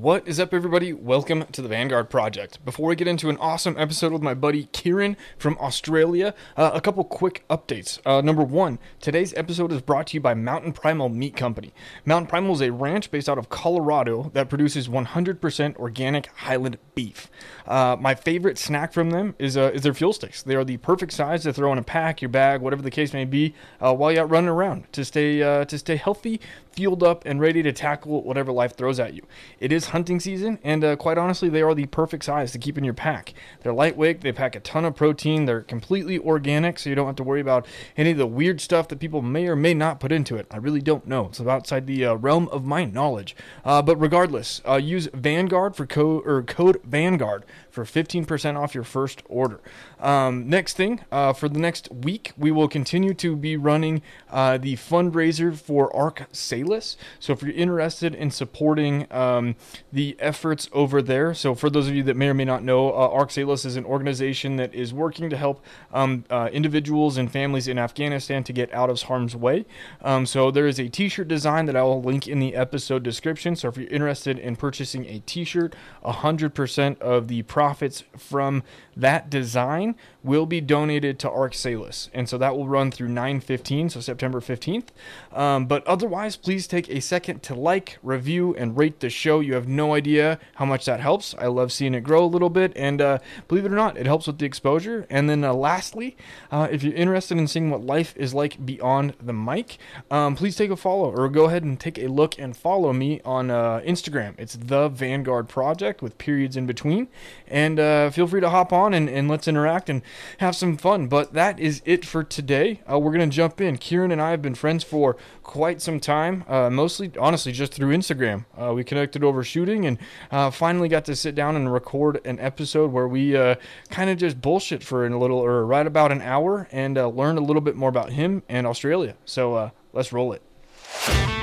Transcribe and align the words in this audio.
What 0.00 0.26
is 0.26 0.40
up, 0.40 0.54
everybody? 0.54 0.94
Welcome 0.94 1.44
to 1.52 1.60
the 1.60 1.68
Vanguard 1.68 2.08
Project. 2.08 2.64
Before 2.64 2.86
we 2.86 2.96
get 2.96 3.06
into 3.06 3.28
an 3.28 3.36
awesome 3.36 3.76
episode 3.76 4.12
with 4.12 4.22
my 4.22 4.32
buddy 4.32 4.64
Keiran 4.72 5.14
from 5.36 5.58
Australia, 5.58 6.34
uh, 6.56 6.70
a 6.72 6.80
couple 6.80 7.04
quick 7.04 7.44
updates. 7.50 8.00
Uh, 8.06 8.22
number 8.22 8.42
one, 8.42 8.78
today's 8.98 9.34
episode 9.34 9.70
is 9.72 9.82
brought 9.82 10.06
to 10.06 10.14
you 10.14 10.20
by 10.22 10.32
Mountain 10.32 10.72
Primal 10.72 11.10
Meat 11.10 11.36
Company. 11.36 11.74
Mountain 12.06 12.28
Primal 12.28 12.54
is 12.54 12.62
a 12.62 12.72
ranch 12.72 13.10
based 13.10 13.28
out 13.28 13.36
of 13.36 13.50
Colorado 13.50 14.30
that 14.32 14.48
produces 14.48 14.88
100% 14.88 15.76
organic 15.76 16.28
Highland 16.28 16.78
beef. 16.94 17.30
Uh, 17.66 17.94
my 18.00 18.14
favorite 18.14 18.56
snack 18.56 18.94
from 18.94 19.10
them 19.10 19.34
is, 19.38 19.54
uh, 19.54 19.70
is 19.74 19.82
their 19.82 19.92
fuel 19.92 20.14
sticks. 20.14 20.42
They 20.42 20.54
are 20.54 20.64
the 20.64 20.78
perfect 20.78 21.12
size 21.12 21.42
to 21.42 21.52
throw 21.52 21.72
in 21.72 21.78
a 21.78 21.82
pack, 21.82 22.22
your 22.22 22.30
bag, 22.30 22.62
whatever 22.62 22.80
the 22.80 22.90
case 22.90 23.12
may 23.12 23.26
be, 23.26 23.54
uh, 23.82 23.94
while 23.94 24.10
you're 24.10 24.24
out 24.24 24.30
running 24.30 24.48
around 24.48 24.90
to 24.94 25.04
stay 25.04 25.42
uh, 25.42 25.66
to 25.66 25.76
stay 25.76 25.96
healthy, 25.96 26.40
fueled 26.72 27.02
up, 27.02 27.24
and 27.26 27.40
ready 27.40 27.62
to 27.62 27.72
tackle 27.72 28.22
whatever 28.22 28.52
life 28.52 28.76
throws 28.76 29.00
at 29.00 29.14
you. 29.14 29.22
It 29.58 29.72
is 29.72 29.86
hunting 29.86 30.20
season, 30.20 30.58
and 30.62 30.84
uh, 30.84 30.96
quite 30.96 31.18
honestly, 31.18 31.48
they 31.48 31.62
are 31.62 31.74
the 31.74 31.86
perfect 31.86 32.24
size 32.24 32.52
to 32.52 32.58
keep 32.58 32.78
in 32.78 32.84
your 32.84 32.94
pack. 32.94 33.34
They're 33.62 33.72
lightweight, 33.72 34.20
they 34.20 34.32
pack 34.32 34.54
a 34.54 34.60
ton 34.60 34.84
of 34.84 34.96
protein, 34.96 35.44
they're 35.44 35.62
completely 35.62 36.18
organic, 36.18 36.78
so 36.78 36.88
you 36.88 36.96
don't 36.96 37.06
have 37.06 37.16
to 37.16 37.22
worry 37.22 37.40
about 37.40 37.66
any 37.96 38.12
of 38.12 38.18
the 38.18 38.26
weird 38.26 38.60
stuff 38.60 38.88
that 38.88 39.00
people 39.00 39.22
may 39.22 39.46
or 39.46 39.56
may 39.56 39.74
not 39.74 40.00
put 40.00 40.12
into 40.12 40.36
it. 40.36 40.46
I 40.50 40.56
really 40.56 40.80
don't 40.80 41.06
know. 41.06 41.26
It's 41.26 41.40
outside 41.40 41.86
the 41.86 42.04
uh, 42.04 42.14
realm 42.14 42.48
of 42.48 42.64
my 42.64 42.84
knowledge. 42.84 43.36
Uh, 43.64 43.82
but 43.82 43.96
regardless, 43.96 44.60
uh, 44.66 44.76
use 44.76 45.08
Vanguard 45.12 45.76
for 45.76 45.86
code 45.86 46.26
or 46.26 46.42
code 46.42 46.80
Vanguard 46.84 47.44
for 47.70 47.84
15% 47.84 48.56
off 48.56 48.74
your 48.74 48.84
first 48.84 49.22
order. 49.28 49.60
Um, 49.98 50.48
next 50.48 50.76
thing, 50.76 51.00
uh, 51.12 51.32
for 51.32 51.48
the 51.48 51.58
next 51.58 51.90
week, 51.92 52.32
we 52.38 52.50
will 52.50 52.68
continue 52.68 53.12
to 53.14 53.36
be 53.36 53.56
running 53.56 54.02
uh, 54.30 54.58
the 54.58 54.76
fundraiser 54.76 55.54
for 55.56 55.94
ARK 55.94 56.26
Salus. 56.32 56.96
So 57.18 57.32
if 57.32 57.42
you're 57.42 57.52
interested 57.52 58.14
in 58.14 58.30
supporting 58.30 59.06
um, 59.12 59.56
the 59.92 60.16
efforts 60.20 60.68
over 60.72 61.02
there, 61.02 61.34
so 61.34 61.54
for 61.54 61.68
those 61.68 61.88
of 61.88 61.94
you 61.94 62.02
that 62.04 62.16
may 62.16 62.28
or 62.28 62.34
may 62.34 62.44
not 62.44 62.62
know, 62.62 62.90
uh, 62.90 63.08
ARK 63.08 63.30
Salus 63.30 63.64
is 63.64 63.76
an 63.76 63.84
organization 63.84 64.56
that 64.56 64.74
is 64.74 64.94
working 64.94 65.28
to 65.30 65.36
help 65.36 65.62
um, 65.92 66.24
uh, 66.30 66.48
individuals 66.52 67.16
and 67.16 67.30
families 67.30 67.68
in 67.68 67.78
Afghanistan 67.78 68.44
to 68.44 68.52
get 68.52 68.72
out 68.72 68.88
of 68.88 69.00
harm's 69.02 69.36
way. 69.36 69.64
Um, 70.02 70.26
so 70.26 70.50
there 70.50 70.66
is 70.66 70.78
a 70.78 70.88
t-shirt 70.88 71.28
design 71.28 71.66
that 71.66 71.76
I 71.76 71.82
will 71.82 72.02
link 72.02 72.26
in 72.26 72.38
the 72.38 72.54
episode 72.54 73.02
description. 73.02 73.56
So 73.56 73.68
if 73.68 73.76
you're 73.76 73.88
interested 73.88 74.38
in 74.38 74.56
purchasing 74.56 75.06
a 75.06 75.20
t-shirt, 75.20 75.74
100% 76.04 77.00
of 77.00 77.28
the 77.28 77.42
profits 77.60 78.04
from 78.16 78.62
that 78.96 79.28
design 79.28 79.94
will 80.22 80.46
be 80.46 80.60
donated 80.60 81.18
to 81.18 81.30
ARK 81.30 81.54
Salus. 81.54 82.10
And 82.12 82.28
so 82.28 82.36
that 82.38 82.56
will 82.56 82.68
run 82.68 82.90
through 82.90 83.08
9-15, 83.08 83.90
so 83.90 84.00
September 84.00 84.40
15th. 84.40 84.88
Um, 85.32 85.66
but 85.66 85.86
otherwise, 85.86 86.36
please 86.36 86.66
take 86.66 86.88
a 86.90 87.00
second 87.00 87.42
to 87.44 87.54
like, 87.54 87.98
review, 88.02 88.54
and 88.56 88.76
rate 88.76 89.00
the 89.00 89.08
show. 89.08 89.40
You 89.40 89.54
have 89.54 89.66
no 89.68 89.94
idea 89.94 90.38
how 90.54 90.66
much 90.66 90.84
that 90.84 91.00
helps. 91.00 91.34
I 91.38 91.46
love 91.46 91.72
seeing 91.72 91.94
it 91.94 92.02
grow 92.02 92.24
a 92.24 92.26
little 92.26 92.50
bit. 92.50 92.72
And 92.76 93.00
uh, 93.00 93.18
believe 93.48 93.64
it 93.64 93.72
or 93.72 93.76
not, 93.76 93.96
it 93.96 94.06
helps 94.06 94.26
with 94.26 94.38
the 94.38 94.46
exposure. 94.46 95.06
And 95.08 95.28
then 95.28 95.42
uh, 95.42 95.54
lastly, 95.54 96.16
uh, 96.50 96.68
if 96.70 96.82
you're 96.82 96.94
interested 96.94 97.38
in 97.38 97.46
seeing 97.46 97.70
what 97.70 97.82
life 97.82 98.14
is 98.16 98.34
like 98.34 98.64
beyond 98.64 99.14
the 99.20 99.32
mic, 99.32 99.78
um, 100.10 100.36
please 100.36 100.56
take 100.56 100.70
a 100.70 100.76
follow 100.76 101.10
or 101.10 101.28
go 101.28 101.46
ahead 101.46 101.62
and 101.62 101.80
take 101.80 101.98
a 101.98 102.08
look 102.08 102.38
and 102.38 102.56
follow 102.56 102.92
me 102.92 103.20
on 103.24 103.50
uh, 103.50 103.80
Instagram. 103.86 104.34
It's 104.38 104.54
the 104.56 104.88
Vanguard 104.88 105.48
Project 105.48 106.02
with 106.02 106.18
periods 106.18 106.56
in 106.56 106.66
between. 106.66 107.08
And 107.50 107.80
uh, 107.80 108.10
feel 108.10 108.26
free 108.26 108.40
to 108.40 108.48
hop 108.48 108.72
on 108.72 108.94
and, 108.94 109.10
and 109.10 109.28
let's 109.28 109.48
interact 109.48 109.90
and 109.90 110.02
have 110.38 110.54
some 110.54 110.76
fun. 110.76 111.08
But 111.08 111.32
that 111.34 111.58
is 111.58 111.82
it 111.84 112.06
for 112.06 112.22
today. 112.22 112.80
Uh, 112.90 112.98
we're 112.98 113.12
going 113.12 113.28
to 113.28 113.34
jump 113.34 113.60
in. 113.60 113.76
Keiran 113.76 114.12
and 114.12 114.22
I 114.22 114.30
have 114.30 114.40
been 114.40 114.54
friends 114.54 114.84
for 114.84 115.16
quite 115.42 115.82
some 115.82 115.98
time, 115.98 116.44
uh, 116.46 116.70
mostly, 116.70 117.10
honestly, 117.18 117.50
just 117.50 117.74
through 117.74 117.94
Instagram. 117.94 118.44
Uh, 118.56 118.72
we 118.72 118.84
connected 118.84 119.24
over 119.24 119.42
shooting 119.42 119.84
and 119.84 119.98
uh, 120.30 120.50
finally 120.50 120.88
got 120.88 121.04
to 121.06 121.16
sit 121.16 121.34
down 121.34 121.56
and 121.56 121.72
record 121.72 122.20
an 122.24 122.38
episode 122.38 122.92
where 122.92 123.08
we 123.08 123.36
uh, 123.36 123.56
kind 123.90 124.10
of 124.10 124.16
just 124.16 124.40
bullshit 124.40 124.84
for 124.84 125.04
a 125.04 125.18
little, 125.18 125.38
or 125.38 125.66
right 125.66 125.86
about 125.86 126.12
an 126.12 126.22
hour, 126.22 126.68
and 126.70 126.96
uh, 126.96 127.08
learn 127.08 127.36
a 127.36 127.40
little 127.40 127.62
bit 127.62 127.74
more 127.74 127.88
about 127.88 128.10
him 128.10 128.44
and 128.48 128.66
Australia. 128.66 129.16
So 129.24 129.72
let's 129.92 130.12
roll 130.12 130.32
it. 130.32 131.39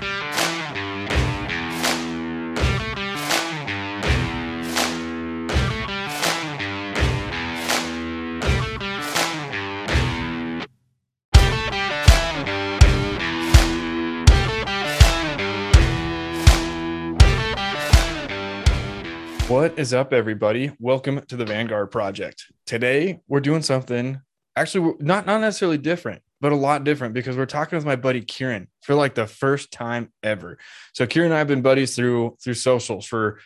What 19.68 19.78
is 19.78 19.94
up, 19.94 20.14
everybody? 20.14 20.72
Welcome 20.80 21.26
to 21.26 21.36
the 21.36 21.44
Vanguard 21.44 21.92
Project. 21.92 22.46
Today, 22.66 23.20
we're 23.28 23.42
doing 23.42 23.62
something 23.62 24.22
actually 24.56 24.94
not 25.02 25.26
not 25.26 25.42
necessarily 25.42 25.78
different, 25.78 26.22
but 26.40 26.54
a 26.54 26.56
lot 26.56 26.86
different 26.86 27.14
because 27.14 27.36
we're 27.36 27.48
talking 27.48 27.76
with 27.76 27.86
my 27.86 27.98
buddy 27.98 28.22
Keiran 28.22 28.68
for 28.82 28.96
like 28.96 29.14
the 29.14 29.28
first 29.28 29.70
time 29.74 30.10
ever. 30.24 30.58
So 30.94 31.06
Keiran 31.06 31.26
and 31.26 31.34
I 31.34 31.40
have 31.40 31.50
been 31.50 31.62
buddies 31.62 31.98
through 31.98 32.38
through 32.42 32.54
socials 32.54 33.06
for 33.06 33.42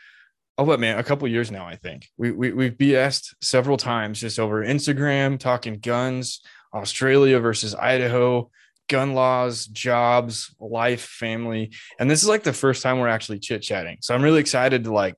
oh 0.60 0.64
what 0.64 0.80
man, 0.80 1.00
a 1.00 1.04
couple 1.04 1.28
years 1.28 1.50
now. 1.50 1.66
I 1.66 1.76
think 1.76 2.08
we, 2.18 2.30
we 2.30 2.52
we've 2.52 2.78
BS'd 2.78 3.38
several 3.42 3.78
times 3.78 4.20
just 4.20 4.38
over 4.38 4.64
Instagram, 4.64 5.40
talking 5.40 5.80
guns, 5.80 6.42
Australia 6.72 7.40
versus 7.40 7.74
Idaho, 7.74 8.52
gun 8.90 9.16
laws, 9.16 9.66
jobs, 9.66 10.56
life, 10.60 11.02
family, 11.02 11.74
and 12.00 12.12
this 12.12 12.22
is 12.22 12.30
like 12.30 12.44
the 12.44 12.54
first 12.54 12.84
time 12.84 13.00
we're 13.00 13.08
actually 13.08 13.40
chit 13.40 13.64
chatting. 13.64 13.98
So 14.02 14.14
I'm 14.14 14.22
really 14.22 14.40
excited 14.40 14.84
to 14.84 14.94
like 14.94 15.16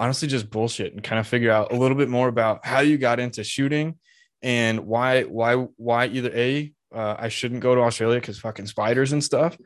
honestly 0.00 0.26
just 0.26 0.50
bullshit 0.50 0.94
and 0.94 1.04
kind 1.04 1.20
of 1.20 1.26
figure 1.26 1.52
out 1.52 1.72
a 1.72 1.76
little 1.76 1.96
bit 1.96 2.08
more 2.08 2.26
about 2.26 2.64
how 2.64 2.80
you 2.80 2.96
got 2.98 3.20
into 3.20 3.44
shooting 3.44 3.96
and 4.42 4.80
why 4.80 5.22
why 5.22 5.54
why 5.76 6.06
either 6.06 6.32
a 6.34 6.72
uh, 6.92 7.14
I 7.18 7.28
shouldn't 7.28 7.60
go 7.60 7.74
to 7.74 7.82
Australia 7.82 8.18
because 8.18 8.38
fucking 8.38 8.66
spiders 8.66 9.12
and 9.12 9.22
stuff, 9.22 9.56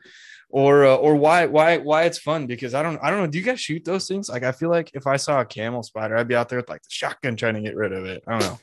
or 0.49 0.85
uh, 0.85 0.95
or 0.95 1.15
why 1.15 1.45
why 1.47 1.77
why 1.77 2.03
it's 2.03 2.19
fun 2.19 2.45
because 2.45 2.75
I 2.75 2.83
don't 2.83 2.99
I 3.01 3.09
don't 3.09 3.21
know. 3.21 3.27
Do 3.27 3.39
you 3.39 3.43
guys 3.43 3.59
shoot 3.59 3.83
those 3.83 4.07
things? 4.07 4.29
Like 4.29 4.43
I 4.43 4.51
feel 4.51 4.69
like 4.69 4.91
if 4.93 5.07
I 5.07 5.15
saw 5.15 5.41
a 5.41 5.45
camel 5.45 5.81
spider, 5.81 6.17
I'd 6.17 6.27
be 6.27 6.35
out 6.35 6.49
there 6.49 6.59
with 6.59 6.69
like 6.69 6.83
the 6.83 6.89
shotgun 6.91 7.35
trying 7.35 7.55
to 7.55 7.61
get 7.61 7.75
rid 7.75 7.93
of 7.93 8.05
it. 8.05 8.23
I 8.27 8.31
don't 8.31 8.41
know. 8.41 8.59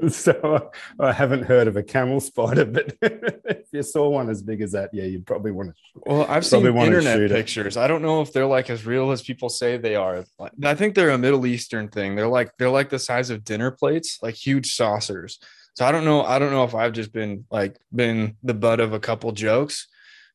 So 0.10 0.70
I 0.98 1.12
haven't 1.12 1.44
heard 1.44 1.68
of 1.68 1.76
a 1.76 1.82
camel 1.82 2.20
spider, 2.20 2.64
but 2.64 2.96
if 3.02 3.66
you 3.72 3.82
saw 3.82 4.08
one 4.08 4.30
as 4.30 4.42
big 4.42 4.60
as 4.62 4.72
that, 4.72 4.90
yeah, 4.92 5.04
you'd 5.04 5.26
probably 5.26 5.50
want 5.50 5.70
to. 5.70 5.74
Well, 6.06 6.26
I've 6.28 6.46
seen 6.46 6.66
internet 6.66 7.30
pictures. 7.30 7.76
It. 7.76 7.80
I 7.80 7.86
don't 7.88 8.02
know 8.02 8.20
if 8.20 8.32
they're 8.32 8.46
like 8.46 8.70
as 8.70 8.86
real 8.86 9.10
as 9.10 9.22
people 9.22 9.48
say 9.48 9.76
they 9.76 9.96
are. 9.96 10.24
I 10.64 10.74
think 10.74 10.94
they're 10.94 11.10
a 11.10 11.18
Middle 11.18 11.46
Eastern 11.46 11.88
thing. 11.88 12.16
They're 12.16 12.28
like 12.28 12.52
they're 12.58 12.70
like 12.70 12.90
the 12.90 12.98
size 12.98 13.30
of 13.30 13.44
dinner 13.44 13.70
plates, 13.70 14.18
like 14.22 14.34
huge 14.34 14.74
saucers. 14.74 15.38
So 15.74 15.84
I 15.84 15.92
don't 15.92 16.04
know. 16.04 16.22
I 16.22 16.38
don't 16.38 16.50
know 16.50 16.64
if 16.64 16.74
I've 16.74 16.92
just 16.92 17.12
been 17.12 17.44
like 17.50 17.78
been 17.94 18.36
the 18.42 18.54
butt 18.54 18.80
of 18.80 18.92
a 18.92 19.00
couple 19.00 19.30
jokes. 19.32 19.88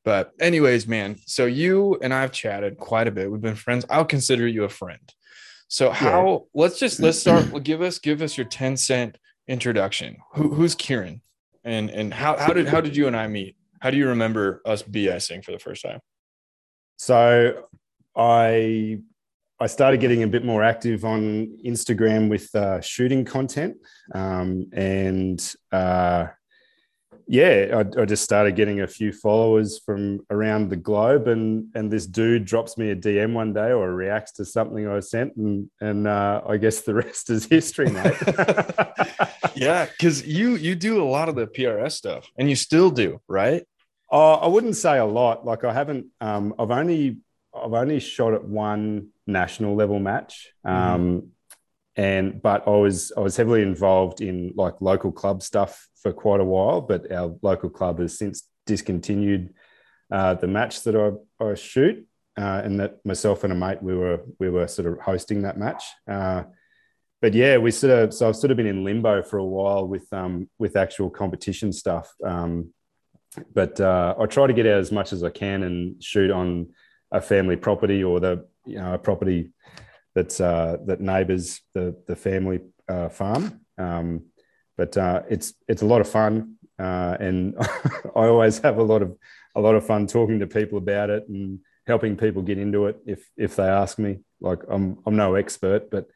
But 0.06 0.32
anyways, 0.40 0.88
man. 0.88 1.18
So 1.26 1.46
you 1.46 1.98
and 2.02 2.14
I've 2.14 2.32
chatted 2.32 2.78
quite 2.78 3.08
a 3.08 3.12
bit. 3.12 3.32
We've 3.32 3.42
been 3.42 3.56
friends. 3.56 3.86
I'll 3.90 4.06
consider 4.06 4.48
you 4.48 4.64
a 4.64 4.70
friend. 4.70 5.02
So 5.68 5.92
how? 5.92 6.28
Yeah. 6.54 6.62
Let's 6.62 6.80
just 6.80 7.00
let's 7.00 7.20
start. 7.20 7.52
give 7.64 7.82
us 7.82 8.00
give 8.00 8.22
us 8.22 8.38
your 8.38 8.46
ten 8.46 8.78
cent 8.78 9.18
introduction. 9.48 10.18
Who, 10.34 10.54
who's 10.54 10.76
Keiran, 10.76 11.22
and 11.64 11.90
and 11.90 12.14
how 12.14 12.38
how 12.38 12.54
did 12.54 12.68
how 12.68 12.82
did 12.82 12.96
you 12.96 13.08
and 13.08 13.16
I 13.16 13.28
meet? 13.28 13.56
How 13.80 13.90
do 13.92 13.98
you 13.98 14.08
remember 14.08 14.62
us 14.66 14.84
BSing 14.84 15.44
for 15.44 15.52
the 15.52 15.60
first 15.60 15.84
time? 15.84 16.00
So 16.98 17.66
I 18.16 19.00
I 19.60 19.68
started 19.68 20.00
getting 20.00 20.24
a 20.24 20.28
bit 20.28 20.44
more 20.44 20.64
active 20.64 21.06
on 21.06 21.58
Instagram 21.66 22.30
with 22.30 22.54
uh, 22.56 22.82
shooting 22.82 23.26
content, 23.26 23.78
um, 24.14 24.68
and 24.74 25.54
uh, 25.72 26.28
yeah, 27.28 27.84
I, 27.98 28.02
I, 28.02 28.06
just 28.06 28.24
started 28.24 28.56
getting 28.56 28.82
a 28.82 28.88
few 28.88 29.12
followers 29.12 29.80
from 29.86 30.26
around 30.30 30.70
the 30.70 30.76
globe, 30.76 31.28
and 31.28 31.68
and 31.76 31.92
this 31.92 32.06
dude 32.06 32.46
drops 32.46 32.78
me 32.78 32.92
a 32.92 32.96
DM 32.96 33.34
one 33.34 33.54
day 33.54 33.72
or 33.72 33.94
reacts 33.94 34.34
to 34.34 34.46
something 34.46 34.88
I 34.88 35.00
sent, 35.00 35.36
and 35.36 35.70
and 35.80 36.08
uh, 36.08 36.42
I 36.48 36.58
guess 36.58 36.82
the 36.82 36.94
rest 37.04 37.30
is 37.30 37.46
history, 37.46 37.90
mate. 37.90 38.16
yeah, 39.56 39.86
because 39.86 40.26
you 40.26 40.56
you 40.56 40.76
do 40.76 41.02
a 41.02 41.06
lot 41.06 41.30
of 41.30 41.36
the 41.36 41.48
PRS 41.48 41.94
stuff, 41.94 42.28
and 42.38 42.50
you 42.50 42.56
still 42.56 42.90
do, 42.90 43.22
right? 43.28 43.64
Oh, 44.12 44.34
I 44.34 44.48
wouldn't 44.48 44.76
say 44.76 44.98
a 44.98 45.06
lot. 45.06 45.46
Like 45.46 45.64
I 45.64 45.74
haven't. 45.74 46.08
Um, 46.22 46.54
I've 46.60 46.72
only 46.72 47.18
I've 47.54 47.74
only 47.74 48.00
shot 48.00 48.34
at 48.34 48.44
one 48.44 49.10
national 49.28 49.76
level 49.76 50.00
match. 50.00 50.54
Mm-hmm. 50.66 50.76
Um, 50.76 51.02
mm-hmm. 51.02 51.28
And 51.96 52.42
but 52.42 52.68
I 52.68 52.72
was 52.72 53.12
I 53.16 53.20
was 53.20 53.38
heavily 53.38 53.62
involved 53.62 54.20
in 54.22 54.54
like 54.56 54.82
local 54.82 55.12
club 55.12 55.44
stuff 55.44 55.88
for 56.04 56.14
quite 56.14 56.42
a 56.42 56.46
while, 56.46 56.82
but 56.82 57.12
our 57.12 57.36
local 57.42 57.70
club 57.70 58.00
has 58.00 58.18
since 58.18 58.44
discontinued 58.66 59.54
uh, 60.12 60.36
the 60.36 60.48
match 60.48 60.84
that 60.84 60.96
I, 60.96 61.44
I 61.44 61.56
shoot, 61.56 62.06
uh, 62.38 62.62
and 62.64 62.80
that 62.80 63.04
myself 63.06 63.44
and 63.44 63.54
a 63.54 63.56
mate 63.56 63.82
we 63.82 63.96
were 63.96 64.22
we 64.40 64.50
were 64.50 64.68
sort 64.68 64.88
of 64.88 65.00
hosting 65.00 65.42
that 65.44 65.58
match. 65.58 65.84
Uh, 66.08 66.44
but 67.22 67.34
yeah, 67.34 67.58
we 67.58 67.72
sort 67.72 67.94
of 67.94 68.14
so 68.14 68.28
I've 68.28 68.36
sort 68.36 68.52
of 68.52 68.58
been 68.58 68.68
in 68.68 68.84
limbo 68.84 69.24
for 69.24 69.38
a 69.38 69.46
while 69.46 69.88
with 69.88 70.12
um, 70.12 70.50
with 70.60 70.76
actual 70.76 71.10
competition 71.10 71.72
stuff. 71.72 72.14
Um, 72.24 72.74
but 73.54 73.80
uh, 73.80 74.14
I 74.20 74.26
try 74.26 74.46
to 74.46 74.54
get 74.54 74.68
out 74.68 74.80
as 74.80 74.92
much 74.92 75.14
as 75.14 75.24
I 75.24 75.30
can 75.30 75.64
and 75.64 76.04
shoot 76.04 76.30
on 76.30 76.68
a 77.12 77.22
family 77.22 77.56
property 77.56 78.04
or 78.04 78.20
the 78.20 78.46
you 78.66 78.78
know 78.78 78.94
a 78.94 78.98
property 78.98 79.54
that's 80.14 80.42
uh, 80.42 80.78
that 80.86 81.00
neighbours 81.00 81.62
the 81.74 81.96
the 82.08 82.16
family 82.16 82.60
uh, 82.90 83.10
farm. 83.10 83.62
Um, 83.78 84.26
but 84.78 84.98
uh, 84.98 85.22
it's 85.30 85.54
it's 85.68 85.82
a 85.82 85.86
lot 85.86 86.02
of 86.02 86.10
fun, 86.10 86.56
uh, 86.80 87.18
and 87.20 87.56
I 88.16 88.28
always 88.28 88.60
have 88.60 88.78
a 88.78 88.84
lot 88.84 89.02
of 89.02 89.18
a 89.56 89.62
lot 89.62 89.76
of 89.76 89.86
fun 89.86 90.08
talking 90.08 90.40
to 90.40 90.48
people 90.48 90.78
about 90.78 91.10
it 91.10 91.28
and 91.28 91.60
helping 91.86 92.16
people 92.16 92.42
get 92.42 92.58
into 92.58 92.88
it 92.88 92.98
if 93.06 93.30
if 93.38 93.56
they 93.56 93.68
ask 93.68 94.00
me. 94.00 94.20
Like 94.42 94.60
I'm 94.70 95.00
I'm 95.06 95.16
no 95.16 95.36
expert, 95.36 95.90
but 95.90 96.10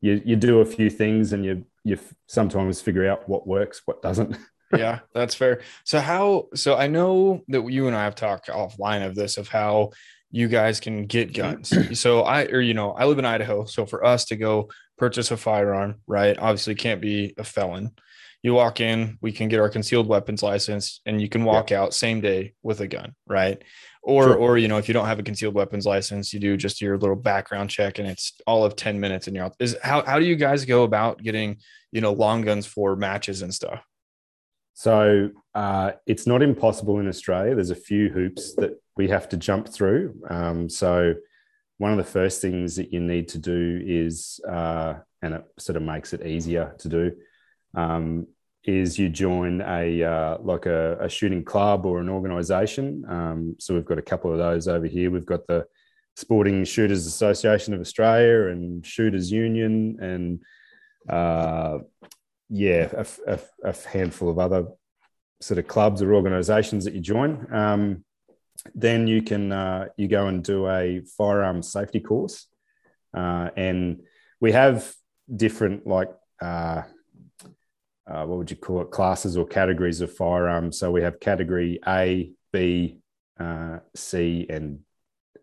you 0.00 0.20
you 0.24 0.36
do 0.36 0.60
a 0.60 0.66
few 0.66 0.90
things 0.90 1.32
and 1.32 1.44
you 1.44 1.64
you 1.84 1.98
sometimes 2.26 2.80
figure 2.80 3.08
out 3.08 3.28
what 3.28 3.46
works, 3.46 3.82
what 3.84 4.02
doesn't. 4.02 4.36
yeah, 4.76 5.00
that's 5.14 5.34
fair. 5.34 5.60
So 5.84 6.00
how 6.00 6.48
so 6.54 6.76
I 6.76 6.86
know 6.88 7.42
that 7.48 7.70
you 7.70 7.86
and 7.86 7.96
I 7.96 8.04
have 8.04 8.14
talked 8.14 8.48
offline 8.48 9.06
of 9.06 9.14
this 9.14 9.36
of 9.36 9.48
how 9.48 9.90
you 10.30 10.48
guys 10.48 10.80
can 10.80 11.06
get 11.06 11.32
guns. 11.32 11.72
so 12.00 12.22
I 12.22 12.44
or 12.46 12.60
you 12.60 12.74
know, 12.74 12.92
I 12.92 13.04
live 13.06 13.18
in 13.18 13.24
Idaho, 13.24 13.64
so 13.64 13.86
for 13.86 14.04
us 14.04 14.26
to 14.26 14.36
go 14.36 14.68
purchase 14.98 15.30
a 15.30 15.36
firearm, 15.36 15.96
right? 16.06 16.38
Obviously 16.38 16.74
can't 16.74 17.00
be 17.00 17.34
a 17.38 17.44
felon. 17.44 17.92
You 18.42 18.54
walk 18.54 18.80
in, 18.80 19.18
we 19.20 19.32
can 19.32 19.48
get 19.48 19.60
our 19.60 19.68
concealed 19.68 20.06
weapons 20.06 20.42
license 20.42 21.00
and 21.04 21.20
you 21.20 21.28
can 21.28 21.44
walk 21.44 21.70
yeah. 21.70 21.82
out 21.82 21.94
same 21.94 22.20
day 22.20 22.54
with 22.62 22.80
a 22.80 22.86
gun, 22.86 23.14
right? 23.26 23.62
Or 24.02 24.24
sure. 24.24 24.36
or 24.36 24.58
you 24.58 24.68
know, 24.68 24.78
if 24.78 24.86
you 24.86 24.94
don't 24.94 25.06
have 25.06 25.18
a 25.18 25.24
concealed 25.24 25.54
weapons 25.54 25.84
license, 25.84 26.32
you 26.32 26.38
do 26.38 26.56
just 26.56 26.80
your 26.80 26.96
little 26.96 27.16
background 27.16 27.70
check 27.70 27.98
and 27.98 28.06
it's 28.06 28.34
all 28.46 28.64
of 28.64 28.76
10 28.76 29.00
minutes 29.00 29.26
and 29.26 29.34
you're 29.34 29.46
out. 29.46 29.56
Is 29.58 29.76
how 29.82 30.04
how 30.04 30.18
do 30.18 30.24
you 30.24 30.36
guys 30.36 30.64
go 30.64 30.84
about 30.84 31.22
getting, 31.22 31.58
you 31.90 32.00
know, 32.00 32.12
long 32.12 32.42
guns 32.42 32.66
for 32.66 32.94
matches 32.94 33.42
and 33.42 33.52
stuff? 33.52 33.82
So 34.74 35.30
uh, 35.54 35.92
it's 36.06 36.26
not 36.26 36.42
impossible 36.42 37.00
in 37.00 37.08
Australia. 37.08 37.54
There's 37.54 37.70
a 37.70 37.74
few 37.74 38.10
hoops 38.10 38.54
that 38.56 38.78
we 38.96 39.08
have 39.08 39.28
to 39.30 39.36
jump 39.38 39.70
through. 39.70 40.14
Um, 40.28 40.68
so 40.68 41.14
one 41.78 41.90
of 41.90 41.98
the 41.98 42.04
first 42.04 42.40
things 42.40 42.76
that 42.76 42.92
you 42.92 43.00
need 43.00 43.28
to 43.28 43.38
do 43.38 43.82
is, 43.84 44.40
uh, 44.48 44.94
and 45.22 45.34
it 45.34 45.44
sort 45.58 45.76
of 45.76 45.82
makes 45.82 46.12
it 46.12 46.26
easier 46.26 46.74
to 46.78 46.88
do, 46.88 47.12
um, 47.74 48.26
is 48.64 48.98
you 48.98 49.08
join 49.08 49.60
a 49.60 50.02
uh, 50.02 50.38
like 50.40 50.66
a, 50.66 50.98
a, 51.00 51.08
shooting 51.08 51.44
club 51.44 51.86
or 51.86 52.00
an 52.00 52.08
organisation. 52.08 53.04
Um, 53.08 53.56
so 53.58 53.74
we've 53.74 53.84
got 53.84 53.98
a 53.98 54.02
couple 54.02 54.32
of 54.32 54.38
those 54.38 54.66
over 54.66 54.86
here. 54.86 55.10
We've 55.10 55.26
got 55.26 55.46
the 55.46 55.66
Sporting 56.16 56.64
Shooters 56.64 57.06
Association 57.06 57.74
of 57.74 57.80
Australia 57.80 58.50
and 58.50 58.84
Shooters 58.84 59.30
Union 59.30 59.98
and 60.00 60.40
uh, 61.08 61.78
yeah, 62.48 62.88
a, 62.92 63.06
a, 63.26 63.40
a, 63.64 63.74
handful 63.88 64.28
of 64.28 64.38
other 64.38 64.66
sort 65.40 65.58
of 65.58 65.68
clubs 65.68 66.02
or 66.02 66.14
organisations 66.14 66.84
that 66.84 66.94
you 66.94 67.00
join. 67.00 67.46
Um, 67.52 68.04
then 68.74 69.06
you 69.06 69.22
can 69.22 69.52
uh, 69.52 69.86
you 69.96 70.08
go 70.08 70.26
and 70.26 70.42
do 70.42 70.68
a 70.68 71.02
firearm 71.16 71.62
safety 71.62 72.00
course, 72.00 72.46
uh, 73.16 73.50
and 73.56 74.02
we 74.40 74.52
have 74.52 74.92
different 75.34 75.86
like 75.86 76.10
uh, 76.40 76.82
uh, 78.06 78.24
what 78.24 78.38
would 78.38 78.50
you 78.50 78.56
call 78.56 78.82
it 78.82 78.90
classes 78.90 79.36
or 79.36 79.46
categories 79.46 80.00
of 80.00 80.14
firearms. 80.14 80.78
So 80.78 80.90
we 80.90 81.02
have 81.02 81.20
category 81.20 81.80
A, 81.86 82.32
B, 82.52 83.00
uh, 83.38 83.78
C, 83.94 84.46
and 84.48 84.80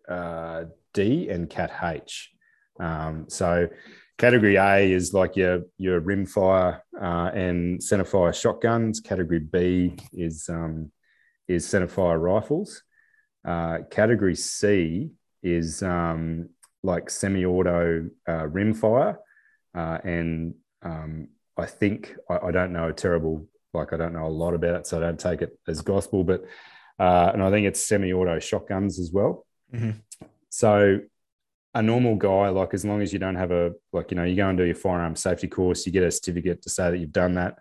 uh, 0.08 0.66
D, 0.94 1.30
and 1.30 1.50
Cat 1.50 1.72
H. 1.84 2.32
Um, 2.80 3.26
so 3.28 3.68
Category 4.18 4.56
A 4.56 4.92
is 4.92 5.14
like 5.14 5.36
your 5.36 5.64
your 5.78 6.00
rimfire 6.02 6.82
and 7.02 7.80
centerfire 7.80 8.34
shotguns. 8.34 9.00
Category 9.00 9.40
B 9.40 9.96
is 10.14 10.48
um, 10.50 10.92
is 11.48 11.66
centerfire 11.66 12.22
rifles. 12.22 12.84
Uh, 13.46 13.80
category 13.90 14.36
C 14.36 15.12
is 15.42 15.84
um, 15.84 16.50
like 16.82 17.10
semi-auto 17.10 18.10
uh, 18.28 18.44
rimfire, 18.48 19.18
uh, 19.76 19.98
and 20.04 20.56
um, 20.82 21.28
I 21.58 21.66
think 21.66 22.16
I, 22.30 22.48
I, 22.48 22.52
don't 22.52 22.74
know 22.74 22.90
a 22.90 22.94
terrible 22.94 23.48
like 23.74 23.94
I 23.94 23.98
don't 23.98 24.14
know 24.14 24.28
a 24.28 24.30
lot 24.30 24.54
about 24.54 24.76
it, 24.76 24.88
so 24.88 24.98
I 24.98 25.02
don't 25.02 25.20
take 25.20 25.42
it 25.42 25.58
as 25.68 25.82
gospel. 25.82 26.24
But 26.24 26.46
uh, 27.00 27.32
and 27.34 27.44
I 27.44 27.50
think 27.50 27.68
it's 27.68 27.86
semi-auto 27.86 28.40
shotguns 28.40 29.00
as 29.00 29.12
well. 29.12 29.46
Mm-hmm. 29.74 30.00
So 30.50 31.00
a 31.74 31.82
normal 31.82 32.16
guy, 32.16 32.50
like 32.50 32.74
as 32.74 32.86
long 32.86 33.02
as 33.02 33.12
you 33.12 33.20
don't 33.20 33.36
have 33.36 33.52
a 33.52 33.74
like, 33.92 34.12
you 34.12 34.18
know, 34.18 34.24
you 34.24 34.36
go 34.36 34.48
and 34.48 34.58
do 34.58 34.64
your 34.64 34.76
firearm 34.76 35.16
safety 35.16 35.48
course, 35.48 35.86
you 35.86 35.92
get 35.92 36.04
a 36.04 36.12
certificate 36.12 36.62
to 36.62 36.70
say 36.70 36.92
that 36.92 36.98
you've 36.98 37.12
done 37.12 37.36
that, 37.36 37.58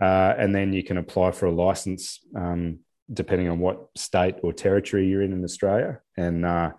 uh, 0.00 0.34
and 0.38 0.54
then 0.54 0.72
you 0.72 0.84
can 0.84 0.98
apply 0.98 1.32
for 1.32 1.46
a 1.46 1.52
license 1.52 2.20
um, 2.36 2.78
depending 3.12 3.48
on 3.48 3.58
what 3.58 3.88
state 3.96 4.36
or 4.42 4.52
territory 4.52 5.06
you're 5.06 5.22
in 5.22 5.32
in 5.32 5.44
Australia, 5.44 6.00
and 6.16 6.44
uh, 6.44 6.72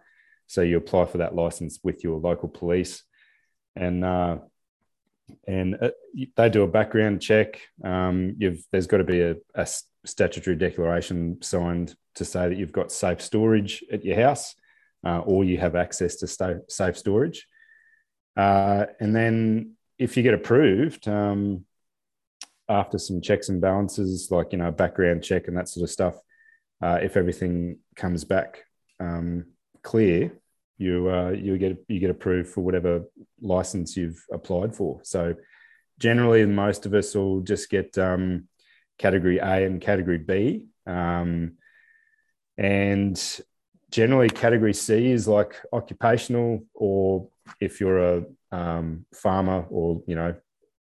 so 0.48 0.62
you 0.62 0.78
apply 0.78 1.06
for 1.06 1.20
that 1.20 1.36
license 1.36 1.80
with 1.84 2.04
your 2.04 2.20
local 2.20 2.50
police, 2.50 3.04
and 3.76 4.04
uh, 4.04 4.38
and 5.48 5.78
uh, 5.82 5.92
they 6.36 6.50
do 6.50 6.64
a 6.64 6.68
background 6.68 7.22
check. 7.22 7.62
Um, 7.84 8.38
there's 8.72 8.88
got 8.88 8.98
to 8.98 9.04
be 9.04 9.22
a, 9.22 9.36
a 9.56 9.68
statutory 10.06 10.56
declaration 10.56 11.42
signed 11.42 11.96
to 12.16 12.26
say 12.26 12.50
that 12.50 12.58
you've 12.58 12.72
got 12.72 12.92
safe 12.92 13.22
storage 13.22 13.84
at 13.92 14.06
your 14.06 14.16
house 14.16 14.56
uh, 15.06 15.20
or 15.20 15.44
you 15.44 15.58
have 15.58 15.76
access 15.76 16.16
to 16.18 16.28
st- 16.28 16.72
safe 16.72 16.98
storage. 16.98 17.48
Uh, 18.36 18.86
and 19.00 19.16
then 19.16 19.74
if 19.98 20.18
you 20.18 20.24
get 20.24 20.34
approved, 20.34 21.08
um, 21.08 21.66
after 22.68 22.98
some 22.98 23.22
checks 23.22 23.50
and 23.50 23.62
balances, 23.62 24.30
like 24.32 24.52
you 24.52 24.58
know, 24.58 24.72
background 24.72 25.24
check 25.24 25.48
and 25.48 25.58
that 25.58 25.70
sort 25.70 25.84
of 25.84 25.90
stuff, 25.90 26.16
uh, 26.82 27.00
if 27.02 27.18
everything 27.18 27.78
comes 27.96 28.24
back 28.24 28.64
um, 29.00 29.46
clear, 29.84 30.40
you 30.78 31.10
uh, 31.10 31.30
you 31.30 31.58
get 31.58 31.78
you 31.88 32.00
get 32.00 32.10
approved 32.10 32.50
for 32.50 32.62
whatever 32.62 33.04
license 33.42 33.96
you've 33.96 34.24
applied 34.32 34.76
for. 34.76 35.00
So 35.04 35.36
generally, 36.00 36.46
most 36.46 36.86
of 36.86 36.94
us 36.94 37.16
will 37.16 37.42
just 37.42 37.70
get 37.70 37.98
um, 37.98 38.48
category 38.98 39.38
A 39.38 39.66
and 39.66 39.80
category 39.82 40.18
B, 40.18 40.66
um, 40.86 41.54
and 42.58 43.42
generally 43.92 44.30
category 44.30 44.74
C 44.74 45.12
is 45.12 45.28
like 45.28 45.56
occupational, 45.72 46.66
or 46.74 47.30
if 47.62 47.80
you're 47.80 48.18
a 48.18 48.24
um, 48.52 49.06
farmer 49.14 49.66
or 49.70 50.02
you 50.08 50.16
know 50.16 50.36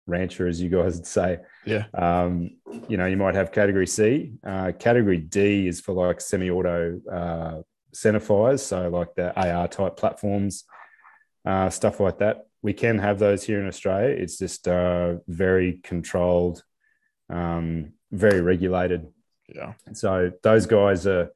rancher, 0.08 0.48
as 0.48 0.62
you 0.62 0.70
guys 0.70 0.96
would 0.96 1.08
say, 1.08 1.40
yeah, 1.66 1.86
um, 1.94 2.52
you 2.88 2.98
know 2.98 3.06
you 3.06 3.18
might 3.18 3.36
have 3.36 3.52
category 3.52 3.88
C. 3.88 4.34
Uh, 4.46 4.72
category 4.78 5.18
D 5.18 5.68
is 5.68 5.82
for 5.82 5.94
like 5.94 6.22
semi-auto 6.22 7.02
uh, 7.12 7.62
centerfires, 7.94 8.60
so 8.60 8.90
like 8.90 9.14
the 9.16 9.34
AR 9.36 9.68
type 9.68 9.98
platforms, 9.98 10.66
uh, 11.46 11.70
stuff 11.70 12.00
like 12.00 12.20
that. 12.20 12.48
We 12.62 12.74
can 12.74 12.98
have 13.00 13.20
those 13.20 13.44
here 13.44 13.60
in 13.60 13.68
Australia. 13.68 14.10
It's 14.10 14.38
just 14.38 14.68
uh, 14.68 15.16
very 15.28 15.80
controlled, 15.84 16.64
um, 17.30 17.94
very 18.12 18.42
regulated. 18.42 19.08
Yeah. 19.48 19.74
So 19.94 20.32
those 20.42 20.66
guys 20.66 21.06
are 21.06 21.30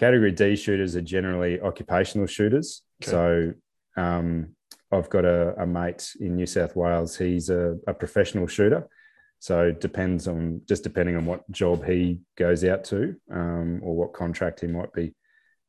Category 0.00 0.32
D 0.32 0.56
shooters 0.56 0.96
are 0.96 1.02
generally 1.02 1.60
occupational 1.60 2.26
shooters. 2.26 2.80
Okay. 3.02 3.10
So 3.10 3.52
um, 3.98 4.56
I've 4.92 5.08
got 5.08 5.24
a, 5.24 5.54
a, 5.62 5.66
mate 5.66 6.14
in 6.20 6.36
New 6.36 6.46
South 6.46 6.74
Wales. 6.74 7.16
He's 7.16 7.48
a, 7.48 7.78
a, 7.86 7.94
professional 7.94 8.46
shooter. 8.46 8.88
So 9.38 9.68
it 9.68 9.80
depends 9.80 10.26
on 10.26 10.62
just 10.68 10.82
depending 10.82 11.16
on 11.16 11.26
what 11.26 11.48
job 11.50 11.84
he 11.84 12.20
goes 12.36 12.64
out 12.64 12.84
to 12.84 13.16
um, 13.32 13.80
or 13.82 13.94
what 13.94 14.12
contract 14.12 14.60
he 14.60 14.66
might 14.66 14.92
be 14.92 15.14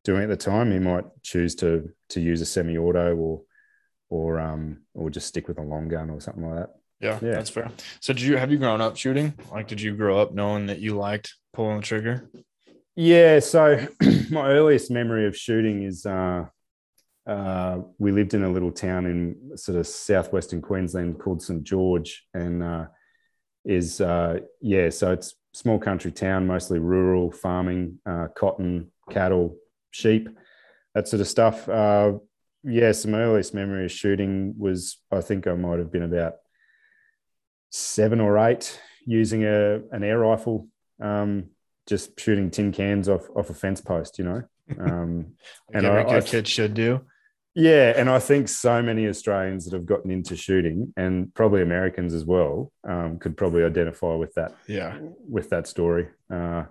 doing 0.04 0.24
at 0.24 0.30
the 0.30 0.38
time. 0.38 0.72
He 0.72 0.80
might 0.80 1.06
choose 1.22 1.56
to 1.56 1.90
to 2.10 2.20
use 2.20 2.42
a 2.42 2.46
semi-auto 2.46 3.16
or 3.16 3.42
or 4.10 4.40
um, 4.40 4.82
or 4.94 5.10
just 5.10 5.28
stick 5.28 5.48
with 5.48 5.58
a 5.58 5.64
long 5.64 5.88
gun 5.88 6.10
or 6.10 6.20
something 6.20 6.50
like 6.50 6.60
that. 6.60 6.70
Yeah, 7.00 7.20
yeah, 7.22 7.32
that's 7.36 7.50
fair. 7.50 7.72
So, 8.00 8.14
did 8.14 8.24
you 8.24 8.38
have 8.38 8.52
you 8.52 8.58
grown 8.58 8.82
up 8.82 8.98
shooting? 8.98 9.34
Like, 9.52 9.68
did 9.68 9.82
you 9.82 9.96
grow 9.96 10.20
up 10.20 10.34
knowing 10.34 10.68
that 10.68 10.80
you 10.80 10.96
liked 10.96 11.34
pulling 11.54 11.78
the 11.78 11.84
trigger? 11.84 12.30
Yeah, 12.96 13.40
so 13.40 13.88
my 14.30 14.50
earliest 14.50 14.92
memory 14.92 15.26
of 15.26 15.36
shooting 15.36 15.84
is 15.84 16.06
uh, 16.06 16.46
uh, 17.32 17.82
we 17.98 18.12
lived 18.12 18.34
in 18.34 18.44
a 18.44 18.50
little 18.50 18.72
town 18.72 19.06
in 19.06 19.58
sort 19.58 19.78
of 19.78 19.88
southwestern 19.88 20.62
Queensland 20.62 21.18
called 21.20 21.42
St 21.42 21.64
George, 21.64 22.26
and 22.34 22.62
uh, 22.62 22.86
is 23.64 24.02
uh, 24.02 24.40
yeah, 24.60 24.90
so 24.90 25.12
it's 25.12 25.36
small 25.54 25.80
country 25.80 26.12
town, 26.12 26.46
mostly 26.46 26.80
rural 26.80 27.32
farming, 27.32 28.00
uh, 28.06 28.28
cotton, 28.36 28.92
cattle, 29.10 29.56
sheep, 29.92 30.30
that 30.94 31.08
sort 31.08 31.22
of 31.22 31.28
stuff. 31.28 31.70
Uh, 31.70 32.14
yeah, 32.64 32.92
some 32.92 33.16
earliest 33.16 33.54
memory 33.54 33.86
of 33.86 33.92
shooting 33.92 34.54
was 34.58 34.98
I 35.12 35.22
think 35.22 35.48
I 35.48 35.54
might 35.54 35.80
have 35.80 35.92
been 35.92 36.04
about 36.04 36.34
seven 37.70 38.20
or 38.20 38.38
eight 38.40 38.80
using 39.06 39.46
a 39.46 39.82
an 39.92 40.04
air 40.04 40.20
rifle. 40.20 40.68
Um, 41.02 41.46
just 41.88 42.20
shooting 42.20 42.52
tin 42.52 42.72
cans 42.72 43.08
off 43.08 43.28
off 43.36 43.50
a 43.50 43.54
fence 43.54 43.80
post, 43.80 44.20
you 44.20 44.26
know. 44.26 44.44
Um, 44.78 45.34
and 45.74 45.88
I, 45.88 46.04
good 46.04 46.26
kid 46.26 46.48
should 46.48 46.74
do. 46.74 47.02
Yeah, 47.54 47.94
and 47.98 48.10
I 48.10 48.20
think 48.20 48.48
so 48.48 48.82
many 48.82 49.08
Australians 49.08 49.66
that 49.66 49.74
have 49.74 49.86
gotten 49.86 50.10
into 50.10 50.38
shooting, 50.38 50.94
and 50.96 51.34
probably 51.34 51.62
Americans 51.62 52.14
as 52.14 52.24
well, 52.24 52.72
um, 52.88 53.20
could 53.20 53.36
probably 53.36 53.64
identify 53.64 54.16
with 54.16 54.34
that. 54.36 54.56
Yeah, 54.68 54.98
with 55.30 55.50
that 55.50 55.68
story. 55.68 56.08
Uh, 56.34 56.64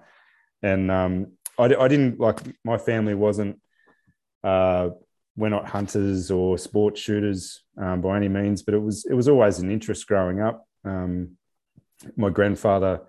and 0.62 0.90
um, 0.90 1.32
I, 1.58 1.64
I 1.64 1.88
didn't 1.88 2.18
like 2.18 2.38
my 2.64 2.78
family 2.78 3.14
wasn't 3.14 3.60
uh, 4.42 4.90
we're 5.37 5.49
not 5.49 5.68
hunters 5.68 6.30
or 6.30 6.58
sports 6.58 7.00
shooters 7.00 7.62
um, 7.80 8.00
by 8.00 8.16
any 8.16 8.28
means, 8.28 8.62
but 8.62 8.75
it 8.75 8.82
was 8.82 9.04
it 9.04 9.14
was 9.14 9.28
always 9.28 9.58
an 9.58 9.70
interest 9.70 10.06
growing 10.06 10.40
up. 10.40 10.66
Um, 10.84 11.37
my 12.16 12.30
grandfather, 12.30 13.00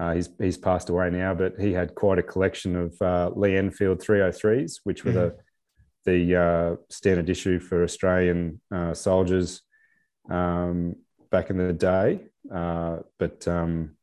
uh, 0.00 0.14
he's 0.14 0.28
he's 0.38 0.56
passed 0.56 0.88
away 0.90 1.10
now, 1.10 1.34
but 1.34 1.54
he 1.58 1.72
had 1.72 1.94
quite 1.94 2.18
a 2.18 2.22
collection 2.22 2.76
of 2.76 3.02
uh, 3.02 3.30
Lee 3.34 3.56
Enfield 3.56 3.98
303s, 4.00 4.80
which 4.84 5.04
were 5.04 5.12
mm-hmm. 5.12 5.20
the 5.20 5.36
the 6.06 6.36
uh, 6.36 6.76
standard 6.88 7.28
issue 7.28 7.58
for 7.58 7.82
Australian 7.82 8.60
uh, 8.72 8.94
soldiers 8.94 9.62
um, 10.30 10.96
back 11.30 11.50
in 11.50 11.58
the 11.58 11.72
day. 11.72 12.20
Uh, 12.52 12.98
but 13.18 13.46
um, 13.46 13.96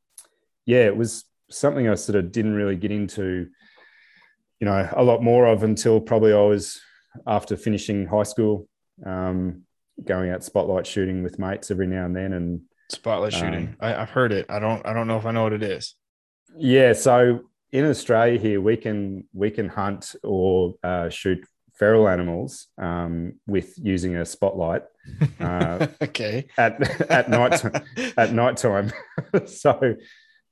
yeah, 0.66 0.86
it 0.86 0.96
was 0.96 1.26
something 1.50 1.90
I 1.90 1.96
sort 1.96 2.18
of 2.18 2.32
didn't 2.32 2.54
really 2.54 2.76
get 2.76 2.92
into, 2.92 3.48
you 4.60 4.66
know, 4.66 4.90
a 4.92 5.04
lot 5.04 5.24
more 5.24 5.48
of 5.48 5.64
until 5.64 6.00
probably 6.00 6.34
I 6.34 6.42
was 6.42 6.80
after 7.26 7.56
finishing 7.56 8.06
high 8.06 8.24
school, 8.24 8.68
um, 9.06 9.64
going 10.04 10.30
out 10.30 10.44
spotlight 10.44 10.86
shooting 10.86 11.24
with 11.24 11.40
mates 11.40 11.72
every 11.72 11.88
now 11.88 12.06
and 12.06 12.16
then, 12.16 12.34
and 12.34 12.62
spotlight 12.90 13.34
shooting. 13.34 13.70
Um, 13.70 13.78
I, 13.80 13.90
have 13.90 14.10
heard 14.10 14.32
it. 14.32 14.46
I 14.50 14.60
don't. 14.60 14.86
I 14.86 14.94
don't 14.94 15.08
know 15.08 15.18
if 15.18 15.26
I 15.26 15.32
know 15.32 15.44
what 15.44 15.54
it 15.54 15.64
is. 15.64 15.96
Yeah. 16.58 16.94
So 16.94 17.42
in 17.72 17.86
Australia 17.86 18.40
here, 18.40 18.62
we 18.62 18.78
can 18.78 19.26
we 19.34 19.52
can 19.52 19.70
hunt 19.70 20.16
or 20.24 20.76
uh, 20.84 21.10
shoot 21.10 21.46
feral 21.84 22.08
animals 22.08 22.68
um, 22.78 23.34
with 23.46 23.78
using 23.78 24.16
a 24.16 24.26
spotlight. 24.26 24.84
Uh, 25.38 25.88
okay. 26.02 26.48
At 26.58 26.74
at 27.12 27.30
night 27.30 27.62
at 28.18 28.32
night 28.32 28.56
time. 28.56 28.94
so 29.46 29.96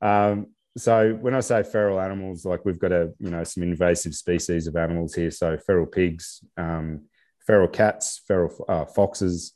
um, 0.01 0.47
so 0.77 1.13
when 1.13 1.33
I 1.33 1.39
say 1.39 1.63
feral 1.63 2.01
animals, 2.01 2.43
like 2.43 2.65
we've 2.65 2.79
got 2.79 2.91
a 2.91 3.13
you 3.17 3.29
know 3.29 3.45
some 3.45 3.63
invasive 3.63 4.13
species 4.13 4.67
of 4.67 4.75
animals 4.75 5.15
here. 5.15 5.31
So 5.31 5.57
feral 5.57 5.85
pigs, 5.85 6.43
um, 6.57 7.05
feral 7.47 7.69
cats, 7.69 8.21
feral 8.27 8.51
uh, 8.67 8.85
foxes, 8.85 9.53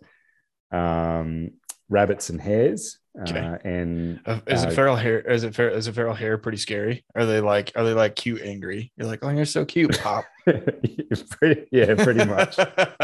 um, 0.71 1.51
rabbits, 1.89 2.29
and 2.29 2.39
hares. 2.39 2.99
Okay. 3.21 3.39
Uh, 3.39 3.57
and 3.63 4.19
uh, 4.25 4.39
is 4.47 4.63
it 4.63 4.69
uh, 4.69 4.71
feral 4.71 4.95
hare? 4.95 5.19
Is 5.21 5.43
it 5.43 5.55
feral? 5.55 5.75
Is 5.75 5.87
it 5.87 5.95
feral 5.95 6.13
hare 6.13 6.37
pretty 6.37 6.57
scary? 6.57 7.05
Are 7.15 7.25
they 7.25 7.39
like? 7.39 7.71
Are 7.75 7.83
they 7.85 7.93
like 7.93 8.15
cute, 8.15 8.41
angry? 8.41 8.91
You're 8.97 9.07
like, 9.07 9.23
oh, 9.23 9.29
you're 9.29 9.45
so 9.45 9.63
cute, 9.63 9.97
pop. 10.01 10.25
pretty, 10.45 11.65
yeah, 11.71 11.95
pretty 11.95 12.25
much. 12.25 12.57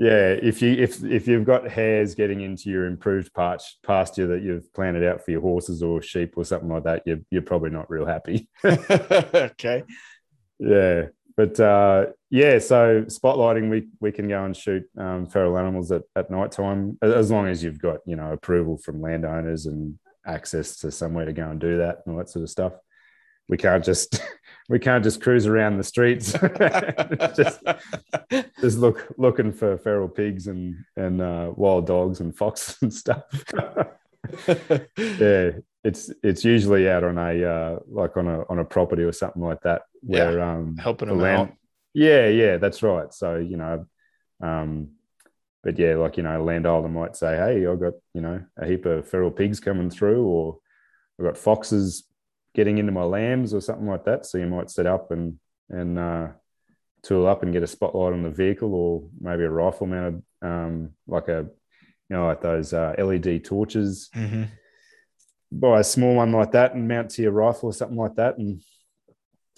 yeah, 0.00 0.34
if 0.42 0.60
you 0.60 0.72
if 0.72 1.04
if 1.04 1.28
you've 1.28 1.44
got 1.44 1.68
hares 1.68 2.16
getting 2.16 2.40
into 2.40 2.68
your 2.68 2.86
improved 2.86 3.32
pasture 3.34 4.26
that 4.26 4.42
you've 4.42 4.72
planted 4.74 5.04
out 5.04 5.24
for 5.24 5.30
your 5.30 5.40
horses 5.40 5.82
or 5.82 6.02
sheep 6.02 6.34
or 6.36 6.44
something 6.44 6.68
like 6.68 6.84
that, 6.84 7.02
you're 7.06 7.20
you're 7.30 7.42
probably 7.42 7.70
not 7.70 7.88
real 7.88 8.06
happy. 8.06 8.48
okay. 8.64 9.84
Yeah, 10.58 11.06
but 11.36 11.58
uh, 11.58 12.06
yeah, 12.30 12.58
so 12.58 13.02
spotlighting, 13.02 13.70
we 13.70 13.88
we 14.00 14.12
can 14.12 14.28
go 14.28 14.44
and 14.44 14.56
shoot 14.56 14.84
um, 14.98 15.26
feral 15.26 15.58
animals 15.58 15.90
at, 15.92 16.02
at 16.16 16.30
night 16.30 16.52
time 16.52 16.98
as 17.02 17.30
long 17.30 17.46
as 17.46 17.62
you've 17.62 17.80
got 17.80 17.98
you 18.06 18.16
know 18.16 18.32
approval 18.32 18.76
from 18.76 19.00
landowners 19.00 19.66
and 19.66 19.98
access 20.26 20.76
to 20.78 20.90
somewhere 20.90 21.24
to 21.24 21.32
go 21.32 21.48
and 21.48 21.60
do 21.60 21.78
that 21.78 22.02
and 22.04 22.12
all 22.12 22.18
that 22.18 22.28
sort 22.28 22.42
of 22.42 22.50
stuff. 22.50 22.72
We 23.48 23.56
can't 23.56 23.84
just 23.84 24.22
we 24.68 24.78
can't 24.78 25.04
just 25.04 25.22
cruise 25.22 25.46
around 25.46 25.78
the 25.78 25.84
streets, 25.84 26.32
just 27.36 27.60
just 28.60 28.78
look 28.78 29.12
looking 29.18 29.52
for 29.52 29.78
feral 29.78 30.08
pigs 30.08 30.46
and 30.46 30.76
and 30.96 31.20
uh, 31.20 31.52
wild 31.54 31.86
dogs 31.86 32.20
and 32.20 32.36
foxes 32.36 32.76
and 32.82 32.92
stuff. 32.92 33.24
yeah, 34.96 35.50
it's 35.84 36.10
it's 36.22 36.44
usually 36.44 36.88
out 36.88 37.04
on 37.04 37.18
a 37.18 37.44
uh, 37.44 37.78
like 37.88 38.16
on 38.16 38.28
a 38.28 38.42
on 38.48 38.58
a 38.58 38.64
property 38.64 39.02
or 39.02 39.12
something 39.12 39.42
like 39.42 39.60
that 39.62 39.82
where 40.00 40.38
yeah, 40.38 40.52
um 40.52 40.76
helping 40.76 41.08
them 41.08 41.18
land, 41.18 41.50
out. 41.50 41.54
Yeah, 41.92 42.28
yeah, 42.28 42.56
that's 42.56 42.82
right. 42.82 43.12
So 43.12 43.36
you 43.36 43.56
know, 43.56 43.86
um, 44.40 44.90
but 45.62 45.78
yeah, 45.78 45.96
like 45.96 46.16
you 46.16 46.22
know, 46.22 46.40
a 46.40 46.42
landholder 46.42 46.88
might 46.88 47.16
say, 47.16 47.36
"Hey, 47.36 47.66
I've 47.66 47.80
got 47.80 47.94
you 48.14 48.20
know 48.20 48.44
a 48.56 48.66
heap 48.66 48.86
of 48.86 49.08
feral 49.08 49.30
pigs 49.30 49.58
coming 49.58 49.90
through, 49.90 50.24
or 50.24 50.58
I've 51.18 51.26
got 51.26 51.38
foxes 51.38 52.04
getting 52.54 52.78
into 52.78 52.92
my 52.92 53.04
lambs, 53.04 53.52
or 53.52 53.60
something 53.60 53.88
like 53.88 54.04
that." 54.04 54.24
So 54.24 54.38
you 54.38 54.46
might 54.46 54.70
set 54.70 54.86
up 54.86 55.10
and 55.10 55.38
and 55.68 55.98
uh, 55.98 56.28
tool 57.02 57.26
up 57.26 57.42
and 57.42 57.52
get 57.52 57.64
a 57.64 57.66
spotlight 57.66 58.12
on 58.12 58.22
the 58.22 58.30
vehicle, 58.30 58.72
or 58.72 59.02
maybe 59.20 59.42
a 59.42 59.50
rifle 59.50 59.88
mounted, 59.88 60.22
um, 60.42 60.90
like 61.08 61.26
a 61.26 61.48
you 62.08 62.16
know, 62.16 62.26
like 62.26 62.40
those 62.40 62.72
uh, 62.72 62.94
LED 62.98 63.44
torches. 63.44 64.10
Mm-hmm 64.14 64.44
buy 65.52 65.80
a 65.80 65.84
small 65.84 66.16
one 66.16 66.32
like 66.32 66.52
that 66.52 66.74
and 66.74 66.88
mount 66.88 67.10
to 67.10 67.22
your 67.22 67.32
rifle 67.32 67.68
or 67.68 67.72
something 67.72 67.98
like 67.98 68.16
that 68.16 68.38
and 68.38 68.62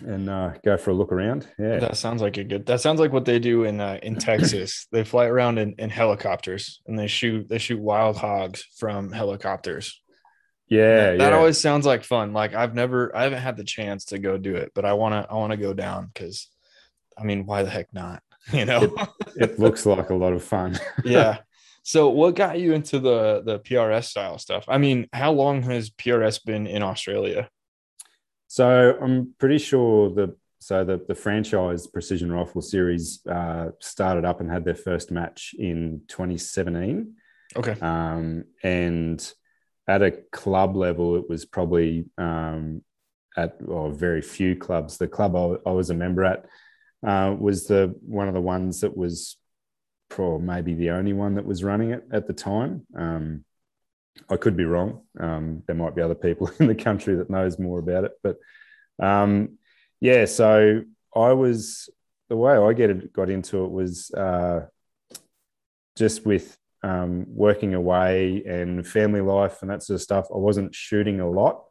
and 0.01 0.29
uh, 0.29 0.51
go 0.65 0.77
for 0.77 0.91
a 0.91 0.95
look 0.95 1.13
around. 1.13 1.47
Yeah, 1.57 1.79
that 1.79 1.97
sounds 1.97 2.21
like 2.21 2.37
a 2.37 2.43
good. 2.43 2.67
That 2.67 2.81
sounds 2.81 2.99
like 2.99 3.13
what 3.13 3.25
they 3.25 3.39
do 3.39 3.63
in 3.63 3.81
uh, 3.81 3.99
in 4.03 4.17
Texas. 4.17 4.89
they 4.93 5.05
fly 5.05 5.27
around 5.27 5.59
in, 5.59 5.75
in 5.79 5.89
helicopters 5.89 6.81
and 6.87 6.99
they 6.99 7.07
shoot 7.07 7.49
they 7.49 7.59
shoot 7.59 7.81
wild 7.81 8.17
hogs 8.17 8.65
from 8.77 9.13
helicopters. 9.13 10.03
Yeah, 10.69 11.11
that, 11.11 11.19
that 11.19 11.31
yeah. 11.31 11.37
always 11.37 11.61
sounds 11.61 11.87
like 11.87 12.05
fun. 12.05 12.33
Like 12.33 12.55
I've 12.55 12.75
never, 12.75 13.15
I 13.15 13.25
haven't 13.25 13.43
had 13.43 13.57
the 13.57 13.65
chance 13.65 14.07
to 14.07 14.19
go 14.19 14.39
do 14.39 14.57
it, 14.57 14.73
but 14.75 14.85
I 14.85 14.95
want 14.95 15.13
to, 15.13 15.31
I 15.31 15.35
want 15.35 15.53
to 15.53 15.57
go 15.57 15.75
down 15.75 16.11
because, 16.13 16.49
I 17.19 17.25
mean, 17.25 17.47
why 17.47 17.63
the 17.63 17.71
heck 17.71 17.93
not? 17.93 18.23
You 18.53 18.67
know, 18.67 18.83
it, 18.83 18.93
it 19.37 19.59
looks 19.59 19.87
like 19.87 20.11
a 20.11 20.15
lot 20.15 20.35
of 20.35 20.45
fun. 20.45 20.79
yeah, 21.03 21.39
so 21.85 22.09
what 22.09 22.35
got 22.35 22.59
you 22.59 22.73
into 22.73 22.99
the 22.99 23.43
the 23.45 23.61
PRS 23.61 24.05
style 24.05 24.38
stuff? 24.38 24.64
I 24.69 24.79
mean, 24.79 25.07
how 25.12 25.33
long 25.33 25.62
has 25.62 25.91
PRS 25.91 26.43
been 26.43 26.67
in 26.67 26.83
Australia? 26.83 27.49
So 28.49 28.97
I'm 29.00 29.35
pretty 29.38 29.59
sure 29.59 30.09
the 30.09 30.35
so 30.61 30.83
the 30.83 31.05
the 31.07 31.14
franchise 31.14 31.87
Precision 31.87 32.33
Rifle 32.33 32.62
Series 32.62 33.21
uh, 33.26 33.69
started 33.81 34.25
up 34.25 34.41
and 34.41 34.50
had 34.50 34.64
their 34.64 34.75
first 34.75 35.11
match 35.11 35.55
in 35.59 36.00
2017. 36.09 37.17
Okay. 37.55 37.76
Um, 37.83 38.45
and 38.62 39.33
at 39.87 40.03
a 40.03 40.12
club 40.33 40.76
level, 40.76 41.17
it 41.17 41.29
was 41.29 41.45
probably 41.45 42.07
um, 42.17 42.83
at 43.37 43.61
well, 43.61 43.91
very 43.91 44.23
few 44.23 44.57
clubs. 44.57 44.97
The 44.97 45.07
club 45.07 45.37
I, 45.37 45.69
I 45.69 45.73
was 45.73 45.91
a 45.91 45.95
member 45.95 46.25
at 46.25 46.47
uh, 47.07 47.37
was 47.38 47.67
the 47.67 47.95
one 48.00 48.29
of 48.29 48.35
the 48.35 48.41
ones 48.41 48.81
that 48.81 48.97
was 48.97 49.37
or 50.18 50.40
maybe 50.40 50.75
the 50.75 50.90
only 50.90 51.12
one 51.12 51.35
that 51.35 51.44
was 51.44 51.64
running 51.64 51.90
it 51.90 52.04
at 52.12 52.26
the 52.26 52.33
time. 52.33 52.87
Um, 52.97 53.44
I 54.30 54.37
could 54.37 54.56
be 54.56 54.64
wrong. 54.64 55.02
Um, 55.18 55.62
there 55.66 55.76
might 55.76 55.94
be 55.94 56.02
other 56.02 56.14
people 56.14 56.50
in 56.59 56.66
the 56.66 56.75
country 56.75 57.16
that 57.16 57.30
knows 57.30 57.59
more 57.59 57.78
about 57.78 58.04
it, 58.04 58.12
but 58.23 58.38
um, 59.00 59.59
yeah. 60.00 60.25
So 60.25 60.83
I 61.14 61.33
was 61.33 61.88
the 62.28 62.37
way 62.37 62.56
I 62.56 62.73
get 62.73 62.90
it, 62.90 63.12
got 63.12 63.30
into 63.30 63.64
it 63.64 63.71
was 63.71 64.11
uh, 64.12 64.66
just 65.97 66.25
with 66.25 66.56
um, 66.83 67.25
working 67.28 67.75
away 67.75 68.42
and 68.47 68.87
family 68.87 69.21
life 69.21 69.62
and 69.62 69.71
that 69.71 69.83
sort 69.83 69.97
of 69.97 70.02
stuff. 70.02 70.26
I 70.33 70.38
wasn't 70.38 70.75
shooting 70.75 71.21
a 71.21 71.28
lot, 71.28 71.64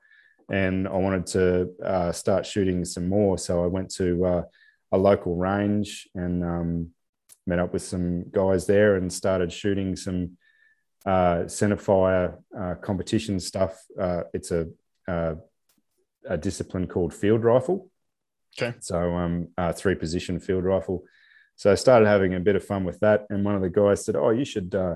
and 0.49 0.87
I 0.87 0.97
wanted 0.97 1.27
to 1.27 1.71
uh, 1.83 2.11
start 2.11 2.45
shooting 2.45 2.83
some 2.85 3.07
more. 3.07 3.37
So 3.37 3.63
I 3.63 3.67
went 3.67 3.91
to 3.95 4.25
uh, 4.25 4.43
a 4.91 4.97
local 4.97 5.35
range 5.35 6.07
and 6.15 6.43
um, 6.43 6.89
met 7.45 7.59
up 7.59 7.73
with 7.73 7.81
some 7.81 8.29
guys 8.31 8.65
there 8.65 8.95
and 8.95 9.11
started 9.11 9.51
shooting 9.51 9.95
some 9.95 10.37
uh, 11.05 11.43
centerfire 11.45 12.37
uh, 12.57 12.75
competition 12.75 13.39
stuff. 13.39 13.83
Uh, 13.99 14.23
it's 14.33 14.51
a, 14.51 14.67
uh, 15.07 15.35
a 16.27 16.37
discipline 16.37 16.87
called 16.87 17.13
field 17.13 17.43
rifle. 17.43 17.89
Okay. 18.57 18.75
So 18.79 18.97
um, 19.15 19.49
uh, 19.57 19.73
three 19.73 19.95
position 19.95 20.39
field 20.39 20.63
rifle. 20.63 21.03
So 21.55 21.71
I 21.71 21.75
started 21.75 22.07
having 22.07 22.33
a 22.33 22.39
bit 22.39 22.55
of 22.55 22.63
fun 22.63 22.83
with 22.83 22.99
that, 23.01 23.25
and 23.29 23.45
one 23.45 23.55
of 23.55 23.61
the 23.61 23.69
guys 23.69 24.05
said, 24.05 24.15
"Oh, 24.15 24.29
you 24.29 24.45
should 24.45 24.73
uh, 24.73 24.95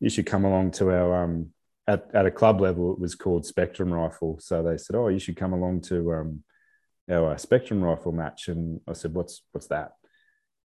you 0.00 0.10
should 0.10 0.26
come 0.26 0.44
along 0.44 0.72
to 0.72 0.90
our 0.90 1.24
um, 1.24 1.52
at 1.86 2.08
at 2.14 2.26
a 2.26 2.30
club 2.30 2.60
level. 2.60 2.92
It 2.92 2.98
was 2.98 3.14
called 3.14 3.46
Spectrum 3.46 3.92
Rifle. 3.92 4.38
So 4.40 4.62
they 4.62 4.76
said, 4.76 4.96
"Oh, 4.96 5.08
you 5.08 5.18
should 5.18 5.36
come 5.36 5.52
along 5.52 5.82
to 5.82 6.12
um, 6.12 6.44
our 7.10 7.38
Spectrum 7.38 7.82
Rifle 7.82 8.12
match." 8.12 8.48
And 8.48 8.80
I 8.86 8.92
said, 8.92 9.14
"What's 9.14 9.42
what's 9.52 9.68
that?" 9.68 9.92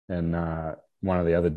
And 0.09 0.35
uh, 0.35 0.75
one 1.05 1.19
of 1.19 1.25
the 1.25 1.35
other 1.35 1.53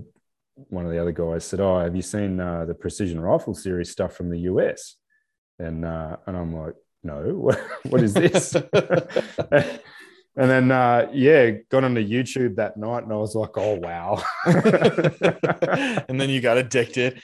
one 0.55 0.85
of 0.85 0.93
the 0.93 1.01
other 1.01 1.13
guys 1.13 1.45
said, 1.45 1.61
"Oh, 1.61 1.79
have 1.79 1.97
you 1.97 2.03
seen 2.03 2.39
uh, 2.41 2.65
the 2.65 2.75
precision 2.75 3.21
rifle 3.21 3.55
series 3.55 3.91
stuff 3.91 4.15
from 4.15 4.31
the 4.31 4.41
US?" 4.41 4.97
And 5.59 5.85
uh, 5.85 6.17
and 6.27 6.37
I'm 6.37 6.55
like, 6.55 6.75
"No, 7.03 7.23
what, 7.35 7.61
what 7.89 8.03
is 8.03 8.15
this?" 8.15 8.55
and 8.75 9.81
then 10.35 10.71
uh, 10.71 11.09
yeah, 11.13 11.51
got 11.71 11.85
onto 11.85 12.07
YouTube 12.07 12.57
that 12.57 12.77
night, 12.77 13.05
and 13.05 13.13
I 13.13 13.17
was 13.17 13.35
like, 13.35 13.57
"Oh 13.57 13.75
wow!" 13.75 14.23
and 16.09 16.21
then 16.21 16.31
you 16.31 16.41
got 16.41 16.59
addicted. 16.59 17.23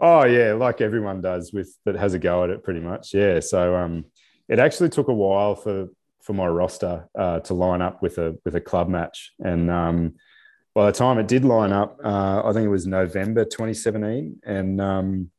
Oh 0.00 0.24
yeah, 0.24 0.54
like 0.54 0.80
everyone 0.80 1.20
does 1.20 1.52
with 1.52 1.74
that 1.84 1.96
has 1.96 2.14
a 2.14 2.18
go 2.18 2.44
at 2.44 2.50
it, 2.50 2.62
pretty 2.62 2.80
much. 2.80 3.14
Yeah, 3.14 3.40
so 3.40 3.76
um, 3.76 4.04
it 4.48 4.58
actually 4.58 4.90
took 4.90 5.08
a 5.08 5.14
while 5.14 5.54
for 5.54 5.88
for 6.22 6.32
my 6.32 6.46
roster 6.46 7.06
uh, 7.16 7.40
to 7.40 7.54
line 7.54 7.82
up 7.82 8.02
with 8.02 8.18
a 8.18 8.36
with 8.44 8.54
a 8.54 8.60
club 8.60 8.88
match, 8.88 9.32
and 9.38 9.70
um, 9.70 10.14
by 10.74 10.86
the 10.86 10.92
time 10.92 11.18
it 11.18 11.28
did 11.28 11.44
line 11.44 11.72
up, 11.72 12.00
uh, 12.04 12.42
I 12.44 12.52
think 12.52 12.64
it 12.66 12.70
was 12.70 12.86
November 12.86 13.44
2017, 13.44 14.40
and 14.44 14.80
um, 14.80 15.30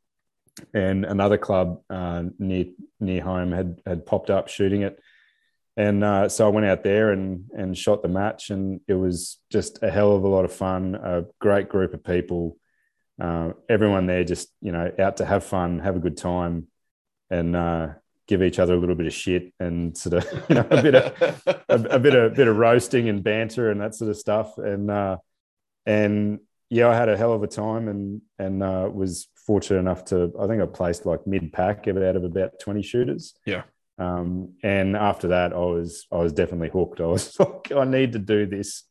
and 0.74 1.04
another 1.04 1.38
club 1.38 1.82
uh, 1.90 2.24
near 2.40 2.66
near 3.00 3.22
home 3.22 3.52
had 3.52 3.82
had 3.86 4.06
popped 4.06 4.30
up 4.30 4.48
shooting 4.48 4.84
it, 4.84 5.00
and 5.76 6.04
uh, 6.04 6.30
so 6.30 6.46
I 6.46 6.50
went 6.50 6.66
out 6.66 6.84
there 6.84 7.12
and 7.12 7.46
and 7.56 7.78
shot 7.78 8.02
the 8.02 8.08
match, 8.08 8.50
and 8.50 8.80
it 8.88 8.94
was 8.94 9.38
just 9.52 9.84
a 9.84 9.92
hell 9.92 10.16
of 10.16 10.24
a 10.24 10.30
lot 10.30 10.46
of 10.46 10.54
fun. 10.54 10.96
A 10.96 11.26
great 11.40 11.68
group 11.68 11.94
of 11.94 12.04
people, 12.04 12.58
uh, 13.22 13.52
everyone 13.68 14.06
there 14.06 14.24
just 14.24 14.48
you 14.62 14.72
know 14.72 14.90
out 14.98 15.18
to 15.18 15.26
have 15.26 15.44
fun, 15.44 15.80
have 15.80 15.98
a 15.98 16.00
good 16.00 16.18
time, 16.18 16.68
and 17.30 17.58
uh, 17.58 17.90
give 18.28 18.42
each 18.42 18.60
other 18.60 18.74
a 18.74 18.78
little 18.78 18.96
bit 18.96 19.08
of 19.08 19.14
shit 19.14 19.54
and 19.60 19.98
sort 19.98 20.24
of 20.24 20.46
you 20.50 20.56
know 20.56 20.68
a 20.70 20.82
bit 20.82 20.96
of 20.96 21.44
a, 21.48 21.96
a, 21.96 22.00
bit 22.00 22.16
of 22.16 22.34
bit 22.36 22.48
of 22.48 22.58
roasting 22.58 23.10
and 23.10 23.24
banter 23.24 23.70
and 23.72 23.82
that 23.82 23.96
sort 23.96 24.10
of 24.10 24.18
stuff. 24.18 24.58
And 24.58 24.90
uh, 24.90 25.18
and 25.86 26.40
yeah, 26.70 26.90
I 26.90 26.96
had 26.96 27.10
a 27.10 27.18
hell 27.18 27.34
of 27.34 27.44
a 27.44 27.48
time 27.48 27.88
and 27.88 28.22
and 28.40 28.64
uh, 28.64 28.90
was 28.92 29.28
fortunate 29.46 29.80
enough 29.80 30.06
to 30.06 30.34
I 30.40 30.48
think 30.48 30.62
I 30.62 30.66
placed 30.66 31.06
like 31.06 31.28
mid 31.28 31.54
pack 31.54 31.88
out 31.88 32.16
of 32.16 32.24
about 32.24 32.60
twenty 32.60 32.82
shooters. 32.82 33.34
Yeah. 33.46 33.64
Um, 33.98 34.56
and 34.62 34.98
after 34.98 35.30
that, 35.30 35.54
I 35.54 35.58
was 35.58 36.08
I 36.12 36.18
was 36.18 36.34
definitely 36.34 36.70
hooked. 36.70 37.00
I 37.02 37.06
was 37.06 37.40
like, 37.40 37.72
I 37.72 37.86
need 37.86 38.14
to 38.14 38.20
do 38.20 38.46
this 38.46 38.84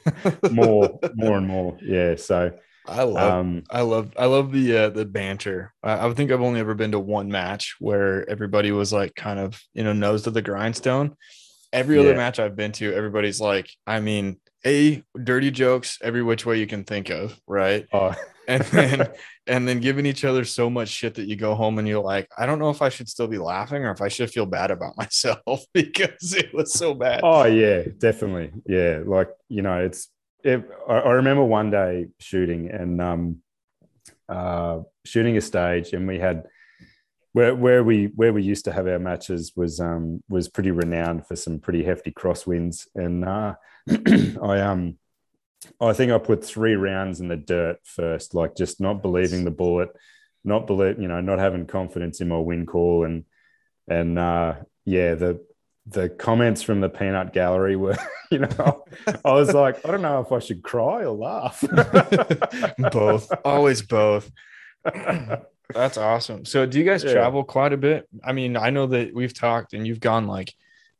more, 0.50 0.98
more 1.14 1.38
and 1.38 1.46
more. 1.46 1.78
Yeah. 1.82 2.16
So 2.16 2.52
I 2.86 3.04
love, 3.04 3.32
um, 3.32 3.64
I 3.70 3.82
love, 3.82 4.12
I 4.18 4.26
love 4.26 4.52
the 4.52 4.76
uh, 4.76 4.88
the 4.90 5.04
banter. 5.04 5.72
I, 5.82 6.06
I 6.06 6.12
think 6.14 6.30
I've 6.30 6.40
only 6.40 6.60
ever 6.60 6.74
been 6.74 6.92
to 6.92 6.98
one 6.98 7.30
match 7.30 7.76
where 7.78 8.28
everybody 8.28 8.72
was 8.72 8.92
like 8.92 9.14
kind 9.14 9.38
of 9.38 9.60
you 9.72 9.84
know 9.84 9.92
nose 9.92 10.22
to 10.22 10.30
the 10.30 10.42
grindstone. 10.42 11.16
Every 11.72 11.98
other 11.98 12.14
match 12.14 12.38
I've 12.38 12.54
been 12.54 12.72
to, 12.72 12.92
everybody's 12.92 13.40
like, 13.40 13.70
I 13.86 14.00
mean, 14.00 14.38
a 14.66 15.02
dirty 15.22 15.50
jokes 15.50 15.98
every 16.02 16.22
which 16.22 16.44
way 16.44 16.58
you 16.58 16.66
can 16.66 16.84
think 16.84 17.08
of, 17.08 17.38
right? 17.46 17.86
Oh. 17.92 18.14
and 18.48 18.62
then 18.64 19.08
and 19.46 19.66
then 19.66 19.80
giving 19.80 20.06
each 20.06 20.24
other 20.24 20.44
so 20.44 20.70
much 20.70 20.88
shit 20.88 21.14
that 21.14 21.26
you 21.26 21.36
go 21.36 21.54
home 21.54 21.78
and 21.78 21.88
you're 21.88 22.02
like, 22.02 22.28
I 22.36 22.46
don't 22.46 22.58
know 22.58 22.70
if 22.70 22.82
I 22.82 22.88
should 22.88 23.08
still 23.08 23.26
be 23.26 23.38
laughing 23.38 23.84
or 23.84 23.90
if 23.90 24.00
I 24.00 24.08
should 24.08 24.30
feel 24.30 24.46
bad 24.46 24.70
about 24.70 24.96
myself 24.96 25.64
because 25.74 26.34
it 26.34 26.52
was 26.54 26.72
so 26.72 26.94
bad. 26.94 27.20
Oh 27.22 27.44
yeah, 27.44 27.84
definitely. 27.98 28.52
Yeah, 28.66 29.02
like 29.04 29.30
you 29.48 29.62
know, 29.62 29.78
it's. 29.78 30.08
It, 30.44 30.68
I, 30.88 30.94
I 30.94 31.10
remember 31.12 31.44
one 31.44 31.70
day 31.70 32.08
shooting 32.18 32.70
and 32.70 33.00
um, 33.00 33.42
uh, 34.28 34.80
shooting 35.04 35.36
a 35.36 35.40
stage, 35.40 35.92
and 35.92 36.06
we 36.06 36.18
had 36.18 36.44
where 37.32 37.54
where 37.54 37.82
we 37.82 38.06
where 38.14 38.32
we 38.32 38.42
used 38.42 38.64
to 38.66 38.72
have 38.72 38.86
our 38.86 38.98
matches 38.98 39.52
was 39.56 39.80
um 39.80 40.22
was 40.28 40.48
pretty 40.48 40.70
renowned 40.70 41.26
for 41.26 41.36
some 41.36 41.58
pretty 41.58 41.82
hefty 41.82 42.10
crosswinds, 42.10 42.86
and 42.94 43.24
uh, 43.24 43.54
I 44.42 44.60
um 44.60 44.98
I 45.80 45.92
think 45.92 46.12
I 46.12 46.18
put 46.18 46.44
three 46.44 46.74
rounds 46.74 47.20
in 47.20 47.28
the 47.28 47.36
dirt 47.36 47.78
first, 47.84 48.34
like 48.34 48.56
just 48.56 48.80
not 48.80 49.02
believing 49.02 49.44
the 49.44 49.50
bullet, 49.50 49.90
not 50.44 50.66
believe, 50.66 51.00
you 51.00 51.08
know, 51.08 51.20
not 51.20 51.38
having 51.38 51.66
confidence 51.66 52.20
in 52.20 52.28
my 52.28 52.38
win 52.38 52.66
call, 52.66 53.04
and 53.04 53.24
and 53.88 54.18
uh, 54.18 54.54
yeah, 54.84 55.14
the 55.14 55.44
the 55.86 56.08
comments 56.08 56.62
from 56.62 56.80
the 56.80 56.88
peanut 56.88 57.32
gallery 57.32 57.76
were, 57.76 57.96
you 58.30 58.40
know, 58.40 58.84
I 59.24 59.32
was 59.32 59.52
like, 59.52 59.84
I 59.84 59.90
don't 59.90 60.02
know 60.02 60.20
if 60.20 60.32
I 60.32 60.38
should 60.38 60.62
cry 60.62 61.04
or 61.04 61.10
laugh. 61.10 61.64
both, 62.92 63.32
always 63.44 63.82
both. 63.82 64.30
That's 65.74 65.96
awesome. 65.96 66.44
So, 66.44 66.66
do 66.66 66.78
you 66.78 66.84
guys 66.84 67.02
yeah. 67.02 67.12
travel 67.12 67.44
quite 67.44 67.72
a 67.72 67.76
bit? 67.76 68.08
I 68.22 68.32
mean, 68.32 68.56
I 68.56 68.70
know 68.70 68.86
that 68.88 69.14
we've 69.14 69.34
talked, 69.34 69.72
and 69.72 69.86
you've 69.86 70.00
gone 70.00 70.26
like 70.26 70.52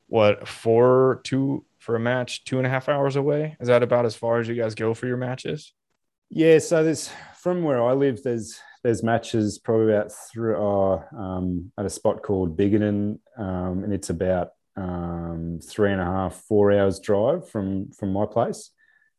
what 0.06 0.48
four, 0.48 1.20
two, 1.24 1.64
for 1.78 1.96
a 1.96 2.00
match 2.00 2.44
two 2.44 2.58
and 2.58 2.66
a 2.66 2.70
half 2.70 2.88
hours 2.88 3.16
away. 3.16 3.56
Is 3.60 3.68
that 3.68 3.82
about 3.82 4.06
as 4.06 4.14
far 4.14 4.40
as 4.40 4.48
you 4.48 4.54
guys 4.54 4.74
go 4.74 4.94
for 4.94 5.06
your 5.06 5.16
matches? 5.16 5.74
Yeah, 6.30 6.58
so 6.58 6.82
there's 6.82 7.10
from 7.40 7.62
where 7.62 7.82
I 7.82 7.92
live, 7.92 8.22
there's 8.22 8.58
there's 8.82 9.02
matches 9.02 9.58
probably 9.58 9.92
about 9.92 10.12
through 10.32 10.56
uh, 10.56 11.02
um, 11.16 11.72
at 11.76 11.84
a 11.84 11.90
spot 11.90 12.22
called 12.22 12.56
Biggin, 12.56 13.20
um, 13.36 13.84
and 13.84 13.92
it's 13.92 14.10
about 14.10 14.50
um, 14.76 15.60
three 15.62 15.92
and 15.92 16.00
a 16.00 16.04
half, 16.04 16.34
four 16.48 16.72
hours 16.72 17.00
drive 17.00 17.48
from 17.48 17.90
from 17.92 18.12
my 18.12 18.26
place. 18.26 18.70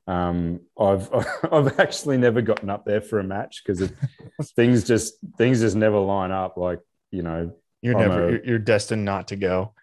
Um, 0.07 0.61
I've 0.79 1.09
I've 1.51 1.79
actually 1.79 2.17
never 2.17 2.41
gotten 2.41 2.69
up 2.69 2.85
there 2.85 3.01
for 3.01 3.19
a 3.19 3.23
match 3.23 3.63
because 3.65 3.91
things 4.55 4.83
just 4.83 5.15
things 5.37 5.61
just 5.61 5.75
never 5.75 5.99
line 5.99 6.31
up. 6.31 6.57
Like 6.57 6.79
you 7.11 7.23
know, 7.23 7.53
you're 7.81 7.97
I'm 7.97 8.09
never 8.09 8.35
a, 8.37 8.45
you're 8.45 8.59
destined 8.59 9.05
not 9.05 9.29
to 9.29 9.35
go. 9.35 9.73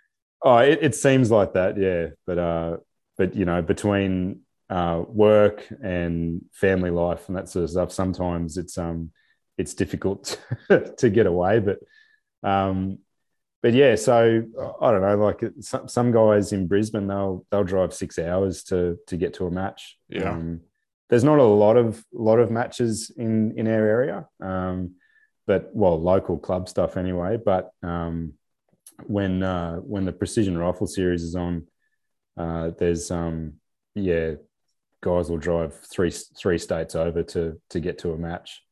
Oh, 0.43 0.59
it, 0.59 0.79
it 0.83 0.95
seems 0.95 1.31
like 1.31 1.55
that, 1.55 1.77
yeah. 1.77 2.09
But 2.27 2.39
uh, 2.39 2.77
but 3.17 3.37
you 3.37 3.45
know, 3.45 3.63
between 3.63 4.41
uh, 4.69 5.03
work 5.07 5.67
and 5.83 6.45
family 6.53 6.91
life 6.91 7.29
and 7.29 7.37
that 7.37 7.49
sort 7.49 7.65
of 7.65 7.71
stuff, 7.71 7.93
sometimes 7.93 8.57
it's 8.57 8.79
um 8.79 9.11
it's 9.59 9.75
difficult 9.75 10.41
to 10.97 11.11
get 11.11 11.27
away. 11.27 11.61
But 11.61 11.79
um, 12.43 12.99
but 13.63 13.75
yeah, 13.75 13.95
so 13.95 14.43
I 14.81 14.91
don't 14.91 15.03
know. 15.03 15.17
Like 15.17 15.43
some, 15.61 15.87
some 15.87 16.13
guys 16.13 16.53
in 16.53 16.67
Brisbane, 16.67 17.07
they'll 17.07 17.45
they'll 17.51 17.65
drive 17.65 17.93
six 17.93 18.19
hours 18.19 18.63
to 18.65 18.99
to 19.07 19.17
get 19.17 19.35
to 19.35 19.47
a 19.47 19.51
match. 19.51 19.99
Yeah. 20.09 20.31
Um, 20.31 20.61
there's 21.11 21.25
not 21.25 21.39
a 21.39 21.45
lot 21.45 21.77
of 21.77 22.03
lot 22.13 22.39
of 22.39 22.51
matches 22.51 23.11
in 23.17 23.59
in 23.59 23.67
our 23.67 23.87
area, 23.87 24.27
um, 24.41 24.95
but 25.47 25.71
well, 25.75 26.01
local 26.01 26.39
club 26.39 26.69
stuff 26.69 26.97
anyway. 26.97 27.37
But 27.37 27.71
um, 27.83 28.35
when 29.07 29.43
uh, 29.43 29.77
when 29.77 30.07
the 30.07 30.13
precision 30.13 30.57
rifle 30.57 30.87
series 30.87 31.23
is 31.23 31.35
on, 31.35 31.67
uh, 32.39 32.71
there's 32.79 33.11
um, 33.11 33.55
yeah, 33.95 34.35
guys 35.03 35.29
will 35.29 35.39
drive 35.39 35.79
three 35.93 36.11
three 36.11 36.59
states 36.59 36.95
over 36.95 37.23
to 37.25 37.61
to 37.71 37.81
get 37.81 37.99
to 37.99 38.13
a 38.13 38.17
match. 38.17 38.63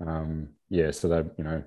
Um, 0.00 0.50
yeah, 0.68 0.92
so 0.92 1.08
that 1.08 1.34
you 1.38 1.44
know, 1.44 1.64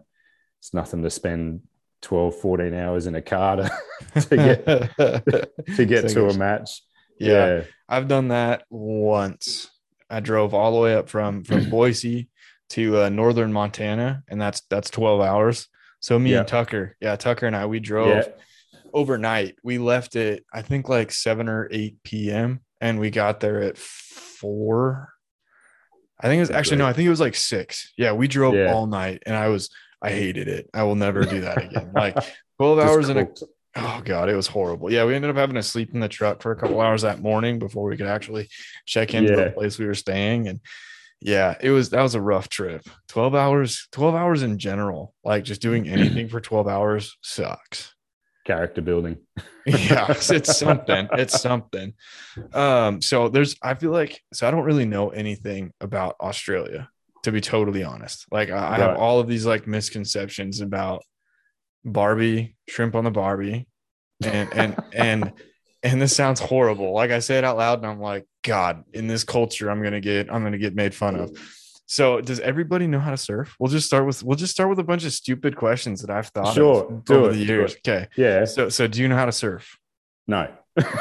it's 0.59 0.73
nothing 0.73 1.03
to 1.03 1.09
spend 1.09 1.63
12, 2.01 2.35
14 2.35 2.73
hours 2.73 3.07
in 3.07 3.15
a 3.15 3.21
car 3.21 3.57
to, 3.57 3.71
to 4.21 4.37
get 4.37 4.65
to 5.75 5.85
get 5.85 6.09
to 6.09 6.27
a 6.27 6.33
match. 6.33 6.81
Yeah, 7.19 7.29
yeah, 7.29 7.63
I've 7.87 8.07
done 8.07 8.29
that 8.29 8.63
once. 8.69 9.69
I 10.09 10.19
drove 10.19 10.53
all 10.53 10.73
the 10.73 10.79
way 10.79 10.95
up 10.95 11.09
from 11.09 11.43
from 11.43 11.69
Boise 11.69 12.29
to 12.69 13.03
uh, 13.03 13.09
northern 13.09 13.53
Montana, 13.53 14.23
and 14.27 14.41
that's 14.41 14.61
that's 14.69 14.89
12 14.89 15.21
hours. 15.21 15.67
So 15.99 16.17
me 16.17 16.31
yeah. 16.31 16.39
and 16.39 16.47
Tucker, 16.47 16.95
yeah, 16.99 17.15
Tucker 17.15 17.45
and 17.45 17.55
I, 17.55 17.67
we 17.67 17.79
drove 17.79 18.07
yeah. 18.07 18.23
overnight. 18.91 19.55
We 19.63 19.77
left 19.77 20.15
it, 20.15 20.43
I 20.51 20.63
think 20.63 20.89
like 20.89 21.11
7 21.11 21.47
or 21.47 21.69
8 21.71 21.97
p.m. 22.03 22.61
and 22.79 22.99
we 22.99 23.11
got 23.11 23.39
there 23.39 23.61
at 23.61 23.77
four. 23.77 25.09
I 26.19 26.27
think 26.27 26.37
it 26.37 26.41
was 26.41 26.51
actually 26.51 26.77
no, 26.77 26.87
I 26.87 26.93
think 26.93 27.05
it 27.05 27.11
was 27.11 27.19
like 27.19 27.35
six. 27.35 27.93
Yeah, 27.97 28.13
we 28.13 28.27
drove 28.27 28.55
all 28.71 28.87
night 28.87 29.23
and 29.25 29.35
I 29.35 29.49
was 29.49 29.69
I 30.01 30.09
hated 30.09 30.47
it. 30.47 30.69
I 30.73 30.83
will 30.83 30.95
never 30.95 31.23
do 31.23 31.41
that 31.41 31.63
again. 31.63 31.91
like 31.95 32.17
12 32.57 32.79
hours 32.79 33.09
in 33.09 33.17
a 33.17 33.27
oh 33.75 34.01
god, 34.03 34.29
it 34.29 34.35
was 34.35 34.47
horrible. 34.47 34.91
Yeah, 34.91 35.05
we 35.05 35.15
ended 35.15 35.29
up 35.29 35.37
having 35.37 35.55
to 35.55 35.63
sleep 35.63 35.93
in 35.93 35.99
the 35.99 36.07
truck 36.07 36.41
for 36.41 36.51
a 36.51 36.55
couple 36.55 36.81
hours 36.81 37.03
that 37.03 37.21
morning 37.21 37.59
before 37.59 37.89
we 37.89 37.97
could 37.97 38.07
actually 38.07 38.49
check 38.85 39.13
into 39.13 39.31
yeah. 39.31 39.45
the 39.45 39.51
place 39.51 39.77
we 39.77 39.85
were 39.85 39.93
staying. 39.93 40.47
And 40.47 40.59
yeah, 41.21 41.55
it 41.61 41.69
was 41.69 41.91
that 41.91 42.01
was 42.01 42.15
a 42.15 42.21
rough 42.21 42.49
trip. 42.49 42.83
12 43.09 43.35
hours, 43.35 43.87
12 43.91 44.15
hours 44.15 44.43
in 44.43 44.57
general, 44.57 45.13
like 45.23 45.43
just 45.43 45.61
doing 45.61 45.87
anything 45.87 46.29
for 46.29 46.41
12 46.41 46.67
hours 46.67 47.17
sucks. 47.21 47.93
Character 48.45 48.81
building. 48.81 49.17
yeah, 49.65 50.07
it's 50.09 50.57
something. 50.57 51.07
It's 51.13 51.39
something. 51.39 51.93
Um, 52.53 53.01
so 53.01 53.29
there's 53.29 53.55
I 53.61 53.75
feel 53.75 53.91
like 53.91 54.21
so 54.33 54.47
I 54.47 54.51
don't 54.51 54.65
really 54.65 54.85
know 54.85 55.09
anything 55.09 55.73
about 55.79 56.15
Australia, 56.19 56.89
to 57.23 57.31
be 57.31 57.41
totally 57.41 57.83
honest. 57.83 58.25
Like 58.31 58.49
I, 58.49 58.75
I 58.75 58.77
have 58.77 58.97
all 58.97 59.19
of 59.19 59.27
these 59.27 59.45
like 59.45 59.67
misconceptions 59.67 60.61
about 60.61 61.03
Barbie, 61.83 62.55
shrimp 62.67 62.95
on 62.95 63.03
the 63.03 63.11
Barbie, 63.11 63.67
and 64.23 64.53
and 64.53 64.83
and 64.93 65.33
and 65.83 66.01
this 66.01 66.15
sounds 66.15 66.39
horrible. 66.39 66.93
Like 66.93 67.11
I 67.11 67.19
say 67.19 67.37
it 67.37 67.43
out 67.43 67.57
loud, 67.57 67.79
and 67.79 67.87
I'm 67.87 67.99
like, 67.99 68.25
God, 68.43 68.83
in 68.93 69.07
this 69.07 69.23
culture, 69.23 69.69
I'm 69.69 69.81
gonna 69.81 70.01
get 70.01 70.31
I'm 70.31 70.43
gonna 70.43 70.57
get 70.57 70.75
made 70.75 70.93
fun 70.93 71.15
of. 71.15 71.37
So, 71.87 72.21
does 72.21 72.39
everybody 72.39 72.87
know 72.87 72.99
how 72.99 73.11
to 73.11 73.17
surf? 73.17 73.55
We'll 73.59 73.69
just 73.69 73.85
start 73.85 74.05
with 74.05 74.23
we'll 74.23 74.37
just 74.37 74.53
start 74.53 74.69
with 74.69 74.79
a 74.79 74.83
bunch 74.83 75.03
of 75.03 75.11
stupid 75.11 75.55
questions 75.55 76.01
that 76.01 76.09
I've 76.09 76.27
thought 76.27 76.53
sure, 76.53 76.85
of 76.85 77.11
over 77.11 77.29
it, 77.31 77.33
the 77.33 77.45
years. 77.45 77.75
Okay, 77.75 78.07
yeah. 78.15 78.45
So, 78.45 78.69
so 78.69 78.87
do 78.87 79.01
you 79.01 79.07
know 79.07 79.17
how 79.17 79.25
to 79.25 79.31
surf? 79.31 79.77
No. 80.27 80.47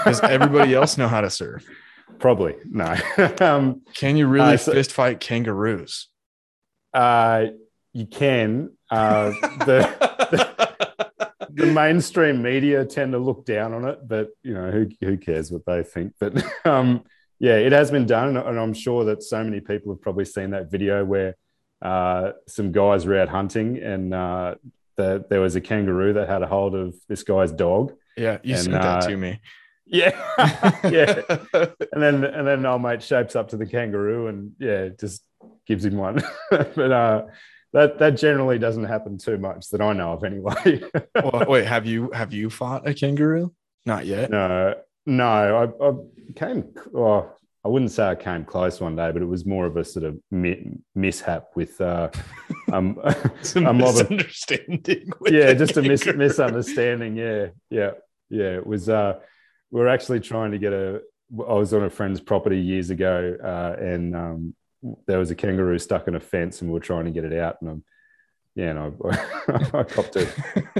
does 0.04 0.20
everybody 0.20 0.74
else 0.80 0.98
know 0.98 1.06
how 1.06 1.20
to 1.20 1.30
surf? 1.30 1.64
Probably 2.18 2.56
no. 2.64 2.94
um, 3.40 3.82
can 3.94 4.16
you 4.16 4.26
really 4.26 4.54
uh, 4.54 4.56
so, 4.56 4.72
fist 4.72 4.92
fight 4.92 5.20
kangaroos? 5.20 6.08
Uh, 6.92 7.46
you 7.92 8.06
can. 8.06 8.76
Uh, 8.90 9.30
the, 9.64 10.76
the 11.52 11.66
mainstream 11.66 12.42
media 12.42 12.84
tend 12.84 13.12
to 13.12 13.18
look 13.18 13.44
down 13.44 13.72
on 13.72 13.84
it, 13.84 14.06
but 14.06 14.30
you 14.42 14.54
know 14.54 14.70
who 14.70 14.88
who 15.00 15.16
cares 15.16 15.50
what 15.50 15.64
they 15.66 15.82
think? 15.82 16.14
But 16.18 16.42
um, 16.64 17.04
yeah, 17.38 17.56
it 17.56 17.72
has 17.72 17.90
been 17.90 18.06
done, 18.06 18.36
and 18.36 18.58
I'm 18.58 18.74
sure 18.74 19.04
that 19.06 19.22
so 19.22 19.42
many 19.42 19.60
people 19.60 19.92
have 19.92 20.00
probably 20.00 20.24
seen 20.24 20.50
that 20.50 20.70
video 20.70 21.04
where 21.04 21.36
uh, 21.82 22.32
some 22.46 22.72
guys 22.72 23.06
were 23.06 23.18
out 23.18 23.28
hunting, 23.28 23.78
and 23.78 24.12
uh, 24.12 24.54
the, 24.96 25.24
there 25.30 25.40
was 25.40 25.56
a 25.56 25.60
kangaroo 25.60 26.14
that 26.14 26.28
had 26.28 26.42
a 26.42 26.46
hold 26.46 26.74
of 26.74 26.94
this 27.08 27.22
guy's 27.22 27.52
dog. 27.52 27.92
Yeah, 28.16 28.38
you 28.42 28.54
and, 28.54 28.64
sent 28.64 28.72
that 28.74 29.04
uh, 29.04 29.08
to 29.08 29.16
me. 29.16 29.40
Yeah, 29.90 30.12
yeah, 30.88 31.20
and 31.52 32.02
then 32.02 32.24
and 32.24 32.46
then 32.46 32.64
old 32.64 32.82
mate 32.82 33.02
shapes 33.02 33.34
up 33.34 33.48
to 33.48 33.56
the 33.56 33.66
kangaroo, 33.66 34.28
and 34.28 34.52
yeah, 34.58 34.88
just 34.88 35.22
gives 35.66 35.84
him 35.84 35.96
one. 35.96 36.22
but 36.50 36.92
uh, 36.92 37.26
that 37.72 37.98
that 37.98 38.10
generally 38.16 38.58
doesn't 38.58 38.84
happen 38.84 39.18
too 39.18 39.36
much 39.36 39.68
that 39.70 39.80
I 39.80 39.92
know 39.92 40.12
of 40.12 40.22
anyway. 40.24 40.80
well, 41.14 41.44
wait, 41.48 41.66
have 41.66 41.86
you 41.86 42.10
have 42.12 42.32
you 42.32 42.50
fought 42.50 42.88
a 42.88 42.94
kangaroo? 42.94 43.52
Not 43.84 44.06
yet. 44.06 44.30
No, 44.30 44.74
no. 45.06 45.26
I, 45.80 45.88
I 45.88 45.92
came. 46.36 46.72
Oh, 46.94 47.32
I 47.64 47.68
wouldn't 47.68 47.90
say 47.90 48.06
I 48.06 48.14
came 48.14 48.44
close 48.44 48.80
one 48.80 48.94
day, 48.94 49.10
but 49.10 49.22
it 49.22 49.26
was 49.26 49.44
more 49.44 49.66
of 49.66 49.76
a 49.76 49.84
sort 49.84 50.04
of 50.04 50.18
mi- 50.30 50.78
mishap 50.94 51.48
with 51.56 51.80
uh, 51.80 52.10
um, 52.72 52.96
Some 53.42 53.66
a 53.66 53.72
mob 53.72 53.96
of 53.96 54.10
misunderstanding. 54.10 55.10
with 55.18 55.32
yeah, 55.32 55.52
just 55.52 55.76
a 55.76 55.82
mis- 55.82 56.06
misunderstanding. 56.06 57.16
Yeah, 57.16 57.48
yeah, 57.70 57.90
yeah. 58.28 58.56
It 58.56 58.66
was. 58.66 58.88
Uh, 58.88 59.18
we 59.70 59.80
were 59.80 59.88
actually 59.88 60.20
trying 60.20 60.52
to 60.52 60.58
get 60.58 60.72
a. 60.72 61.02
I 61.32 61.54
was 61.54 61.72
on 61.72 61.84
a 61.84 61.90
friend's 61.90 62.20
property 62.20 62.58
years 62.58 62.90
ago, 62.90 63.36
uh, 63.42 63.80
and 63.80 64.16
um, 64.16 64.54
there 65.06 65.18
was 65.18 65.30
a 65.30 65.34
kangaroo 65.36 65.78
stuck 65.78 66.08
in 66.08 66.14
a 66.14 66.20
fence, 66.20 66.60
and 66.60 66.70
we 66.70 66.74
were 66.74 66.80
trying 66.80 67.04
to 67.04 67.10
get 67.10 67.24
it 67.24 67.32
out. 67.32 67.56
And 67.60 67.70
um, 67.70 67.84
yeah, 68.54 68.70
and 68.70 68.78
I, 68.78 69.70
I 69.78 69.82
copped 69.84 70.16
a 70.16 70.28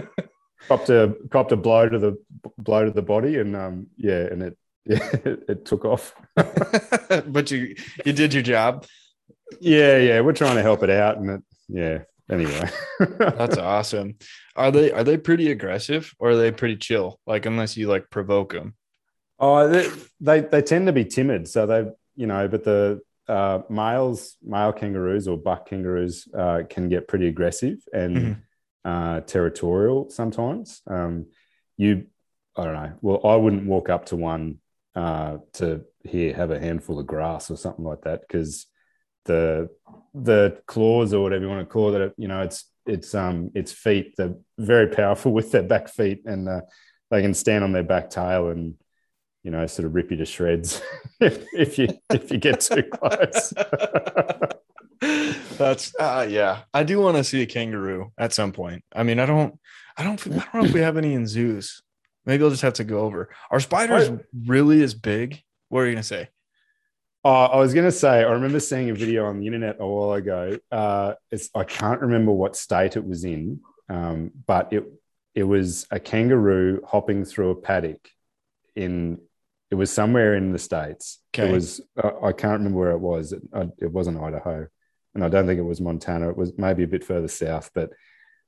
copped 0.68 0.90
a 0.90 1.16
copped 1.30 1.52
a 1.52 1.56
blow 1.56 1.88
to 1.88 1.98
the 1.98 2.16
blow 2.58 2.84
to 2.84 2.90
the 2.90 3.02
body, 3.02 3.38
and 3.38 3.54
um, 3.54 3.86
yeah, 3.96 4.22
and 4.22 4.42
it 4.42 4.58
yeah, 4.84 5.08
it, 5.24 5.44
it 5.48 5.64
took 5.64 5.84
off. 5.84 6.14
but 6.34 7.50
you 7.50 7.76
you 8.04 8.12
did 8.12 8.34
your 8.34 8.42
job. 8.42 8.86
yeah, 9.60 9.98
yeah, 9.98 10.20
we're 10.20 10.32
trying 10.32 10.56
to 10.56 10.62
help 10.62 10.82
it 10.82 10.90
out, 10.90 11.18
and 11.18 11.30
it 11.30 11.42
yeah. 11.68 11.98
Anyway, 12.30 12.70
That's 13.18 13.58
awesome. 13.58 14.16
Are 14.54 14.70
they 14.70 14.92
are 14.92 15.02
they 15.02 15.16
pretty 15.16 15.50
aggressive 15.50 16.14
or 16.20 16.30
are 16.30 16.36
they 16.36 16.52
pretty 16.52 16.76
chill? 16.76 17.18
Like 17.26 17.44
unless 17.44 17.76
you 17.76 17.88
like 17.88 18.08
provoke 18.08 18.52
them. 18.52 18.74
Oh, 19.40 19.66
they, 19.68 19.90
they 20.20 20.40
they 20.40 20.62
tend 20.62 20.86
to 20.86 20.92
be 20.92 21.04
timid. 21.04 21.48
So 21.48 21.66
they, 21.66 21.86
you 22.14 22.26
know, 22.26 22.46
but 22.46 22.62
the 22.64 23.00
uh, 23.26 23.62
males, 23.70 24.36
male 24.42 24.72
kangaroos 24.72 25.26
or 25.28 25.38
buck 25.38 25.68
kangaroos 25.68 26.28
uh, 26.36 26.62
can 26.68 26.88
get 26.88 27.08
pretty 27.08 27.28
aggressive 27.28 27.78
and 27.92 28.16
Mhm. 28.16 28.36
uh, 28.84 29.20
territorial 29.20 30.10
sometimes. 30.10 30.82
Um, 30.86 31.26
you, 31.76 32.06
I 32.56 32.64
don't 32.64 32.74
know. 32.74 32.92
Well, 33.00 33.20
I 33.26 33.36
wouldn't 33.36 33.66
walk 33.66 33.88
up 33.88 34.06
to 34.06 34.16
one 34.16 34.58
uh, 34.94 35.38
to 35.54 35.84
here 36.04 36.34
have 36.34 36.50
a 36.50 36.58
handful 36.58 36.98
of 36.98 37.06
grass 37.06 37.50
or 37.50 37.56
something 37.56 37.84
like 37.84 38.02
that 38.02 38.22
because 38.22 38.66
the 39.26 39.68
the 40.14 40.60
claws 40.66 41.14
or 41.14 41.22
whatever 41.22 41.44
you 41.44 41.50
want 41.50 41.60
to 41.60 41.72
call 41.72 41.94
it, 41.94 42.12
you 42.18 42.28
know, 42.28 42.42
it's 42.42 42.64
it's 42.86 43.14
um 43.14 43.50
its 43.54 43.72
feet. 43.72 44.14
They're 44.16 44.34
very 44.58 44.88
powerful 44.88 45.32
with 45.38 45.52
their 45.52 45.62
back 45.62 45.88
feet 45.88 46.22
and 46.26 46.48
uh, 46.48 46.62
they 47.10 47.22
can 47.22 47.34
stand 47.34 47.64
on 47.64 47.72
their 47.72 47.84
back 47.84 48.10
tail 48.10 48.48
and 48.48 48.74
you 49.42 49.50
know 49.50 49.66
sort 49.66 49.86
of 49.86 49.94
rip 49.94 50.10
you 50.10 50.16
to 50.18 50.24
shreds 50.24 50.82
if, 51.20 51.46
if 51.52 51.78
you 51.78 51.88
if 52.10 52.30
you 52.30 52.38
get 52.38 52.60
too 52.60 52.82
close. 52.82 53.52
That's 55.58 55.94
uh 55.98 56.26
yeah. 56.28 56.62
I 56.74 56.84
do 56.84 57.00
want 57.00 57.16
to 57.16 57.24
see 57.24 57.42
a 57.42 57.46
kangaroo 57.46 58.12
at 58.18 58.32
some 58.32 58.52
point. 58.52 58.84
I 58.94 59.02
mean, 59.02 59.18
I 59.18 59.26
don't 59.26 59.58
I 59.96 60.04
don't 60.04 60.26
I 60.26 60.30
don't 60.30 60.54
know 60.54 60.64
if 60.64 60.72
we 60.72 60.80
have 60.80 60.96
any 60.96 61.14
in 61.14 61.26
zoos. 61.26 61.82
Maybe 62.26 62.44
I'll 62.44 62.50
just 62.50 62.62
have 62.62 62.74
to 62.74 62.84
go 62.84 63.00
over. 63.00 63.30
Are 63.50 63.60
spiders 63.60 64.10
really 64.46 64.82
as 64.82 64.94
big? 64.94 65.42
What 65.68 65.80
are 65.80 65.86
you 65.86 65.92
gonna 65.92 66.02
say? 66.02 66.28
Oh, 67.22 67.30
I 67.30 67.56
was 67.56 67.74
going 67.74 67.84
to 67.84 67.92
say, 67.92 68.20
I 68.20 68.30
remember 68.30 68.60
seeing 68.60 68.88
a 68.88 68.94
video 68.94 69.26
on 69.26 69.40
the 69.40 69.46
internet 69.46 69.76
a 69.78 69.86
while 69.86 70.14
ago. 70.14 70.58
Uh, 70.72 71.14
it's 71.30 71.50
I 71.54 71.64
can't 71.64 72.00
remember 72.00 72.32
what 72.32 72.56
state 72.56 72.96
it 72.96 73.06
was 73.06 73.24
in, 73.24 73.60
um, 73.90 74.30
but 74.46 74.72
it 74.72 74.84
it 75.34 75.42
was 75.42 75.86
a 75.90 76.00
kangaroo 76.00 76.80
hopping 76.86 77.24
through 77.24 77.50
a 77.50 77.54
paddock 77.56 78.08
in. 78.74 79.18
It 79.70 79.76
was 79.76 79.92
somewhere 79.92 80.34
in 80.34 80.52
the 80.52 80.58
states. 80.58 81.20
Okay. 81.32 81.48
It 81.48 81.52
was. 81.52 81.80
Uh, 82.02 82.10
I 82.22 82.32
can't 82.32 82.58
remember 82.58 82.78
where 82.78 82.90
it 82.90 82.98
was. 82.98 83.32
It, 83.32 83.42
uh, 83.52 83.66
it 83.78 83.92
wasn't 83.92 84.20
Idaho, 84.20 84.66
and 85.14 85.24
I 85.24 85.28
don't 85.28 85.46
think 85.46 85.58
it 85.58 85.64
was 85.64 85.80
Montana. 85.80 86.28
It 86.30 86.36
was 86.36 86.52
maybe 86.58 86.82
a 86.82 86.88
bit 86.88 87.04
further 87.04 87.28
south, 87.28 87.70
but. 87.74 87.90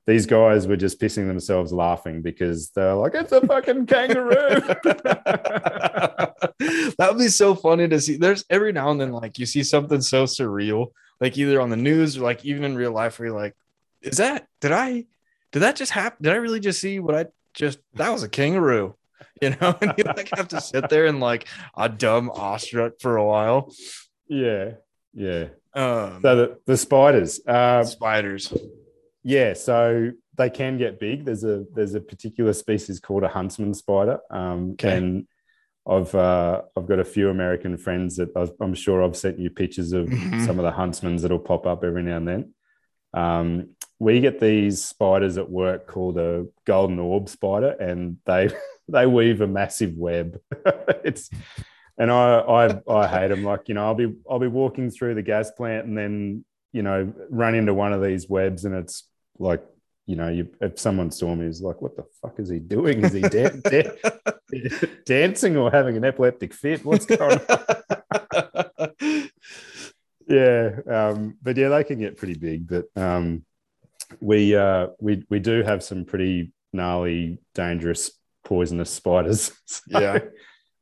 These 0.05 0.25
guys 0.25 0.67
were 0.67 0.75
just 0.75 0.99
pissing 0.99 1.27
themselves 1.27 1.71
laughing 1.71 2.21
because 2.21 2.71
they're 2.71 2.93
like, 2.93 3.13
"It's 3.15 3.31
a 3.31 3.39
fucking 3.39 3.85
kangaroo!" 3.87 4.59
that 6.59 7.07
would 7.09 7.19
be 7.19 7.29
so 7.29 7.55
funny 7.55 7.87
to 7.87 8.01
see. 8.01 8.17
There's 8.17 8.43
every 8.49 8.73
now 8.73 8.91
and 8.91 8.99
then, 8.99 9.13
like 9.13 9.39
you 9.39 9.45
see 9.45 9.63
something 9.63 10.01
so 10.01 10.25
surreal, 10.25 10.87
like 11.21 11.37
either 11.37 11.61
on 11.61 11.69
the 11.69 11.77
news 11.77 12.17
or 12.17 12.21
like 12.23 12.43
even 12.43 12.65
in 12.65 12.75
real 12.75 12.91
life, 12.91 13.17
where 13.17 13.29
you're 13.29 13.39
like, 13.39 13.55
"Is 14.01 14.17
that? 14.17 14.45
Did 14.59 14.73
I? 14.73 15.05
Did 15.53 15.59
that 15.59 15.77
just 15.77 15.93
happen? 15.93 16.21
Did 16.21 16.33
I 16.33 16.35
really 16.35 16.59
just 16.59 16.81
see 16.81 16.99
what 16.99 17.15
I 17.15 17.27
just? 17.53 17.79
That 17.93 18.11
was 18.11 18.23
a 18.23 18.29
kangaroo." 18.29 18.95
You 19.43 19.49
know, 19.61 19.75
and 19.81 19.93
you 19.97 20.03
like 20.17 20.29
have 20.35 20.47
to 20.49 20.61
sit 20.61 20.89
there 20.89 21.05
and 21.05 21.19
like 21.19 21.47
a 21.75 21.87
dumb 21.89 22.29
awestruck 22.33 22.93
for 22.99 23.17
a 23.17 23.25
while. 23.25 23.59
yeah, 24.27 24.65
yeah. 25.13 25.45
Um, 25.75 26.19
So 26.21 26.35
the, 26.39 26.47
the 26.65 26.77
spiders, 26.77 27.41
uh, 27.47 27.83
spiders. 27.83 28.53
yeah, 29.23 29.53
so 29.53 30.11
they 30.37 30.49
can 30.49 30.77
get 30.77 30.99
big. 30.99 31.25
There's 31.25 31.43
a 31.43 31.65
there's 31.75 31.95
a 31.95 32.01
particular 32.01 32.53
species 32.53 32.99
called 32.99 33.23
a 33.23 33.27
huntsman 33.27 33.73
spider, 33.73 34.19
um, 34.31 34.71
Okay. 34.73 34.97
and 34.97 35.27
I've 35.85 36.13
uh, 36.15 36.61
I've 36.77 36.87
got 36.87 36.99
a 36.99 37.03
few 37.15 37.29
American 37.29 37.75
friends 37.77 38.15
that 38.17 38.29
I've, 38.37 38.51
I'm 38.61 38.73
sure 38.75 39.03
I've 39.03 39.17
sent 39.17 39.39
you 39.39 39.49
pictures 39.49 39.91
of 39.93 40.05
Mhm. 40.07 40.45
some 40.45 40.57
of 40.59 40.63
the 40.65 40.71
huntsmans 40.81 41.21
that'll 41.21 41.39
pop 41.51 41.65
up 41.65 41.83
every 41.83 42.03
now 42.03 42.17
and 42.17 42.27
then. 42.27 42.53
Um, 43.13 43.47
we 43.99 44.19
get 44.21 44.39
these 44.39 44.83
spiders 44.83 45.37
at 45.37 45.49
work 45.49 45.87
called 45.87 46.17
a 46.17 46.45
golden 46.65 46.99
orb 46.99 47.27
spider, 47.29 47.71
and 47.89 48.17
they 48.25 48.49
they 48.87 49.05
weave 49.05 49.41
a 49.41 49.47
massive 49.47 49.95
web. 49.95 50.39
it's 51.03 51.29
and 51.97 52.11
I, 52.11 52.39
I 52.39 52.81
I 52.87 53.07
hate 53.07 53.29
them. 53.29 53.43
Like 53.43 53.67
you 53.67 53.75
know, 53.75 53.85
I'll 53.85 53.95
be 53.95 54.13
I'll 54.29 54.39
be 54.39 54.47
walking 54.47 54.89
through 54.89 55.15
the 55.15 55.21
gas 55.21 55.51
plant 55.51 55.85
and 55.85 55.97
then 55.97 56.45
you 56.71 56.83
know 56.83 57.13
run 57.29 57.55
into 57.55 57.73
one 57.73 57.93
of 57.93 58.01
these 58.01 58.27
webs, 58.27 58.65
and 58.65 58.75
it's 58.75 59.07
like 59.39 59.63
you 60.05 60.15
know, 60.15 60.27
you 60.27 60.49
if 60.59 60.79
someone 60.79 61.11
saw 61.11 61.33
me, 61.33 61.45
is 61.45 61.61
like, 61.61 61.81
what 61.81 61.95
the 61.95 62.05
fuck 62.21 62.39
is 62.39 62.49
he 62.49 62.59
doing? 62.59 63.03
Is 63.03 63.13
he 63.13 63.21
dan- 63.21 63.61
dan- 63.63 63.91
dancing 65.05 65.55
or 65.55 65.71
having 65.71 65.95
an 65.95 66.03
epileptic 66.03 66.53
fit? 66.53 66.83
What's 66.83 67.05
going 67.05 67.39
on? 67.39 67.69
yeah, 70.27 70.71
um, 70.89 71.37
but 71.41 71.55
yeah, 71.55 71.69
they 71.69 71.83
can 71.85 71.99
get 71.99 72.17
pretty 72.17 72.35
big. 72.35 72.67
But 72.67 72.85
um, 72.95 73.45
we 74.19 74.55
uh, 74.55 74.87
we 74.99 75.23
we 75.29 75.39
do 75.39 75.63
have 75.63 75.83
some 75.83 76.03
pretty 76.03 76.51
gnarly, 76.73 77.39
dangerous, 77.55 78.11
poisonous 78.43 78.89
spiders. 78.89 79.51
So, 79.65 79.99
Yeah. 79.99 80.19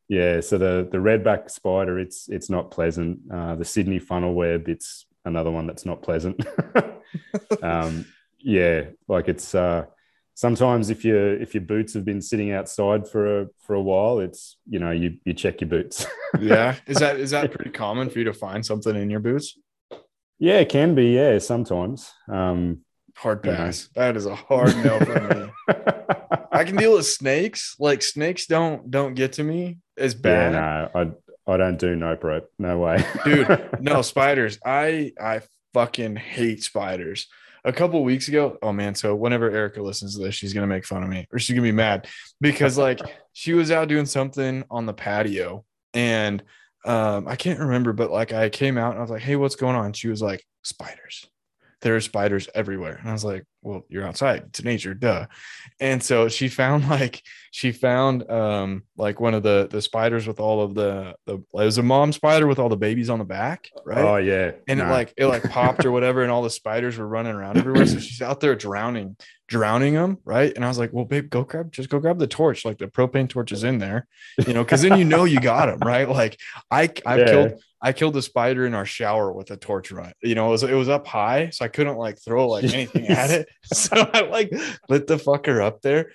yeah. 0.09 0.41
So 0.41 0.57
the 0.57 0.87
the 0.91 0.97
redback 0.97 1.49
spider, 1.49 1.99
it's 1.99 2.27
it's 2.29 2.49
not 2.49 2.71
pleasant. 2.71 3.19
Uh, 3.31 3.55
the 3.55 3.65
Sydney 3.65 3.99
funnel 3.99 4.33
web, 4.33 4.67
it's 4.67 5.05
another 5.25 5.51
one 5.51 5.67
that's 5.67 5.85
not 5.85 6.01
pleasant. 6.01 6.43
um, 7.61 8.05
yeah, 8.39 8.85
like 9.07 9.27
it's 9.27 9.53
uh, 9.55 9.85
sometimes 10.33 10.89
if 10.89 11.05
your 11.05 11.39
if 11.41 11.53
your 11.53 11.61
boots 11.63 11.93
have 11.93 12.05
been 12.05 12.21
sitting 12.21 12.51
outside 12.51 13.07
for 13.07 13.41
a 13.41 13.47
for 13.59 13.75
a 13.75 13.81
while, 13.81 14.19
it's 14.19 14.57
you 14.67 14.79
know 14.79 14.91
you 14.91 15.17
you 15.25 15.33
check 15.33 15.61
your 15.61 15.69
boots. 15.69 16.05
yeah. 16.39 16.75
Is 16.87 16.97
that 16.97 17.19
is 17.19 17.31
that 17.31 17.51
pretty 17.51 17.71
common 17.71 18.09
for 18.09 18.19
you 18.19 18.25
to 18.25 18.33
find 18.33 18.65
something 18.65 18.95
in 18.95 19.09
your 19.09 19.19
boots? 19.21 19.57
yeah, 20.39 20.57
it 20.57 20.69
can 20.69 20.95
be. 20.95 21.13
Yeah, 21.15 21.37
sometimes. 21.37 22.11
Um, 22.27 22.79
Hard 23.15 23.41
Yeah. 23.45 23.55
pass. 23.55 23.89
That 23.95 24.15
is 24.17 24.25
a 24.25 24.35
hard 24.35 24.75
no 24.77 24.99
for 24.99 25.19
me. 25.19 25.49
I 26.51 26.63
can 26.63 26.75
deal 26.75 26.93
with 26.95 27.05
snakes. 27.05 27.75
Like 27.79 28.01
snakes 28.01 28.45
don't 28.45 28.89
don't 28.91 29.13
get 29.13 29.33
to 29.33 29.43
me 29.43 29.77
as 29.97 30.13
Yeah, 30.13 30.19
bad. 30.21 30.51
no, 30.93 31.01
I 31.47 31.51
I 31.53 31.57
don't 31.57 31.77
do 31.79 31.95
nope 31.95 32.23
rope. 32.23 32.49
No 32.59 32.79
way, 32.79 33.03
Dude, 33.25 33.69
No, 33.81 34.01
spiders. 34.01 34.59
I 34.65 35.13
I 35.19 35.41
fucking 35.73 36.15
hate 36.17 36.63
spiders. 36.63 37.27
A 37.63 37.71
couple 37.71 38.03
weeks 38.03 38.27
ago, 38.27 38.57
oh 38.63 38.73
man, 38.73 38.95
so 38.95 39.13
whenever 39.15 39.49
Erica 39.51 39.81
listens 39.83 40.15
to 40.17 40.23
this, 40.23 40.33
she's 40.35 40.53
gonna 40.53 40.65
make 40.67 40.85
fun 40.85 41.03
of 41.03 41.09
me 41.09 41.27
or 41.31 41.37
she's 41.39 41.55
gonna 41.55 41.67
be 41.67 41.71
mad 41.71 42.07
because 42.39 42.77
like 42.77 42.99
she 43.33 43.53
was 43.53 43.69
out 43.71 43.87
doing 43.87 44.05
something 44.07 44.63
on 44.71 44.85
the 44.85 44.93
patio 44.93 45.63
and 45.93 46.41
um 46.85 47.27
I 47.27 47.35
can't 47.35 47.59
remember, 47.59 47.93
but 47.93 48.09
like 48.11 48.33
I 48.33 48.49
came 48.49 48.77
out 48.77 48.91
and 48.91 48.99
I 48.99 49.01
was 49.01 49.11
like, 49.11 49.21
Hey, 49.21 49.35
what's 49.35 49.55
going 49.55 49.75
on? 49.75 49.93
She 49.93 50.07
was 50.07 50.21
like, 50.21 50.43
Spiders. 50.63 51.27
There 51.81 51.95
are 51.95 52.01
spiders 52.01 52.49
everywhere. 52.55 52.97
And 52.97 53.09
I 53.09 53.13
was 53.13 53.25
like, 53.25 53.45
Well, 53.63 53.83
you're 53.89 54.05
outside, 54.05 54.43
it's 54.47 54.63
nature, 54.63 54.93
duh. 54.93 55.27
And 55.79 56.01
so 56.01 56.29
she 56.29 56.47
found 56.47 56.89
like 56.89 57.21
she 57.51 57.71
found 57.71 58.29
um 58.29 58.83
like 58.97 59.19
one 59.19 59.33
of 59.33 59.43
the 59.43 59.67
the 59.69 59.81
spiders 59.81 60.27
with 60.27 60.39
all 60.39 60.61
of 60.61 60.73
the 60.75 61.15
the 61.25 61.35
it 61.35 61.43
was 61.53 61.77
a 61.77 61.83
mom 61.83 62.11
spider 62.13 62.47
with 62.47 62.59
all 62.59 62.69
the 62.69 62.77
babies 62.77 63.09
on 63.09 63.19
the 63.19 63.25
back, 63.25 63.69
right? 63.85 63.97
Oh 64.03 64.15
yeah, 64.17 64.51
and 64.67 64.79
it 64.79 64.87
like 64.87 65.13
it 65.17 65.25
like 65.27 65.47
popped 65.49 65.85
or 65.85 65.91
whatever, 65.91 66.21
and 66.23 66.31
all 66.31 66.41
the 66.43 66.49
spiders 66.49 66.97
were 66.97 67.07
running 67.07 67.33
around 67.35 67.57
everywhere. 67.57 67.85
So 67.85 67.99
she's 67.99 68.21
out 68.21 68.39
there 68.39 68.55
drowning, 68.55 69.17
drowning 69.47 69.93
them, 69.95 70.17
right? 70.23 70.51
And 70.55 70.63
I 70.63 70.69
was 70.69 70.79
like, 70.79 70.93
"Well, 70.93 71.05
babe, 71.05 71.29
go 71.29 71.43
grab, 71.43 71.71
just 71.71 71.89
go 71.89 71.99
grab 71.99 72.19
the 72.19 72.27
torch. 72.27 72.63
Like 72.63 72.77
the 72.77 72.87
propane 72.87 73.27
torch 73.29 73.51
is 73.51 73.63
in 73.65 73.79
there, 73.79 74.07
you 74.45 74.53
know, 74.53 74.63
because 74.63 74.81
then 74.81 74.95
you 74.95 75.03
know 75.05 75.25
you 75.25 75.39
got 75.39 75.65
them, 75.67 75.81
right? 75.85 76.07
Like 76.09 76.39
I 76.71 76.89
I 77.05 77.17
Yeah. 77.17 77.25
killed 77.25 77.61
I 77.81 77.93
killed 77.93 78.15
a 78.15 78.21
spider 78.21 78.65
in 78.65 78.73
our 78.75 78.85
shower 78.85 79.33
with 79.33 79.51
a 79.51 79.57
torch 79.57 79.91
run. 79.91 80.13
You 80.21 80.35
know, 80.35 80.47
it 80.47 80.51
was 80.51 80.63
it 80.63 80.73
was 80.73 80.89
up 80.89 81.05
high, 81.07 81.49
so 81.49 81.65
I 81.65 81.67
couldn't 81.67 81.97
like 81.97 82.17
throw 82.23 82.47
like 82.47 82.69
anything 82.71 83.07
at 83.09 83.29
it. 83.31 83.49
So 83.73 84.09
I 84.13 84.21
like 84.21 84.51
lit 84.89 85.07
the 85.07 85.17
fucker 85.17 85.63
up 85.63 85.81
there. 85.81 86.11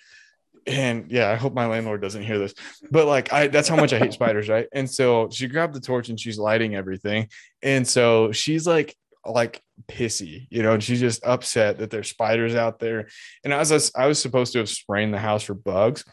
And 0.66 1.10
yeah, 1.10 1.30
I 1.30 1.36
hope 1.36 1.54
my 1.54 1.66
landlord 1.66 2.02
doesn't 2.02 2.24
hear 2.24 2.38
this. 2.38 2.54
But 2.90 3.06
like 3.06 3.32
I 3.32 3.46
that's 3.46 3.68
how 3.68 3.76
much 3.76 3.92
I 3.92 3.98
hate 3.98 4.12
spiders, 4.12 4.48
right? 4.48 4.66
And 4.72 4.90
so 4.90 5.28
she 5.30 5.46
grabbed 5.46 5.74
the 5.74 5.80
torch 5.80 6.08
and 6.08 6.18
she's 6.18 6.38
lighting 6.38 6.74
everything. 6.74 7.28
And 7.62 7.86
so 7.86 8.32
she's 8.32 8.66
like 8.66 8.96
like 9.24 9.62
pissy, 9.88 10.46
you 10.50 10.62
know, 10.62 10.74
and 10.74 10.82
she's 10.82 11.00
just 11.00 11.24
upset 11.24 11.78
that 11.78 11.90
there's 11.90 12.08
spiders 12.08 12.54
out 12.54 12.78
there. 12.78 13.08
And 13.44 13.54
I 13.54 13.58
was 13.58 13.92
I 13.94 14.06
was 14.06 14.18
supposed 14.18 14.52
to 14.52 14.58
have 14.58 14.68
sprayed 14.68 15.12
the 15.12 15.18
house 15.18 15.44
for 15.44 15.54
bugs. 15.54 16.04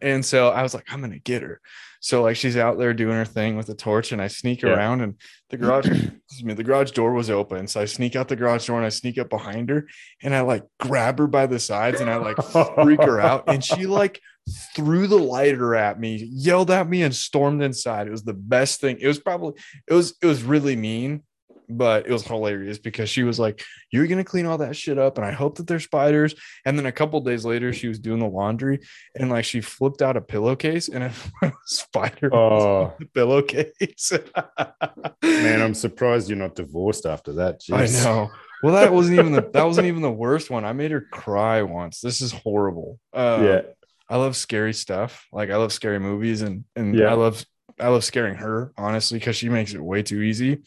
and 0.00 0.24
so 0.24 0.48
I 0.48 0.62
was 0.62 0.74
like, 0.74 0.84
I'm 0.88 1.00
gonna 1.00 1.18
get 1.18 1.42
her. 1.42 1.60
So 2.06 2.22
like 2.22 2.36
she's 2.36 2.56
out 2.56 2.78
there 2.78 2.94
doing 2.94 3.16
her 3.16 3.24
thing 3.24 3.56
with 3.56 3.66
the 3.66 3.74
torch, 3.74 4.12
and 4.12 4.22
I 4.22 4.28
sneak 4.28 4.62
Yeah. 4.62 4.68
around, 4.68 5.00
and 5.00 5.14
the 5.50 5.56
garage, 5.56 5.86
excuse 5.90 6.44
me, 6.44 6.54
the 6.54 6.62
garage 6.62 6.92
door 6.92 7.12
was 7.12 7.30
open. 7.30 7.66
So 7.66 7.80
I 7.80 7.84
sneak 7.84 8.14
out 8.14 8.28
the 8.28 8.36
garage 8.36 8.64
door 8.68 8.76
and 8.76 8.86
I 8.86 8.90
sneak 8.90 9.18
up 9.18 9.28
behind 9.28 9.70
her, 9.70 9.88
and 10.22 10.32
I 10.32 10.42
like 10.42 10.62
grab 10.78 11.18
her 11.18 11.26
by 11.26 11.46
the 11.46 11.58
sides, 11.58 12.00
and 12.00 12.08
I 12.08 12.14
like 12.18 12.40
freak 12.76 13.02
her 13.02 13.18
out, 13.20 13.48
and 13.48 13.64
she 13.64 13.86
like 14.00 14.20
threw 14.76 15.08
the 15.08 15.18
lighter 15.18 15.74
at 15.74 15.98
me, 15.98 16.30
yelled 16.32 16.70
at 16.70 16.88
me, 16.88 17.02
and 17.02 17.12
stormed 17.12 17.60
inside. 17.60 18.06
It 18.06 18.12
was 18.12 18.22
the 18.22 18.34
best 18.34 18.80
thing. 18.80 18.98
It 19.00 19.08
was 19.08 19.18
probably 19.18 19.60
it 19.88 19.94
was 19.94 20.14
it 20.22 20.26
was 20.26 20.44
really 20.44 20.76
mean, 20.76 21.24
but 21.68 22.06
it 22.06 22.12
was 22.12 22.24
hilarious 22.26 22.78
because 22.78 23.08
she 23.10 23.22
was 23.22 23.38
like, 23.38 23.62
"You're 23.90 24.06
gonna 24.06 24.24
clean 24.24 24.46
all 24.46 24.58
that 24.58 24.76
shit 24.76 24.98
up," 24.98 25.18
and 25.18 25.26
I 25.26 25.32
hope 25.32 25.56
that 25.56 25.66
there's 25.66 25.84
spiders. 25.84 26.34
And 26.64 26.78
then 26.78 26.86
a 26.86 26.92
couple 26.92 27.20
days 27.20 27.44
later, 27.44 27.72
she 27.72 27.88
was 27.88 27.98
doing 27.98 28.18
the 28.20 28.28
laundry, 28.28 28.80
and 29.18 29.30
like 29.30 29.44
she 29.44 29.60
flipped 29.60 30.02
out 30.02 30.16
a 30.16 30.20
pillowcase, 30.20 30.88
and 30.88 31.04
a 31.04 31.12
spider 31.66 32.34
Oh. 32.34 32.94
the 32.98 33.06
pillowcase. 33.06 34.12
Man, 35.22 35.62
I'm 35.62 35.74
surprised 35.74 36.28
you're 36.28 36.38
not 36.38 36.54
divorced 36.54 37.06
after 37.06 37.32
that. 37.34 37.60
I 37.72 37.86
know. 37.86 38.30
Well, 38.62 38.74
that 38.74 38.92
wasn't 38.92 39.18
even 39.18 39.32
the 39.32 39.42
that 39.52 39.64
wasn't 39.64 39.86
even 39.86 40.02
the 40.02 40.10
worst 40.10 40.50
one. 40.50 40.64
I 40.64 40.72
made 40.72 40.90
her 40.90 41.02
cry 41.12 41.62
once. 41.62 42.00
This 42.00 42.20
is 42.20 42.32
horrible. 42.32 42.98
Uh, 43.12 43.40
Yeah. 43.42 43.60
I 44.08 44.16
love 44.16 44.36
scary 44.36 44.72
stuff. 44.72 45.26
Like 45.32 45.50
I 45.50 45.56
love 45.56 45.72
scary 45.72 45.98
movies 45.98 46.42
and 46.42 46.64
and 46.74 46.96
Yeah. 46.96 47.10
I 47.10 47.14
love 47.14 47.44
I 47.78 47.88
love 47.88 48.04
scaring 48.04 48.36
her 48.36 48.72
honestly 48.76 49.18
because 49.18 49.36
she 49.36 49.48
makes 49.48 49.74
it 49.74 49.80
way 49.82 50.02
too 50.02 50.22
easy. 50.22 50.62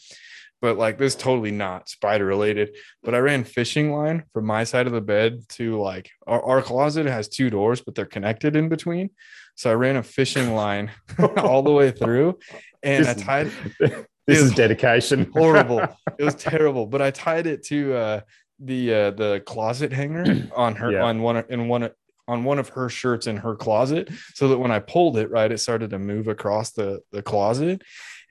But 0.62 0.78
like 0.78 0.98
this 0.98 1.16
totally 1.16 1.52
not 1.52 1.88
spider 1.90 2.26
related. 2.26 2.76
But 3.04 3.16
I 3.16 3.20
ran 3.20 3.44
fishing 3.46 3.92
line 3.94 4.24
from 4.34 4.46
my 4.46 4.64
side 4.66 4.88
of 4.88 4.94
the 4.94 5.02
bed 5.02 5.48
to 5.50 5.80
like 5.80 6.10
our, 6.28 6.42
our 6.44 6.62
closet 6.62 7.06
has 7.06 7.28
two 7.30 7.50
doors, 7.50 7.82
but 7.82 7.96
they're 7.96 8.06
connected 8.06 8.56
in 8.56 8.68
between. 8.70 9.10
So 9.56 9.70
I 9.72 9.76
ran 9.76 9.96
a 9.96 10.04
fishing 10.04 10.54
line 10.54 10.92
all 11.38 11.64
the 11.64 11.72
way 11.72 11.92
through 11.92 12.40
and 12.84 13.06
I 13.08 13.14
This- 13.14 13.24
tied 13.24 13.52
This 14.28 14.42
It 14.42 14.44
is 14.46 14.54
dedication. 14.54 15.32
horrible. 15.34 15.80
it 16.20 16.24
was 16.24 16.36
terrible. 16.36 16.86
But 16.86 17.02
I 17.02 17.10
tied 17.10 17.48
it 17.48 17.64
to 17.68 17.94
uh, 17.96 18.22
the 18.60 18.94
uh, 18.94 19.12
the 19.12 19.42
closet 19.46 19.92
hanger 19.92 20.48
on 20.56 20.76
her 20.76 20.92
Yeah. 20.92 21.04
on 21.04 21.22
one 21.24 21.44
in 21.50 21.68
one 21.68 21.90
on 22.28 22.44
one 22.44 22.60
of 22.60 22.70
her 22.70 22.90
shirts 22.90 23.26
in 23.26 23.38
her 23.38 23.56
closet, 23.56 24.08
so 24.36 24.50
that 24.50 24.60
when 24.60 24.70
I 24.70 24.78
pulled 24.78 25.18
it, 25.18 25.32
right, 25.32 25.52
it 25.52 25.58
started 25.58 25.90
to 25.90 25.98
move 26.00 26.28
across 26.28 26.74
the 26.74 27.00
the 27.12 27.24
closet. 27.24 27.82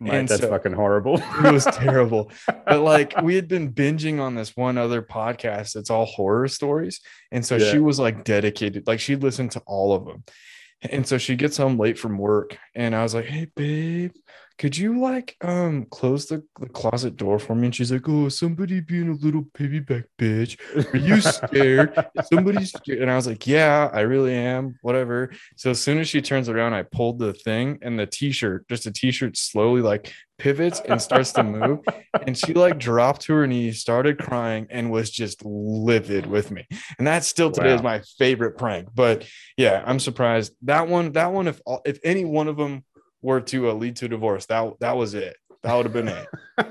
Mate, 0.00 0.14
and 0.14 0.28
that's 0.28 0.42
so- 0.42 0.48
fucking 0.50 0.72
horrible. 0.74 1.20
It 1.44 1.52
was 1.52 1.64
terrible. 1.64 2.30
But 2.46 2.80
like 2.80 3.14
we 3.22 3.34
had 3.34 3.48
been 3.48 3.72
binging 3.72 4.20
on 4.20 4.34
this 4.34 4.56
one 4.56 4.78
other 4.78 5.02
podcast 5.02 5.72
that's 5.74 5.90
all 5.90 6.04
horror 6.06 6.48
stories. 6.48 7.00
And 7.32 7.44
so 7.44 7.56
Yeah. 7.56 7.72
she 7.72 7.78
was 7.78 7.98
like 7.98 8.24
dedicated, 8.24 8.86
like 8.86 9.00
she 9.00 9.16
listened 9.16 9.52
to 9.52 9.62
all 9.66 9.94
of 9.94 10.04
them. 10.04 10.24
And 10.82 11.06
so 11.06 11.18
she 11.18 11.34
gets 11.34 11.56
home 11.56 11.76
late 11.78 11.98
from 11.98 12.18
work. 12.18 12.56
And 12.74 12.94
I 12.94 13.02
was 13.02 13.14
like, 13.14 13.24
Hey 13.26 13.48
babe, 13.56 14.12
could 14.58 14.76
you 14.76 15.00
like 15.00 15.36
um 15.40 15.86
close 15.86 16.26
the, 16.26 16.42
the 16.60 16.68
closet 16.68 17.16
door 17.16 17.38
for 17.38 17.54
me? 17.54 17.66
And 17.66 17.74
she's 17.74 17.92
like, 17.92 18.08
Oh, 18.08 18.28
somebody 18.28 18.80
being 18.80 19.08
a 19.08 19.14
little 19.14 19.44
piggyback 19.54 20.04
bitch. 20.18 20.58
Are 20.92 20.98
you 20.98 21.20
scared? 21.20 21.94
Somebody's 22.24 22.72
scared. 22.72 23.00
And 23.00 23.10
I 23.10 23.16
was 23.16 23.26
like, 23.26 23.46
Yeah, 23.46 23.88
I 23.92 24.00
really 24.00 24.34
am. 24.34 24.76
Whatever. 24.82 25.30
So 25.56 25.70
as 25.70 25.80
soon 25.80 25.98
as 25.98 26.08
she 26.08 26.20
turns 26.20 26.48
around, 26.48 26.74
I 26.74 26.82
pulled 26.82 27.20
the 27.20 27.32
thing 27.32 27.78
and 27.82 27.98
the 27.98 28.06
t-shirt, 28.06 28.68
just 28.68 28.86
a 28.86 28.92
t-shirt 28.92 29.36
slowly 29.36 29.80
like 29.80 30.12
pivots 30.38 30.80
and 30.80 31.00
starts 31.00 31.32
to 31.32 31.42
move. 31.42 31.80
And 32.26 32.36
she 32.36 32.52
like 32.52 32.78
dropped 32.78 33.22
to 33.22 33.34
her 33.34 33.46
knees, 33.46 33.80
started 33.80 34.18
crying, 34.18 34.66
and 34.70 34.90
was 34.90 35.10
just 35.10 35.44
livid 35.44 36.26
with 36.26 36.50
me. 36.50 36.66
And 36.98 37.06
that 37.06 37.24
still 37.24 37.50
today 37.50 37.74
is 37.74 37.82
my 37.82 38.02
favorite 38.18 38.56
prank. 38.56 38.88
But 38.92 39.26
yeah, 39.56 39.82
I'm 39.86 40.00
surprised. 40.00 40.52
That 40.62 40.88
one, 40.88 41.12
that 41.12 41.32
one, 41.32 41.48
if 41.48 41.60
all, 41.64 41.80
if 41.84 41.98
any 42.04 42.24
one 42.24 42.48
of 42.48 42.56
them 42.56 42.84
were 43.22 43.40
to 43.40 43.70
uh, 43.70 43.72
lead 43.74 43.96
to 43.96 44.08
divorce, 44.08 44.46
that 44.46 44.74
that 44.80 44.96
was 44.96 45.14
it. 45.14 45.36
That 45.62 45.74
would 45.74 45.86
have 45.86 45.92
been 45.92 46.08
it. 46.08 46.26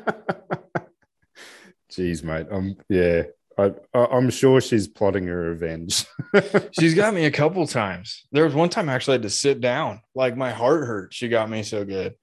Jeez, 1.92 2.24
mate. 2.24 2.48
Um, 2.52 2.76
yeah, 2.90 3.24
I, 3.58 3.72
I'm 3.94 4.30
sure 4.30 4.62
she's 4.62 4.88
plotting 4.88 5.26
her 5.28 5.42
revenge. 5.52 6.06
She's 6.80 6.94
got 6.94 7.14
me 7.14 7.26
a 7.26 7.32
couple 7.32 7.66
times. 7.66 8.26
There 8.32 8.44
was 8.46 8.54
one 8.54 8.70
time 8.70 8.88
I 8.88 8.94
actually 8.94 9.16
had 9.16 9.24
to 9.24 9.30
sit 9.32 9.62
down. 9.62 10.02
Like 10.14 10.38
my 10.38 10.52
heart 10.52 10.86
hurt. 10.86 11.14
She 11.14 11.28
got 11.28 11.50
me 11.50 11.64
so 11.64 11.84
good. 11.86 12.16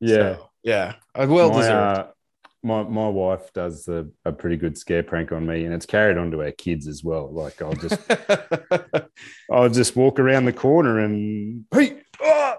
yeah, 0.00 0.14
So, 0.36 0.50
yeah. 0.62 0.94
Uh, 1.14 1.26
Well 1.30 1.50
my, 1.50 1.56
deserved. 1.60 1.98
uh, 1.98 2.06
my 2.62 2.82
my 2.82 3.08
wife 3.08 3.52
does 3.54 3.88
a, 3.88 4.06
a 4.24 4.32
pretty 4.32 4.56
good 4.56 4.76
scare 4.76 5.02
prank 5.02 5.32
on 5.32 5.46
me, 5.46 5.64
and 5.64 5.72
it's 5.72 5.86
carried 5.86 6.18
on 6.18 6.30
to 6.32 6.42
our 6.42 6.52
kids 6.52 6.86
as 6.86 7.02
well. 7.02 7.32
Like 7.32 7.62
I'll 7.62 7.72
just 7.74 7.98
I'll 9.50 9.70
just 9.70 9.96
walk 9.96 10.18
around 10.20 10.44
the 10.44 10.52
corner 10.52 10.98
and 10.98 11.64
hey, 11.72 12.02
ah! 12.20 12.58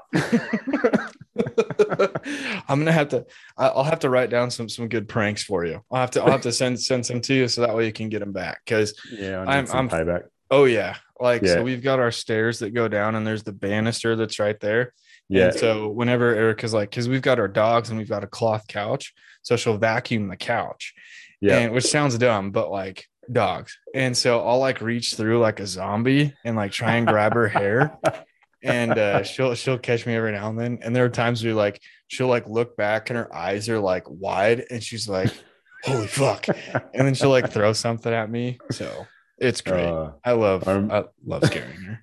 I'm 2.67 2.79
gonna 2.79 2.91
have 2.91 3.09
to. 3.09 3.25
I'll 3.57 3.83
have 3.83 3.99
to 3.99 4.09
write 4.09 4.29
down 4.29 4.49
some 4.51 4.69
some 4.69 4.87
good 4.87 5.07
pranks 5.07 5.43
for 5.43 5.65
you. 5.65 5.81
I'll 5.91 6.01
have 6.01 6.11
to. 6.11 6.23
I'll 6.23 6.31
have 6.31 6.41
to 6.41 6.51
send 6.61 6.79
send 6.79 7.05
some 7.05 7.21
to 7.21 7.33
you 7.33 7.47
so 7.47 7.61
that 7.61 7.75
way 7.75 7.85
you 7.85 7.93
can 7.93 8.09
get 8.09 8.19
them 8.19 8.31
back. 8.33 8.61
Because 8.65 8.93
yeah, 9.11 9.39
I'm- 9.47 9.67
I'm- 9.71 9.89
payback. 9.89 10.23
oh 10.51 10.65
yeah, 10.65 10.95
like 11.19 11.41
Yeah. 11.41 11.55
so 11.55 11.63
we've 11.63 11.83
got 11.83 11.99
our 11.99 12.11
stairs 12.11 12.59
that 12.59 12.71
go 12.71 12.87
down 12.87 13.15
and 13.15 13.25
there's 13.25 13.43
the 13.43 13.51
banister 13.53 14.15
that's 14.15 14.39
right 14.39 14.59
there. 14.59 14.93
Yeah, 15.29 15.47
And 15.47 15.55
so 15.55 15.89
whenever 15.89 16.35
Erica's 16.35 16.73
like, 16.73 16.89
because 16.89 17.07
we've 17.07 17.21
got 17.21 17.39
our 17.39 17.47
dogs 17.47 17.89
and 17.89 17.97
we've 17.97 18.09
got 18.09 18.23
a 18.25 18.27
cloth 18.27 18.67
couch, 18.67 19.13
so 19.41 19.55
she'll 19.55 19.77
vacuum 19.77 20.27
the 20.27 20.35
couch. 20.35 20.93
yeah. 21.41 21.59
and 21.59 21.73
which 21.73 21.85
sounds 21.85 22.17
dumb, 22.17 22.51
but 22.51 22.69
like 22.69 23.05
dogs. 23.31 23.77
And 23.95 24.15
so 24.17 24.45
I'll 24.45 24.59
like 24.59 24.81
reach 24.81 25.15
through 25.15 25.39
like 25.39 25.61
a 25.61 25.65
zombie 25.65 26.33
and 26.43 26.57
like 26.57 26.71
try 26.73 26.95
and 26.97 27.07
grab 27.07 27.33
her 27.33 27.47
hair. 27.47 27.97
And 28.63 28.97
uh, 28.97 29.23
she'll 29.23 29.55
she'll 29.55 29.77
catch 29.77 30.05
me 30.05 30.15
every 30.15 30.31
now 30.31 30.49
and 30.49 30.59
then. 30.59 30.79
And 30.81 30.95
there 30.95 31.05
are 31.05 31.09
times 31.09 31.43
where 31.43 31.53
like 31.53 31.81
she'll 32.07 32.27
like 32.27 32.47
look 32.47 32.77
back 32.77 33.09
and 33.09 33.17
her 33.17 33.33
eyes 33.33 33.67
are 33.69 33.79
like 33.79 34.05
wide 34.09 34.63
and 34.69 34.81
she's 34.81 35.07
like, 35.09 35.31
holy 35.83 36.07
fuck. 36.07 36.47
And 36.47 37.07
then 37.07 37.13
she'll 37.13 37.29
like 37.29 37.51
throw 37.51 37.73
something 37.73 38.13
at 38.13 38.29
me. 38.29 38.59
So 38.71 39.05
it's 39.37 39.61
great. 39.61 39.85
Uh, 39.85 40.11
I 40.23 40.31
love 40.33 40.67
I'm- 40.67 40.91
I 40.91 41.03
love 41.25 41.43
scaring 41.45 41.75
her. 41.81 41.99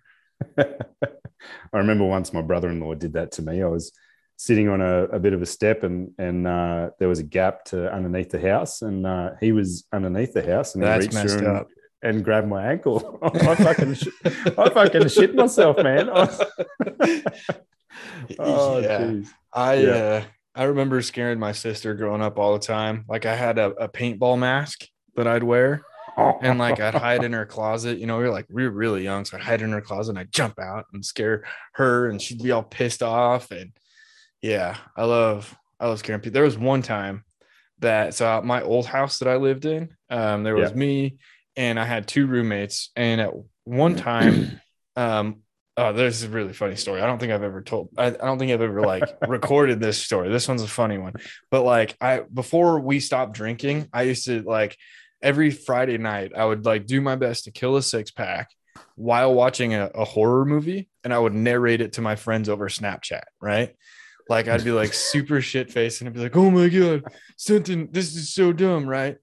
I 1.73 1.79
remember 1.79 2.05
once 2.05 2.33
my 2.33 2.43
brother-in-law 2.43 2.95
did 2.95 3.15
that 3.15 3.33
to 3.33 3.43
me. 3.43 3.63
I 3.63 3.67
was 3.67 3.93
sitting 4.37 4.69
on 4.69 4.81
a, 4.81 5.05
a 5.05 5.19
bit 5.19 5.33
of 5.33 5.43
a 5.43 5.47
step, 5.47 5.83
and 5.83 6.13
and 6.19 6.47
uh, 6.47 6.91
there 6.99 7.09
was 7.09 7.19
a 7.19 7.23
gap 7.25 7.65
to 7.67 7.93
underneath 7.93 8.31
the 8.31 8.41
house, 8.41 8.83
and 8.83 9.07
uh, 9.07 9.31
he 9.41 9.53
was 9.53 9.85
underneath 9.93 10.33
the 10.33 10.43
house, 10.45 10.75
and 10.75 10.83
he 10.83 10.89
That's 10.89 11.05
reached 11.05 11.15
messed 11.15 11.39
through 11.39 11.49
and, 11.49 11.57
up. 11.59 11.69
And 12.03 12.25
grabbed 12.25 12.49
my 12.49 12.71
ankle. 12.73 13.19
I 13.23 13.55
fucking, 13.57 13.97
I 14.59 14.71
fucking 14.71 15.09
shit 15.09 15.35
myself, 15.35 15.77
man. 15.79 16.09
oh, 18.39 18.79
yeah. 18.79 19.01
jeez. 19.01 19.29
I 19.53 19.75
Yeah. 19.75 19.91
uh 19.93 20.23
I 20.57 20.65
remember 20.65 21.01
scaring 21.01 21.39
my 21.39 21.53
sister 21.53 21.95
growing 21.95 22.21
up 22.21 22.37
all 22.39 22.53
the 22.55 22.59
time. 22.59 23.05
Like 23.09 23.25
I 23.25 23.37
had 23.37 23.57
a, 23.59 23.67
a 23.71 23.89
paintball 23.89 24.37
mask 24.37 24.85
that 25.15 25.29
I'd 25.29 25.45
wear 25.45 25.83
and 26.43 26.59
like 26.59 26.81
I'd 26.81 26.95
hide 27.07 27.23
in 27.23 27.33
her 27.35 27.47
closet. 27.47 27.99
You 27.99 28.07
know, 28.07 28.19
we 28.19 28.25
were 28.25 28.31
like 28.31 28.47
we 28.51 28.65
were 28.65 28.71
really 28.75 29.05
young, 29.05 29.25
so 29.25 29.37
I'd 29.37 29.45
hide 29.45 29.63
in 29.63 29.71
her 29.71 29.81
closet 29.81 30.11
and 30.11 30.19
I'd 30.19 30.33
jump 30.33 30.59
out 30.59 30.87
and 30.93 31.05
scare 31.05 31.45
her, 31.75 32.09
and 32.09 32.21
she'd 32.21 32.43
be 32.43 32.51
all 32.51 32.65
pissed 32.65 33.01
off. 33.03 33.53
And 33.53 33.71
yeah, 34.43 34.77
I 34.97 35.05
love 35.05 35.57
I 35.79 35.87
love 35.87 36.01
scaring 36.01 36.21
people. 36.21 36.35
There 36.35 36.43
was 36.45 36.59
one 36.59 36.83
time 36.83 37.25
that 37.79 38.15
so 38.15 38.43
my 38.43 38.61
old 38.63 38.87
house 38.87 39.21
that 39.21 39.29
I 39.29 39.37
lived 39.37 39.65
in, 39.67 39.89
um, 40.11 40.43
there 40.43 40.57
was 40.57 40.71
Yeah. 40.73 40.77
me 40.77 41.19
and 41.57 41.79
I 41.79 41.85
had 41.85 42.07
two 42.07 42.27
roommates, 42.27 42.91
and 42.97 43.21
at 43.21 43.33
one 43.65 43.97
time, 43.97 44.61
um, 44.97 45.43
oh, 45.77 45.93
this 45.93 46.17
is 46.17 46.25
a 46.25 46.29
really 46.29 46.53
funny 46.53 46.77
story. 46.77 47.01
I 47.01 47.07
don't 47.07 47.19
think 47.19 47.33
I've 47.33 47.43
ever 47.43 47.63
told. 47.63 47.91
I, 47.97 48.07
I 48.07 48.11
don't 48.11 48.39
think 48.39 48.53
I've 48.53 48.61
ever 48.61 48.83
like 48.83 49.05
recorded 49.29 49.81
this 49.81 49.99
story. 49.99 50.29
This 50.29 50.49
one's 50.49 50.63
a 50.63 50.69
funny 50.69 50.99
one, 50.99 51.15
but 51.51 51.63
like 51.63 51.97
I 52.01 52.21
before 52.33 52.81
we 52.81 53.01
stopped 53.01 53.33
drinking, 53.33 53.89
I 53.93 54.03
used 54.03 54.27
to 54.27 54.43
like 54.43 54.77
every 55.23 55.51
Friday 55.51 55.99
night 55.99 56.33
I 56.37 56.45
would 56.45 56.65
like 56.65 56.87
do 56.87 57.01
my 57.01 57.17
best 57.17 57.45
to 57.45 57.51
kill 57.51 57.77
a 57.77 57.83
six 57.83 58.11
pack 58.11 58.51
while 58.95 59.35
watching 59.35 59.75
a, 59.75 59.87
a 59.95 60.05
horror 60.05 60.45
movie, 60.45 60.89
and 61.05 61.13
I 61.13 61.19
would 61.19 61.35
narrate 61.35 61.81
it 61.81 61.95
to 61.95 62.01
my 62.01 62.17
friends 62.17 62.49
over 62.49 62.69
Snapchat. 62.69 63.25
Right. 63.41 63.75
Like 64.29 64.47
I'd 64.47 64.65
be 64.65 64.71
like 64.71 64.95
super 64.95 65.41
shit 65.43 65.73
faced 65.73 66.01
and 66.01 66.09
I'd 66.09 66.15
be 66.15 66.21
like, 66.21 66.37
oh 66.37 66.51
my 66.51 66.69
God, 66.69 67.03
something, 67.37 67.89
this 67.91 68.15
is 68.15 68.33
so 68.33 68.53
dumb, 68.53 68.89
right? 68.89 69.17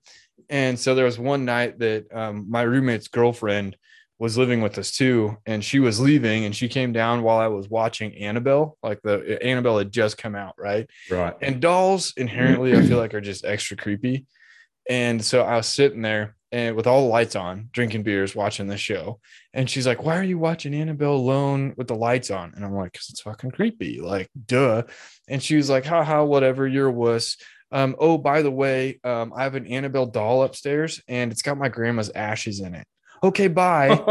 And 0.49 0.79
so 0.79 0.95
there 0.95 1.05
was 1.05 1.19
one 1.19 1.45
night 1.45 1.79
that 1.79 2.13
um, 2.13 2.45
my 2.49 2.61
roommate's 2.61 3.07
girlfriend 3.07 3.75
was 4.19 4.37
living 4.37 4.61
with 4.61 4.77
us 4.77 4.91
too, 4.91 5.37
and 5.45 5.63
she 5.63 5.79
was 5.79 5.99
leaving, 5.99 6.45
and 6.45 6.55
she 6.55 6.67
came 6.67 6.91
down 6.91 7.21
while 7.21 7.37
I 7.37 7.47
was 7.47 7.69
watching 7.69 8.15
Annabelle. 8.15 8.77
Like 8.81 9.01
the 9.03 9.37
Annabelle 9.43 9.77
had 9.77 9.91
just 9.91 10.17
come 10.17 10.35
out, 10.35 10.55
right? 10.57 10.89
right. 11.11 11.35
And 11.41 11.61
dolls 11.61 12.13
inherently, 12.17 12.75
I 12.75 12.81
feel 12.81 12.97
like, 12.97 13.13
are 13.13 13.21
just 13.21 13.45
extra 13.45 13.77
creepy. 13.77 14.25
And 14.89 15.23
so 15.23 15.43
I 15.43 15.57
was 15.57 15.67
sitting 15.67 16.01
there 16.01 16.35
and 16.51 16.75
with 16.75 16.87
all 16.87 17.01
the 17.01 17.09
lights 17.09 17.35
on, 17.35 17.69
drinking 17.73 18.03
beers, 18.03 18.35
watching 18.35 18.67
this 18.67 18.79
show. 18.79 19.19
And 19.53 19.69
she's 19.69 19.85
like, 19.85 20.03
Why 20.03 20.17
are 20.17 20.23
you 20.23 20.37
watching 20.37 20.73
Annabelle 20.73 21.15
alone 21.15 21.73
with 21.75 21.87
the 21.87 21.95
lights 21.95 22.31
on? 22.31 22.53
And 22.55 22.63
I'm 22.63 22.73
like, 22.73 22.93
Because 22.93 23.09
it's 23.09 23.21
fucking 23.21 23.51
creepy. 23.51 23.99
Like, 23.99 24.29
duh. 24.45 24.83
And 25.27 25.43
she 25.43 25.57
was 25.57 25.69
like, 25.69 25.85
Haha, 25.85 26.23
whatever, 26.23 26.65
you're 26.65 26.87
a 26.87 26.91
wuss. 26.91 27.37
Um, 27.71 27.95
oh, 27.99 28.17
by 28.17 28.41
the 28.41 28.51
way, 28.51 28.99
um, 29.03 29.33
I 29.35 29.43
have 29.43 29.55
an 29.55 29.67
Annabelle 29.67 30.05
doll 30.05 30.43
upstairs 30.43 31.01
and 31.07 31.31
it's 31.31 31.41
got 31.41 31.57
my 31.57 31.69
grandma's 31.69 32.09
ashes 32.15 32.59
in 32.61 32.75
it. 32.75 32.85
okay, 33.23 33.47
bye. 33.47 34.03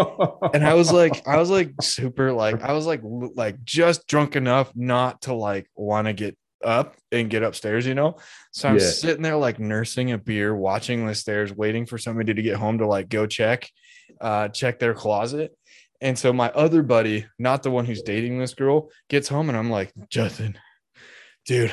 and 0.53 0.65
I 0.67 0.75
was 0.75 0.93
like, 0.93 1.27
I 1.27 1.37
was 1.39 1.49
like 1.51 1.75
super 1.81 2.33
like, 2.33 2.63
I 2.63 2.73
was 2.73 2.87
like, 2.87 3.01
like 3.03 3.63
just 3.65 4.07
drunk 4.07 4.37
enough 4.37 4.73
not 4.75 5.23
to 5.23 5.35
like 5.35 5.71
want 5.75 6.07
to 6.07 6.13
get 6.13 6.37
up 6.65 6.97
and 7.13 7.31
get 7.31 7.43
upstairs, 7.43 7.87
you 7.87 7.95
know? 7.95 8.17
So 8.51 8.69
I'm 8.69 8.75
Yeah. 8.79 8.81
sitting 8.87 9.23
there 9.23 9.37
like 9.37 9.59
nursing 9.61 10.13
a 10.13 10.19
beer, 10.19 10.55
watching 10.55 11.07
the 11.07 11.15
stairs, 11.15 11.53
waiting 11.55 11.87
for 11.87 11.99
somebody 11.99 12.35
to 12.35 12.43
get 12.43 12.57
home 12.57 12.79
to 12.79 12.87
like 12.87 13.09
go 13.09 13.27
check, 13.27 13.69
uh, 14.21 14.49
check 14.49 14.79
their 14.79 14.95
closet. 14.95 15.57
And 16.01 16.19
so 16.19 16.33
my 16.33 16.51
other 16.51 16.83
buddy, 16.83 17.27
not 17.39 17.63
the 17.63 17.71
one 17.71 17.87
who's 17.87 18.03
dating 18.03 18.39
this 18.39 18.53
girl, 18.55 18.91
gets 19.09 19.29
home 19.29 19.49
and 19.49 19.57
I'm 19.57 19.71
like, 19.71 19.93
Justin, 20.11 20.59
dude, 21.47 21.73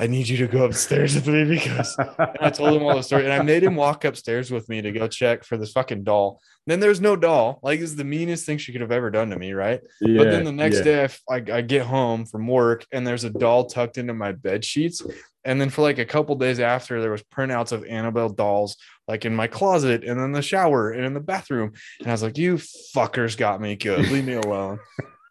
I 0.00 0.06
need 0.06 0.28
you 0.28 0.38
to 0.38 0.46
go 0.46 0.64
upstairs 0.64 1.14
with 1.14 1.26
me 1.26 1.44
because 1.44 1.94
I 2.40 2.48
told 2.48 2.74
him 2.74 2.82
all 2.84 2.96
the 2.96 3.02
story, 3.02 3.24
and 3.24 3.32
I 3.34 3.42
made 3.42 3.62
him 3.62 3.76
walk 3.76 4.06
upstairs 4.06 4.50
with 4.50 4.66
me 4.66 4.80
to 4.80 4.92
go 4.92 5.06
check 5.06 5.44
for 5.44 5.58
this 5.58 5.72
fucking 5.72 6.04
doll. 6.04 6.40
Then 6.66 6.80
there's 6.80 7.02
no 7.02 7.16
doll. 7.16 7.60
Like, 7.62 7.80
it's 7.80 7.96
the 7.96 8.04
meanest 8.04 8.46
thing 8.46 8.56
she 8.56 8.72
could 8.72 8.80
have 8.80 8.92
ever 8.92 9.10
done 9.10 9.28
to 9.28 9.38
me, 9.38 9.52
right? 9.52 9.82
yeah, 10.00 10.16
but 10.16 10.30
then 10.30 10.44
the 10.44 10.52
next 10.52 10.78
yeah. 10.78 11.06
day, 11.06 11.08
I- 11.28 11.44
I 11.52 11.60
get 11.60 11.84
home 11.84 12.24
from 12.24 12.48
work, 12.48 12.86
and 12.92 13.06
there's 13.06 13.24
a 13.24 13.30
doll 13.30 13.66
tucked 13.66 13.98
into 13.98 14.14
my 14.14 14.32
bed 14.32 14.64
sheets. 14.64 15.02
And 15.44 15.60
then 15.60 15.68
for 15.68 15.82
like 15.82 15.98
a 15.98 16.06
couple 16.06 16.34
days 16.36 16.60
after, 16.60 17.02
there 17.02 17.10
was 17.10 17.22
printouts 17.24 17.72
of 17.72 17.84
Annabelle 17.84 18.30
dolls, 18.30 18.78
like 19.06 19.26
in 19.26 19.36
my 19.36 19.48
closet, 19.48 20.02
and 20.02 20.18
in 20.18 20.32
the 20.32 20.40
shower, 20.40 20.92
and 20.92 21.04
in 21.04 21.12
the 21.12 21.20
bathroom. 21.20 21.72
And 21.98 22.08
I 22.08 22.12
was 22.12 22.22
like, 22.22 22.38
"You 22.38 22.54
fuckers 22.56 23.36
got 23.36 23.60
me 23.60 23.76
good. 23.76 24.08
Leave 24.10 24.24
me 24.24 24.34
alone." 24.34 24.80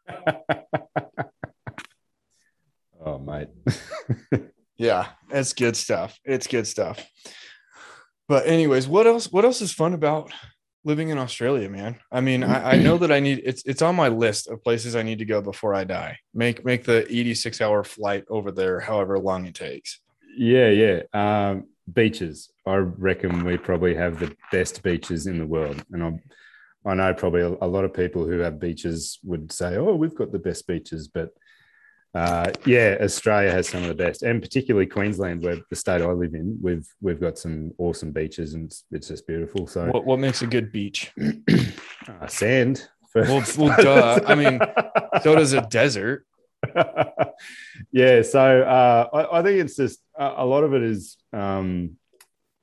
oh, 3.04 3.18
mate. 3.18 3.50
Yeah, 4.80 5.08
it's 5.30 5.52
good 5.52 5.76
stuff. 5.76 6.18
It's 6.24 6.48
good 6.48 6.66
stuff. 6.66 7.06
But 8.30 8.48
anyways, 8.48 8.88
what 8.88 9.08
else? 9.08 9.30
What 9.30 9.44
else 9.44 9.62
is 9.62 9.74
fun 9.74 9.94
about 9.94 10.32
living 10.86 11.10
in 11.10 11.18
Australia, 11.18 11.70
man? 11.70 12.00
I 12.10 12.22
mean, 12.22 12.46
I, 12.46 12.72
I 12.72 12.78
know 12.78 12.98
that 13.00 13.12
I 13.12 13.20
need 13.20 13.42
it's 13.44 13.62
it's 13.66 13.82
on 13.82 13.96
my 13.96 14.08
list 14.08 14.48
of 14.48 14.64
places 14.64 14.96
I 14.96 15.04
need 15.04 15.20
to 15.20 15.26
go 15.26 15.42
before 15.42 15.76
I 15.76 15.84
die. 15.84 16.18
Make 16.34 16.64
make 16.64 16.86
the 16.86 17.06
86 17.12 17.60
hour 17.60 17.84
flight 17.84 18.24
over 18.30 18.52
there, 18.52 18.80
however 18.80 19.20
long 19.20 19.46
it 19.46 19.56
takes. 19.56 20.00
Yeah, 20.38 20.70
yeah. 20.70 21.02
Um, 21.14 21.68
beaches. 21.92 22.50
I 22.66 22.76
reckon 22.76 23.44
we 23.44 23.58
probably 23.58 23.96
have 23.96 24.18
the 24.18 24.34
best 24.50 24.82
beaches 24.82 25.28
in 25.28 25.40
the 25.40 25.46
world, 25.46 25.84
and 25.92 26.04
I, 26.04 26.90
I 26.90 26.94
know 26.94 27.14
probably 27.14 27.42
a, 27.42 27.50
a 27.62 27.68
lot 27.68 27.84
of 27.84 27.94
people 27.94 28.26
who 28.26 28.40
have 28.40 28.62
beaches 28.62 29.20
would 29.26 29.52
say, 29.52 29.76
"Oh, 29.76 29.96
we've 29.96 30.16
got 30.16 30.32
the 30.32 30.40
best 30.40 30.68
beaches," 30.68 31.10
but 31.10 31.34
uh, 32.16 32.52
yeah, 32.66 32.98
Australia 33.02 33.52
has 33.52 33.70
some 33.70 33.84
of 33.84 33.88
the 33.88 33.96
best, 33.96 34.24
and 34.24 34.42
particularly 34.42 34.88
Queensland, 34.88 35.44
where 35.44 35.58
the 35.70 35.76
state 35.76 36.02
I 36.02 36.06
live 36.08 36.34
in, 36.34 36.58
we've 36.62 36.88
we've 37.02 37.20
got 37.20 37.38
some 37.38 37.72
awesome 37.78 38.12
beaches, 38.12 38.56
and 38.56 38.66
it's, 38.66 38.84
it's 38.92 39.08
just 39.10 39.28
beautiful. 39.28 39.68
So 39.68 39.88
What 39.88 40.06
what 40.06 40.20
makes 40.20 40.42
a 40.42 40.48
good 40.48 40.72
beach? 40.72 41.12
uh, 42.08 42.28
sand. 42.28 42.88
For 43.12 43.24
Well, 43.24 43.44
well, 43.58 43.76
duh. 43.82 44.22
I 44.28 44.36
mean, 44.36 44.60
So 45.24 45.36
does 45.36 45.54
a 45.54 45.62
desert. 45.62 46.26
yeah, 47.92 48.22
so 48.22 48.62
uh, 48.62 49.08
I, 49.14 49.40
I 49.40 49.44
think 49.44 49.60
it's 49.60 49.76
just 49.76 50.00
a, 50.18 50.34
a 50.38 50.46
lot 50.46 50.64
of 50.64 50.74
it 50.74 50.84
is 50.84 51.18
um, 51.32 51.98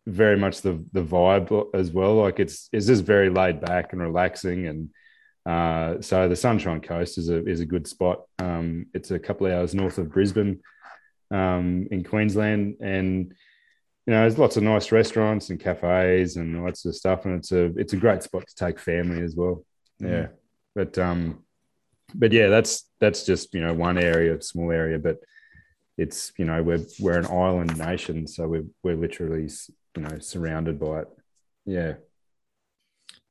very 0.07 0.37
much 0.37 0.61
the 0.63 0.85
the 0.93 1.03
vibe 1.03 1.75
as 1.75 1.91
well. 1.93 2.17
Like 2.17 2.41
it's 2.41 2.69
it's 2.73 2.87
just 2.87 3.05
very 3.05 3.31
laid 3.31 3.61
back 3.61 3.93
and 3.93 4.03
relaxing, 4.03 4.67
and 4.67 4.91
uh, 5.47 6.01
so 6.01 6.29
the 6.29 6.37
Sunshine 6.37 6.81
Coast 6.81 7.19
is 7.19 7.29
a 7.29 7.47
is 7.47 7.61
a 7.61 7.67
good 7.67 7.87
spot. 7.87 8.23
Um, 8.39 8.87
it's 8.95 9.11
a 9.13 9.19
couple 9.19 9.47
of 9.47 9.53
hours 9.53 9.75
north 9.75 9.99
of 9.99 10.11
Brisbane, 10.11 10.61
um, 11.31 11.87
in 11.91 12.03
Queensland, 12.03 12.77
and 12.81 13.33
you 14.07 14.13
know 14.13 14.21
there's 14.21 14.39
lots 14.39 14.57
of 14.57 14.65
nice 14.65 14.91
restaurants 14.91 15.51
and 15.51 15.61
cafes 15.61 16.37
and 16.37 16.57
sort 16.77 16.93
of 16.93 16.97
stuff, 16.97 17.25
and 17.25 17.37
it's 17.37 17.53
a 17.53 17.67
it's 17.77 17.93
a 17.93 17.97
great 17.97 18.23
spot 18.23 18.47
to 18.47 18.55
take 18.57 18.81
family 18.81 19.23
as 19.23 19.37
well. 19.37 19.65
Yeah, 20.01 20.29
but 20.75 20.99
um, 20.99 21.45
but 22.15 22.33
yeah, 22.33 22.49
that's 22.49 22.85
that's 23.01 23.25
just 23.25 23.55
you 23.55 23.61
know 23.61 23.73
one 23.73 23.99
area, 23.99 24.41
small 24.43 24.73
area, 24.73 24.99
but 24.99 25.19
it's 25.97 26.33
you 26.37 26.45
know 26.45 26.63
we're 26.63 26.85
we're 27.01 27.19
an 27.19 27.27
island 27.27 27.79
nation, 27.79 28.27
so 28.27 28.49
we're 28.49 28.67
we're 28.83 28.97
literally 28.97 29.49
you 29.97 30.03
know 30.03 30.19
surrounded 30.19 30.79
by 30.81 31.01
it. 31.01 31.09
Yeah, 31.65 31.95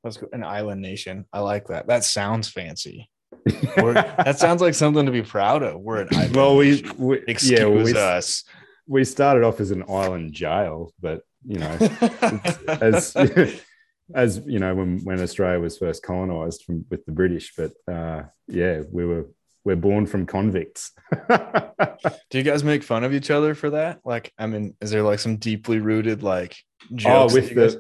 Let's 0.05 0.17
go. 0.17 0.27
An 0.31 0.43
island 0.43 0.83
nation. 0.83 1.25
I 1.33 1.39
like 1.39 1.67
that. 1.69 1.87
That 1.87 2.03
sounds 2.03 2.47
fancy. 2.47 3.09
That 3.75 4.39
sounds 4.39 4.61
like 4.61 4.73
something 4.73 5.05
to 5.05 5.11
be 5.11 5.21
proud 5.21 5.61
of. 5.61 5.81
We're 5.81 6.01
an 6.01 6.09
island. 6.11 6.35
well, 6.35 6.55
we, 6.55 6.83
we 6.97 7.19
excuse 7.27 7.59
yeah, 7.59 7.67
we, 7.67 7.93
us. 7.95 8.43
we 8.87 9.03
started 9.03 9.43
off 9.43 9.59
as 9.59 9.71
an 9.71 9.83
island 9.87 10.33
jail, 10.33 10.91
but 10.99 11.21
you 11.45 11.59
know 11.59 11.77
as 12.67 13.15
as 14.15 14.41
you 14.45 14.59
know 14.59 14.73
when 14.73 15.03
when 15.03 15.21
Australia 15.21 15.59
was 15.59 15.77
first 15.77 16.01
colonized 16.01 16.63
from 16.63 16.85
with 16.89 17.05
the 17.05 17.11
British, 17.11 17.53
but 17.55 17.71
uh, 17.91 18.23
yeah, 18.47 18.81
we 18.91 19.05
were 19.05 19.27
we're 19.63 19.75
born 19.75 20.05
from 20.05 20.25
convicts. 20.25 20.91
Do 21.29 22.37
you 22.37 22.43
guys 22.43 22.63
make 22.63 22.83
fun 22.83 23.03
of 23.03 23.13
each 23.13 23.31
other 23.31 23.53
for 23.53 23.71
that? 23.71 23.99
Like, 24.05 24.31
I 24.37 24.47
mean, 24.47 24.75
is 24.81 24.91
there 24.91 25.03
like 25.03 25.19
some 25.19 25.37
deeply 25.37 25.79
rooted 25.79 26.23
like 26.23 26.55
oh, 26.91 26.95
jokes? 26.95 27.33
that 27.33 27.41
with 27.41 27.49
the 27.49 27.55
guys- 27.55 27.77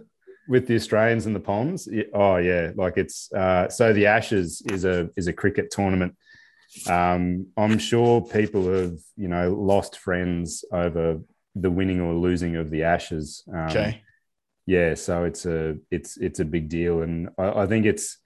with 0.47 0.67
the 0.67 0.75
Australians 0.75 1.25
and 1.25 1.35
the 1.35 1.39
Poms. 1.39 1.87
Oh 2.13 2.37
yeah, 2.37 2.71
like 2.75 2.97
it's 2.97 3.31
uh, 3.33 3.69
so 3.69 3.93
the 3.93 4.05
Ashes 4.07 4.61
is 4.71 4.85
a 4.85 5.09
is 5.15 5.27
a 5.27 5.33
cricket 5.33 5.71
tournament. 5.71 6.15
Um, 6.87 7.47
I'm 7.55 7.77
sure 7.79 8.21
people 8.21 8.71
have 8.73 8.97
you 9.15 9.27
know 9.27 9.53
lost 9.53 9.97
friends 9.97 10.65
over 10.71 11.19
the 11.55 11.71
winning 11.71 12.01
or 12.01 12.13
losing 12.13 12.55
of 12.57 12.69
the 12.69 12.83
Ashes. 12.83 13.43
Um, 13.53 13.67
okay. 13.69 14.01
yeah 14.65 14.93
so 14.95 15.23
it's 15.25 15.45
a 15.45 15.77
it's 15.91 16.17
it's 16.17 16.39
a 16.39 16.45
big 16.45 16.67
deal 16.69 17.03
and 17.03 17.29
i, 17.37 17.61
I 17.61 17.65
think 17.67 17.85
it's 17.85 18.17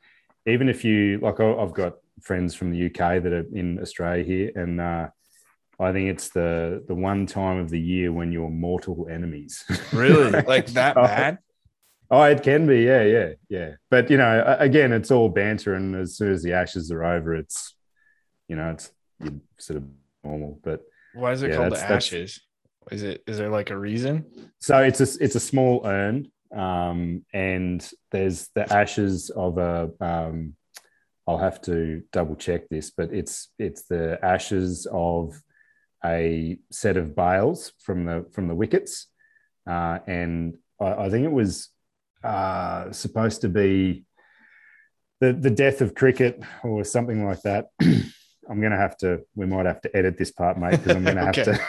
even 0.45 0.69
if 0.69 0.86
you 0.86 1.19
like 1.21 1.39
i've 1.41 1.73
got 1.73 1.95
friends 2.21 2.55
from 2.55 2.71
the 2.71 2.86
uk 2.88 2.97
that 3.23 3.34
are 3.34 3.45
in 3.53 3.77
australia 3.82 4.23
here 4.23 4.51
and 4.55 4.79
uh, 4.79 5.08
i 5.79 5.91
think 5.91 6.10
it's 6.10 6.29
the 6.29 6.82
the 6.88 6.95
one 6.95 7.25
time 7.25 7.58
of 7.58 7.69
the 7.69 7.79
year 7.79 8.12
when 8.13 8.32
you're 8.32 8.49
mortal 8.49 9.08
enemies 9.12 9.65
Really? 9.93 10.32
Like 10.47 10.67
that 10.67 10.95
bad? 10.95 11.39
Oh 12.12 12.24
it 12.24 12.41
can 12.43 12.65
be 12.65 12.82
yeah 12.82 13.04
yeah 13.04 13.30
yeah 13.50 13.72
but 13.91 14.10
you 14.10 14.17
know 14.17 14.56
again 14.60 14.91
it's 14.91 15.12
all 15.12 15.30
banter 15.30 15.76
and 15.76 15.95
as 15.95 16.17
soon 16.17 16.32
as 16.32 16.41
the 16.41 16.54
ashes 16.54 16.91
are 16.91 17.04
over 17.04 17.36
it's 17.36 17.76
you 18.48 18.56
know 18.56 18.72
it's 18.72 18.91
sort 19.60 19.78
of 19.78 19.84
normal 20.24 20.60
but 20.63 20.82
Why 21.13 21.32
is 21.34 21.43
it 21.43 21.50
Yeah, 21.52 21.58
called 21.58 21.67
the 21.74 21.76
that's- 21.76 21.89
that's- 21.89 22.08
ashes? 22.13 22.41
Is 22.91 23.04
it 23.04 23.22
is 23.28 23.38
there 23.38 23.50
like 23.50 23.69
a 23.69 23.78
reason? 23.78 24.26
So 24.60 24.80
it's 24.82 25.00
a 25.02 25.24
it's 25.24 25.36
a 25.36 25.39
small 25.39 25.86
urn, 25.86 26.32
um, 26.56 27.24
and 27.34 27.88
there's 28.12 28.50
the 28.56 28.72
ashes 28.74 29.30
of 29.30 29.60
a. 29.60 29.91
Um, 30.02 30.56
I'll 31.28 31.38
have 31.38 31.62
to 31.63 32.02
double 32.12 32.36
check 32.36 32.67
this, 32.69 32.89
but 32.89 33.13
it's 33.13 33.50
it's 33.60 33.84
the 33.84 34.17
ashes 34.24 34.88
of 34.91 35.39
a 36.04 36.58
set 36.72 36.98
of 36.98 37.15
bails 37.15 37.74
from 37.86 38.06
the 38.06 38.26
from 38.32 38.48
the 38.48 38.56
wickets, 38.56 39.08
uh, 39.69 40.00
and 40.08 40.58
I, 40.82 41.06
I 41.06 41.10
think 41.12 41.26
it 41.26 41.32
was 41.32 41.69
uh, 42.23 42.91
supposed 42.91 43.41
to 43.41 43.49
be 43.49 44.03
the 45.19 45.34
the 45.34 45.49
death 45.49 45.82
of 45.82 45.95
cricket 45.95 46.41
or 46.63 46.84
something 46.84 47.25
like 47.25 47.41
that. 47.41 47.67
I'm 48.49 48.62
gonna 48.62 48.77
have 48.77 48.97
to. 48.97 49.21
We 49.36 49.45
might 49.45 49.65
have 49.65 49.82
to 49.82 49.95
edit 49.95 50.17
this 50.17 50.32
part, 50.32 50.58
mate, 50.58 50.71
because 50.71 50.95
I'm 50.95 51.03
gonna 51.03 51.25
have 51.25 51.34
to. 51.34 51.60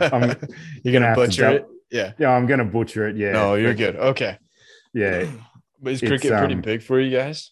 I'm, 0.00 0.36
You're 0.82 1.00
have 1.02 1.16
to 1.16 1.22
butcher 1.26 1.48
it? 1.50 1.66
Yeah. 1.90 2.12
yeah, 2.18 2.30
I'm 2.30 2.46
gonna 2.46 2.64
butcher 2.64 3.08
it. 3.08 3.16
Yeah. 3.16 3.32
No, 3.32 3.54
you're 3.54 3.70
But, 3.70 3.78
good. 3.78 3.96
Okay. 3.96 4.38
Yeah. 4.92 5.26
But 5.80 5.92
is 5.92 6.00
cricket 6.00 6.32
pretty 6.32 6.54
um, 6.54 6.62
big 6.62 6.82
for 6.82 6.98
you 6.98 7.14
guys? 7.14 7.50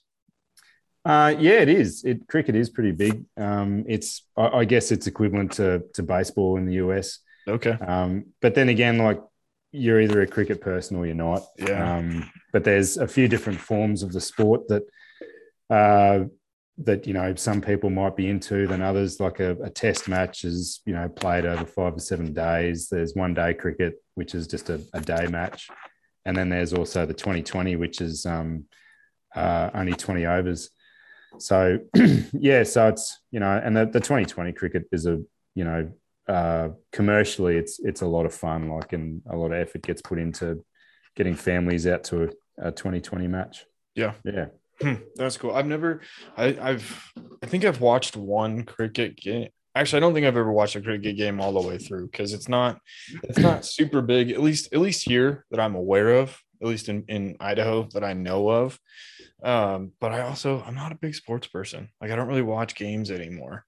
Uh, 1.05 1.35
yeah, 1.39 1.61
it 1.61 1.69
is. 1.69 2.03
It 2.03 2.27
cricket 2.27 2.55
is 2.55 2.71
pretty 2.71 2.93
big. 2.93 3.27
Um, 3.37 3.85
it's 3.87 4.25
I, 4.39 4.49
I 4.61 4.65
guess 4.65 4.91
it's 4.91 5.07
equivalent 5.07 5.53
to 5.53 5.83
to 5.95 6.03
baseball 6.03 6.57
in 6.57 6.65
the 6.65 6.75
US. 6.75 7.19
Okay. 7.47 7.73
Um, 7.73 8.27
but 8.41 8.55
then 8.55 8.71
again, 8.71 8.97
like 8.97 9.21
you're 9.73 10.01
either 10.01 10.21
a 10.21 10.27
cricket 10.27 10.61
person 10.61 10.97
or 10.97 11.07
you're 11.07 11.15
not. 11.15 11.43
Yeah. 11.59 11.97
Um, 11.97 12.31
but 12.53 12.65
there's 12.65 12.99
a 12.99 13.09
few 13.09 13.27
different 13.27 13.59
forms 13.59 14.03
of 14.03 14.13
the 14.13 14.21
sport 14.21 14.69
that 14.69 14.83
uh, 15.71 16.27
that 16.79 17.07
you 17.07 17.15
know 17.15 17.35
some 17.35 17.61
people 17.61 17.91
might 17.91 18.17
be 18.17 18.29
into 18.29 18.67
than 18.67 18.83
others. 18.83 19.19
Like 19.19 19.41
a, 19.41 19.53
a 19.63 19.71
test 19.71 20.09
match 20.09 20.45
is 20.45 20.81
you 20.85 20.93
know 20.93 21.09
played 21.09 21.47
over 21.47 21.65
five 21.65 21.97
or 21.97 22.01
seven 22.01 22.33
days. 22.33 22.89
There's 22.89 23.15
one 23.15 23.35
day 23.35 23.55
cricket, 23.55 23.95
which 24.15 24.35
is 24.35 24.47
just 24.47 24.69
a, 24.69 24.81
a 24.93 25.01
day 25.01 25.27
match, 25.27 25.69
and 26.27 26.37
then 26.37 26.51
there's 26.51 26.75
also 26.75 27.07
the 27.07 27.15
2020, 27.15 27.77
which 27.77 28.01
is 28.01 28.27
um, 28.27 28.67
uh, 29.35 29.71
only 29.75 29.93
20 29.93 30.27
overs. 30.27 30.71
So 31.39 31.79
yeah, 32.33 32.63
so 32.65 32.89
it's 32.89 33.19
you 33.31 33.41
know, 33.41 33.61
and 33.63 33.77
the, 33.77 33.87
the 33.87 34.01
2020 34.01 34.53
cricket 34.53 34.85
is 34.93 35.07
a 35.07 35.21
you 35.55 35.65
know 35.65 35.91
uh, 36.33 36.69
commercially 36.93 37.57
it's 37.57 37.75
it's 37.81 38.03
a 38.03 38.07
lot 38.07 38.27
of 38.27 38.35
fun, 38.35 38.69
like 38.77 38.93
and 38.93 39.23
a 39.31 39.37
lot 39.37 39.53
of 39.53 39.59
effort 39.65 39.83
gets 39.83 40.03
put 40.03 40.19
into 40.19 40.65
getting 41.17 41.35
families 41.35 41.87
out 41.87 42.05
to 42.05 42.17
a, 42.25 42.69
a 42.69 42.73
2020 42.73 43.27
match. 43.29 43.67
Yeah. 43.95 44.13
Yeah. 44.25 44.47
Hmm, 44.81 44.95
That's 45.17 45.37
cool. 45.37 45.53
I've 45.55 45.67
never, 45.67 46.01
I, 46.37 46.47
I've, 46.69 47.13
I 47.43 47.47
think 47.47 47.65
I've 47.65 47.81
watched 47.83 48.17
one 48.17 48.65
cricket 48.65 49.17
game. 49.17 49.49
Actually, 49.75 49.99
I 49.99 50.01
don't 50.01 50.15
think 50.15 50.27
I've 50.27 50.37
ever 50.37 50.53
watched 50.53 50.77
a 50.77 50.81
cricket 50.81 51.17
game 51.17 51.41
all 51.41 51.53
the 51.53 51.69
way 51.69 51.79
through 51.79 52.07
because 52.11 52.33
it's 52.33 52.49
not, 52.49 52.79
it's 53.25 53.39
not 53.39 53.65
super 53.79 54.01
big. 54.03 54.31
At 54.33 54.41
least, 54.43 54.73
at 54.73 54.81
least 54.81 55.07
here 55.07 55.45
that 55.51 55.61
I'm 55.61 55.75
aware 55.75 56.11
of. 56.23 56.29
at 56.63 56.69
least 56.69 56.89
in, 56.89 57.05
in 57.09 57.37
Idaho 57.41 57.87
that 57.93 58.03
I 58.03 58.13
know 58.15 58.49
of. 58.49 58.79
Um, 59.45 59.93
but 60.01 60.13
I 60.13 60.23
also 60.23 60.63
I'm 60.67 60.75
not 60.75 60.93
a 60.93 60.97
big 61.05 61.15
sports 61.15 61.47
person. 61.47 61.89
Like 62.01 62.11
I 62.11 62.17
don't 62.17 62.29
really 62.29 62.43
watch 62.57 62.75
games 62.75 63.11
anymore. 63.11 63.65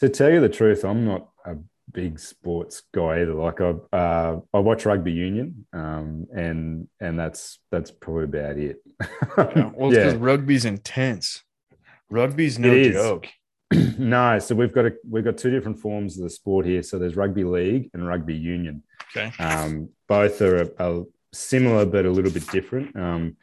To 0.00 0.08
tell 0.08 0.30
you 0.30 0.40
the 0.40 0.48
truth, 0.48 0.84
I'm 0.84 1.04
not 1.04 1.28
a 1.46 1.56
big 1.90 2.18
sports 2.18 2.82
guy 2.94 3.22
either. 3.22 3.34
Like 3.34 3.60
I 3.60 3.74
uh, 3.96 4.40
I 4.52 4.58
watch 4.58 4.86
rugby 4.86 5.12
union, 5.12 5.66
um, 5.72 6.26
and 6.34 6.88
and 7.00 7.18
that's 7.18 7.58
that's 7.70 7.90
probably 7.90 8.24
about 8.24 8.58
it. 8.58 8.82
yeah. 9.00 9.70
Well, 9.74 9.90
because 9.90 10.14
rugby's 10.14 10.64
intense. 10.64 11.42
Rugby's 12.10 12.58
no 12.58 12.90
joke. 12.90 13.28
no, 13.98 14.38
so 14.38 14.54
we've 14.54 14.72
got 14.72 14.86
a 14.86 14.92
we've 15.08 15.24
got 15.24 15.38
two 15.38 15.50
different 15.50 15.78
forms 15.78 16.16
of 16.18 16.24
the 16.24 16.30
sport 16.30 16.66
here. 16.66 16.82
So 16.82 16.98
there's 16.98 17.16
rugby 17.16 17.44
league 17.44 17.90
and 17.94 18.06
rugby 18.06 18.34
union. 18.34 18.82
Okay. 19.16 19.32
Um, 19.42 19.88
both 20.08 20.40
are 20.42 20.62
a, 20.62 20.70
a 20.78 21.04
similar 21.32 21.86
but 21.86 22.04
a 22.04 22.10
little 22.10 22.30
bit 22.30 22.46
different. 22.48 22.94
Um, 22.96 23.36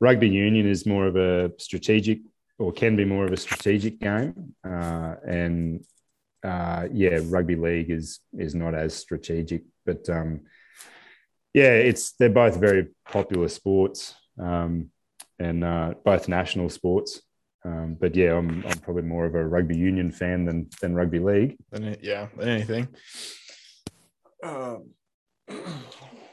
rugby 0.00 0.28
union 0.28 0.68
is 0.68 0.86
more 0.86 1.06
of 1.06 1.16
a 1.16 1.52
strategic 1.58 2.20
or 2.58 2.72
can 2.72 2.96
be 2.96 3.04
more 3.04 3.24
of 3.24 3.32
a 3.32 3.36
strategic 3.36 3.98
game, 3.98 4.54
uh, 4.64 5.14
and 5.26 5.84
uh, 6.44 6.88
yeah, 6.92 7.20
rugby 7.24 7.56
league 7.56 7.90
is 7.90 8.20
is 8.38 8.54
not 8.54 8.74
as 8.74 8.94
strategic, 8.94 9.62
but 9.86 10.08
um, 10.08 10.40
yeah, 11.54 11.72
it's 11.72 12.12
they're 12.12 12.30
both 12.30 12.56
very 12.56 12.88
popular 13.10 13.48
sports 13.48 14.14
um, 14.38 14.90
and 15.38 15.64
uh, 15.64 15.94
both 16.04 16.28
national 16.28 16.68
sports. 16.68 17.20
Um, 17.64 17.96
but 18.00 18.16
yeah, 18.16 18.36
I'm 18.36 18.64
I'm 18.66 18.78
probably 18.78 19.02
more 19.02 19.24
of 19.24 19.34
a 19.34 19.46
rugby 19.46 19.76
union 19.76 20.10
fan 20.10 20.44
than 20.44 20.68
than 20.80 20.94
rugby 20.94 21.20
league. 21.20 21.56
Than 21.70 21.96
yeah, 22.02 22.28
than 22.36 22.48
anything. 22.48 22.88
Um, 24.42 24.90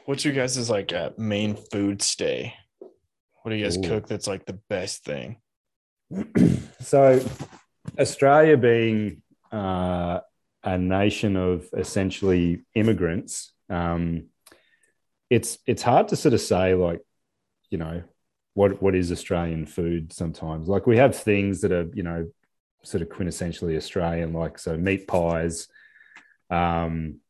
what's 0.06 0.24
your 0.24 0.34
guys' 0.34 0.68
like 0.68 0.92
uh, 0.92 1.10
main 1.16 1.56
food 1.70 2.02
stay? 2.02 2.54
What 3.42 3.52
do 3.52 3.56
you 3.56 3.64
guys 3.64 3.78
Ooh. 3.78 3.82
cook 3.82 4.08
that's 4.08 4.26
like 4.26 4.44
the 4.44 4.58
best 4.68 5.04
thing? 5.04 5.36
so, 6.80 7.24
Australia 7.98 8.56
being 8.56 9.22
uh, 9.52 10.20
a 10.62 10.78
nation 10.78 11.36
of 11.36 11.68
essentially 11.76 12.64
immigrants, 12.74 13.52
um, 13.68 14.24
it's 15.28 15.58
it's 15.66 15.82
hard 15.82 16.08
to 16.08 16.16
sort 16.16 16.34
of 16.34 16.40
say 16.40 16.74
like, 16.74 17.00
you 17.70 17.78
know, 17.78 18.02
what 18.54 18.82
what 18.82 18.94
is 18.94 19.12
Australian 19.12 19.66
food 19.66 20.12
sometimes. 20.12 20.68
Like 20.68 20.86
we 20.86 20.96
have 20.96 21.16
things 21.16 21.60
that 21.62 21.72
are 21.72 21.88
you 21.94 22.02
know 22.02 22.28
sort 22.82 23.02
of 23.02 23.08
quintessentially 23.08 23.76
Australian, 23.76 24.32
like 24.32 24.58
so 24.58 24.76
meat 24.76 25.06
pies. 25.06 25.68
Um, 26.50 27.20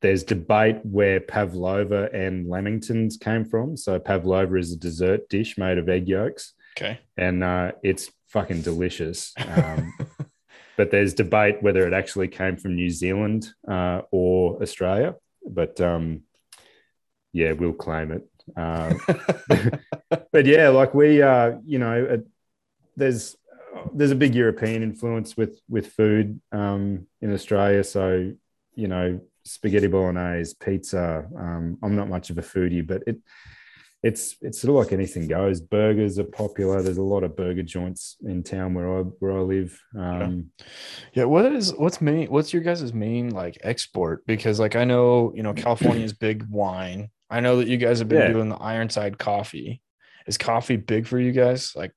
there's 0.00 0.24
debate 0.24 0.78
where 0.82 1.20
pavlova 1.20 2.08
and 2.14 2.46
lamingtons 2.46 3.20
came 3.20 3.44
from. 3.44 3.76
So 3.76 3.98
pavlova 3.98 4.56
is 4.56 4.72
a 4.72 4.76
dessert 4.76 5.28
dish 5.28 5.58
made 5.58 5.76
of 5.76 5.90
egg 5.90 6.08
yolks. 6.08 6.54
Okay, 6.76 7.00
and 7.16 7.44
uh, 7.44 7.72
it's 7.82 8.10
fucking 8.28 8.62
delicious. 8.62 9.34
Um, 9.36 9.92
but 10.80 10.90
there's 10.90 11.12
debate 11.12 11.62
whether 11.62 11.86
it 11.86 11.92
actually 11.92 12.26
came 12.26 12.56
from 12.56 12.74
New 12.74 12.88
Zealand 12.88 13.52
uh, 13.68 14.00
or 14.10 14.62
Australia. 14.62 15.14
But 15.46 15.78
um, 15.78 16.22
yeah, 17.34 17.52
we'll 17.52 17.74
claim 17.74 18.12
it. 18.12 18.26
Uh, 18.56 18.94
but 20.32 20.46
yeah, 20.46 20.70
like 20.70 20.94
we, 20.94 21.20
uh, 21.20 21.58
you 21.66 21.78
know, 21.78 22.06
uh, 22.12 22.16
there's 22.96 23.36
there's 23.92 24.10
a 24.10 24.14
big 24.14 24.34
European 24.34 24.82
influence 24.82 25.36
with 25.36 25.60
with 25.68 25.88
food 25.88 26.40
um, 26.50 27.06
in 27.20 27.30
Australia. 27.34 27.84
So 27.84 28.32
you 28.74 28.88
know, 28.88 29.20
spaghetti 29.44 29.86
bolognese, 29.86 30.54
pizza. 30.58 31.28
Um, 31.36 31.76
I'm 31.82 31.94
not 31.94 32.08
much 32.08 32.30
of 32.30 32.38
a 32.38 32.42
foodie, 32.42 32.86
but 32.86 33.02
it 33.06 33.18
it's 34.02 34.36
it's 34.40 34.60
sort 34.60 34.70
of 34.70 34.76
like 34.76 34.92
anything 34.92 35.28
goes. 35.28 35.60
Burgers 35.60 36.18
are 36.18 36.24
popular. 36.24 36.80
There's 36.82 36.96
a 36.96 37.02
lot 37.02 37.22
of 37.22 37.36
burger 37.36 37.62
joints 37.62 38.16
in 38.22 38.42
town 38.42 38.72
where 38.72 38.98
I 38.98 39.02
where 39.02 39.32
I 39.32 39.40
live. 39.40 39.78
Um, 39.96 40.50
yeah. 40.58 40.64
yeah. 41.14 41.24
What 41.24 41.46
is 41.46 41.74
what's 41.74 42.00
main? 42.00 42.28
What's 42.28 42.52
your 42.52 42.62
guys' 42.62 42.94
main 42.94 43.30
like 43.30 43.58
export? 43.62 44.24
Because 44.26 44.58
like 44.58 44.74
I 44.74 44.84
know 44.84 45.32
you 45.34 45.42
know 45.42 45.52
California 45.52 46.04
is 46.04 46.14
big 46.14 46.46
wine. 46.48 47.10
I 47.28 47.40
know 47.40 47.58
that 47.58 47.68
you 47.68 47.76
guys 47.76 47.98
have 47.98 48.08
been 48.08 48.22
yeah. 48.22 48.32
doing 48.32 48.48
the 48.48 48.56
Ironside 48.56 49.18
coffee. 49.18 49.82
Is 50.26 50.38
coffee 50.38 50.76
big 50.76 51.06
for 51.06 51.18
you 51.18 51.32
guys? 51.32 51.72
Like, 51.76 51.92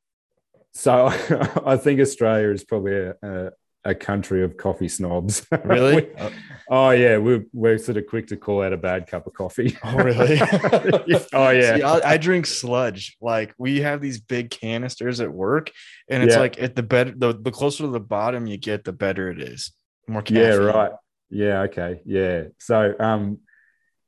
so 0.73 1.07
I 1.65 1.77
think 1.77 1.99
Australia 1.99 2.49
is 2.49 2.63
probably 2.63 2.95
a, 2.95 3.15
a, 3.23 3.51
a 3.85 3.93
country 3.93 4.43
of 4.43 4.57
coffee 4.57 4.87
snobs. 4.87 5.45
Really? 5.63 5.95
we, 5.95 6.29
oh 6.69 6.89
yeah, 6.91 7.17
we're 7.17 7.45
we're 7.53 7.77
sort 7.77 7.97
of 7.97 8.07
quick 8.07 8.27
to 8.27 8.37
call 8.37 8.61
out 8.61 8.73
a 8.73 8.77
bad 8.77 9.07
cup 9.07 9.27
of 9.27 9.33
coffee. 9.33 9.77
Oh 9.83 9.95
really? 9.95 10.39
oh 11.33 11.49
yeah. 11.49 11.75
See, 11.75 11.83
I, 11.83 12.13
I, 12.13 12.17
drink 12.17 12.45
sludge. 12.45 13.17
Like 13.21 13.53
we 13.57 13.81
have 13.81 14.01
these 14.01 14.19
big 14.19 14.49
canisters 14.49 15.19
at 15.19 15.31
work, 15.31 15.71
and 16.09 16.23
it's 16.23 16.35
yeah. 16.35 16.39
like 16.39 16.61
at 16.61 16.75
the 16.75 16.83
better 16.83 17.13
the, 17.15 17.33
the 17.33 17.51
closer 17.51 17.83
to 17.83 17.89
the 17.89 17.99
bottom 17.99 18.45
you 18.45 18.57
get, 18.57 18.83
the 18.83 18.93
better 18.93 19.29
it 19.29 19.41
is. 19.41 19.71
More 20.07 20.21
caffeine. 20.21 20.43
Yeah. 20.43 20.55
Right. 20.55 20.91
Yeah. 21.29 21.61
Okay. 21.61 22.01
Yeah. 22.05 22.43
So 22.59 22.93
um, 22.99 23.39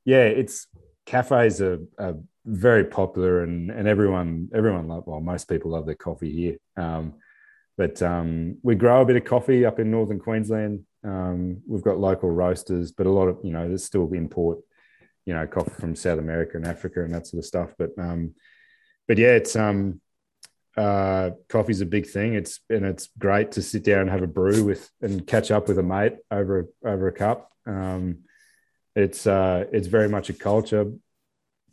yeah, 0.04 0.24
it's 0.24 0.66
cafes 1.06 1.60
are, 1.60 1.80
are 1.98 2.16
very 2.44 2.84
popular, 2.84 3.42
and 3.42 3.70
and 3.70 3.88
everyone 3.88 4.50
everyone 4.54 4.88
love 4.88 5.04
well 5.06 5.20
most 5.20 5.48
people 5.48 5.72
love 5.72 5.86
their 5.86 5.94
coffee 5.94 6.32
here. 6.32 6.56
Um, 6.76 7.14
but 7.76 8.00
um, 8.02 8.58
we 8.62 8.74
grow 8.74 9.02
a 9.02 9.04
bit 9.04 9.16
of 9.16 9.24
coffee 9.24 9.64
up 9.64 9.78
in 9.78 9.90
northern 9.90 10.18
Queensland. 10.18 10.84
Um, 11.04 11.58
we've 11.66 11.82
got 11.82 11.98
local 11.98 12.30
roasters, 12.30 12.90
but 12.92 13.06
a 13.06 13.10
lot 13.10 13.28
of 13.28 13.38
you 13.44 13.52
know 13.52 13.68
there's 13.68 13.84
still 13.84 14.12
import, 14.12 14.58
you 15.24 15.34
know, 15.34 15.46
coffee 15.46 15.72
from 15.78 15.94
South 15.94 16.18
America 16.18 16.56
and 16.56 16.66
Africa 16.66 17.04
and 17.04 17.14
that 17.14 17.26
sort 17.26 17.38
of 17.38 17.44
stuff. 17.44 17.70
But 17.78 17.90
um, 17.98 18.34
but 19.06 19.18
yeah, 19.18 19.32
it's 19.32 19.56
um, 19.56 20.00
uh, 20.76 21.30
coffee's 21.48 21.80
a 21.80 21.86
big 21.86 22.06
thing. 22.08 22.34
It's 22.34 22.60
and 22.70 22.84
it's 22.84 23.08
great 23.18 23.52
to 23.52 23.62
sit 23.62 23.84
down 23.84 24.00
and 24.02 24.10
have 24.10 24.22
a 24.22 24.26
brew 24.26 24.64
with 24.64 24.90
and 25.02 25.26
catch 25.26 25.50
up 25.50 25.68
with 25.68 25.78
a 25.78 25.82
mate 25.82 26.16
over 26.30 26.68
over 26.84 27.08
a 27.08 27.12
cup. 27.12 27.50
Um, 27.66 28.20
it's 28.94 29.26
uh, 29.26 29.66
it's 29.72 29.88
very 29.88 30.08
much 30.08 30.30
a 30.30 30.32
culture 30.32 30.90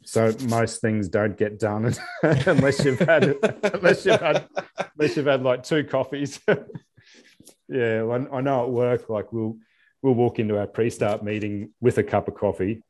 so 0.05 0.33
most 0.47 0.81
things 0.81 1.07
don't 1.09 1.37
get 1.37 1.59
done 1.59 1.93
unless 2.23 2.83
you've 2.83 2.99
had 2.99 3.35
unless 3.63 4.05
you've 4.05 4.19
had 4.19 4.47
unless 4.95 5.17
you've 5.17 5.25
had 5.25 5.43
like 5.43 5.63
two 5.63 5.83
coffees. 5.83 6.39
yeah, 7.67 8.03
I, 8.03 8.37
I 8.37 8.41
know 8.41 8.63
at 8.63 8.69
work, 8.69 9.09
like 9.09 9.31
we'll 9.31 9.57
we'll 10.01 10.13
walk 10.13 10.39
into 10.39 10.57
our 10.57 10.67
pre-start 10.67 11.23
meeting 11.23 11.71
with 11.79 11.97
a 11.97 12.03
cup 12.03 12.27
of 12.27 12.35
coffee, 12.35 12.81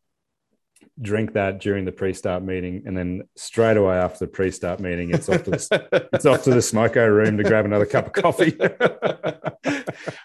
drink 1.00 1.34
that 1.34 1.60
during 1.60 1.86
the 1.86 1.92
pre-start 1.92 2.44
meeting, 2.44 2.84
and 2.86 2.98
then 2.98 3.24
straight 3.36 3.78
away 3.78 3.96
after 3.96 4.26
the 4.26 4.32
pre-start 4.32 4.80
meeting, 4.80 5.12
it's 5.12 5.30
off 5.30 5.44
to 5.44 5.52
the 5.52 6.10
it's 6.14 6.26
off 6.26 6.44
to 6.44 6.50
the 6.50 6.58
smoko 6.58 7.08
room 7.08 7.38
to 7.38 7.44
grab 7.44 7.66
another 7.66 7.86
cup 7.86 8.08
of 8.08 8.14
coffee. 8.14 8.58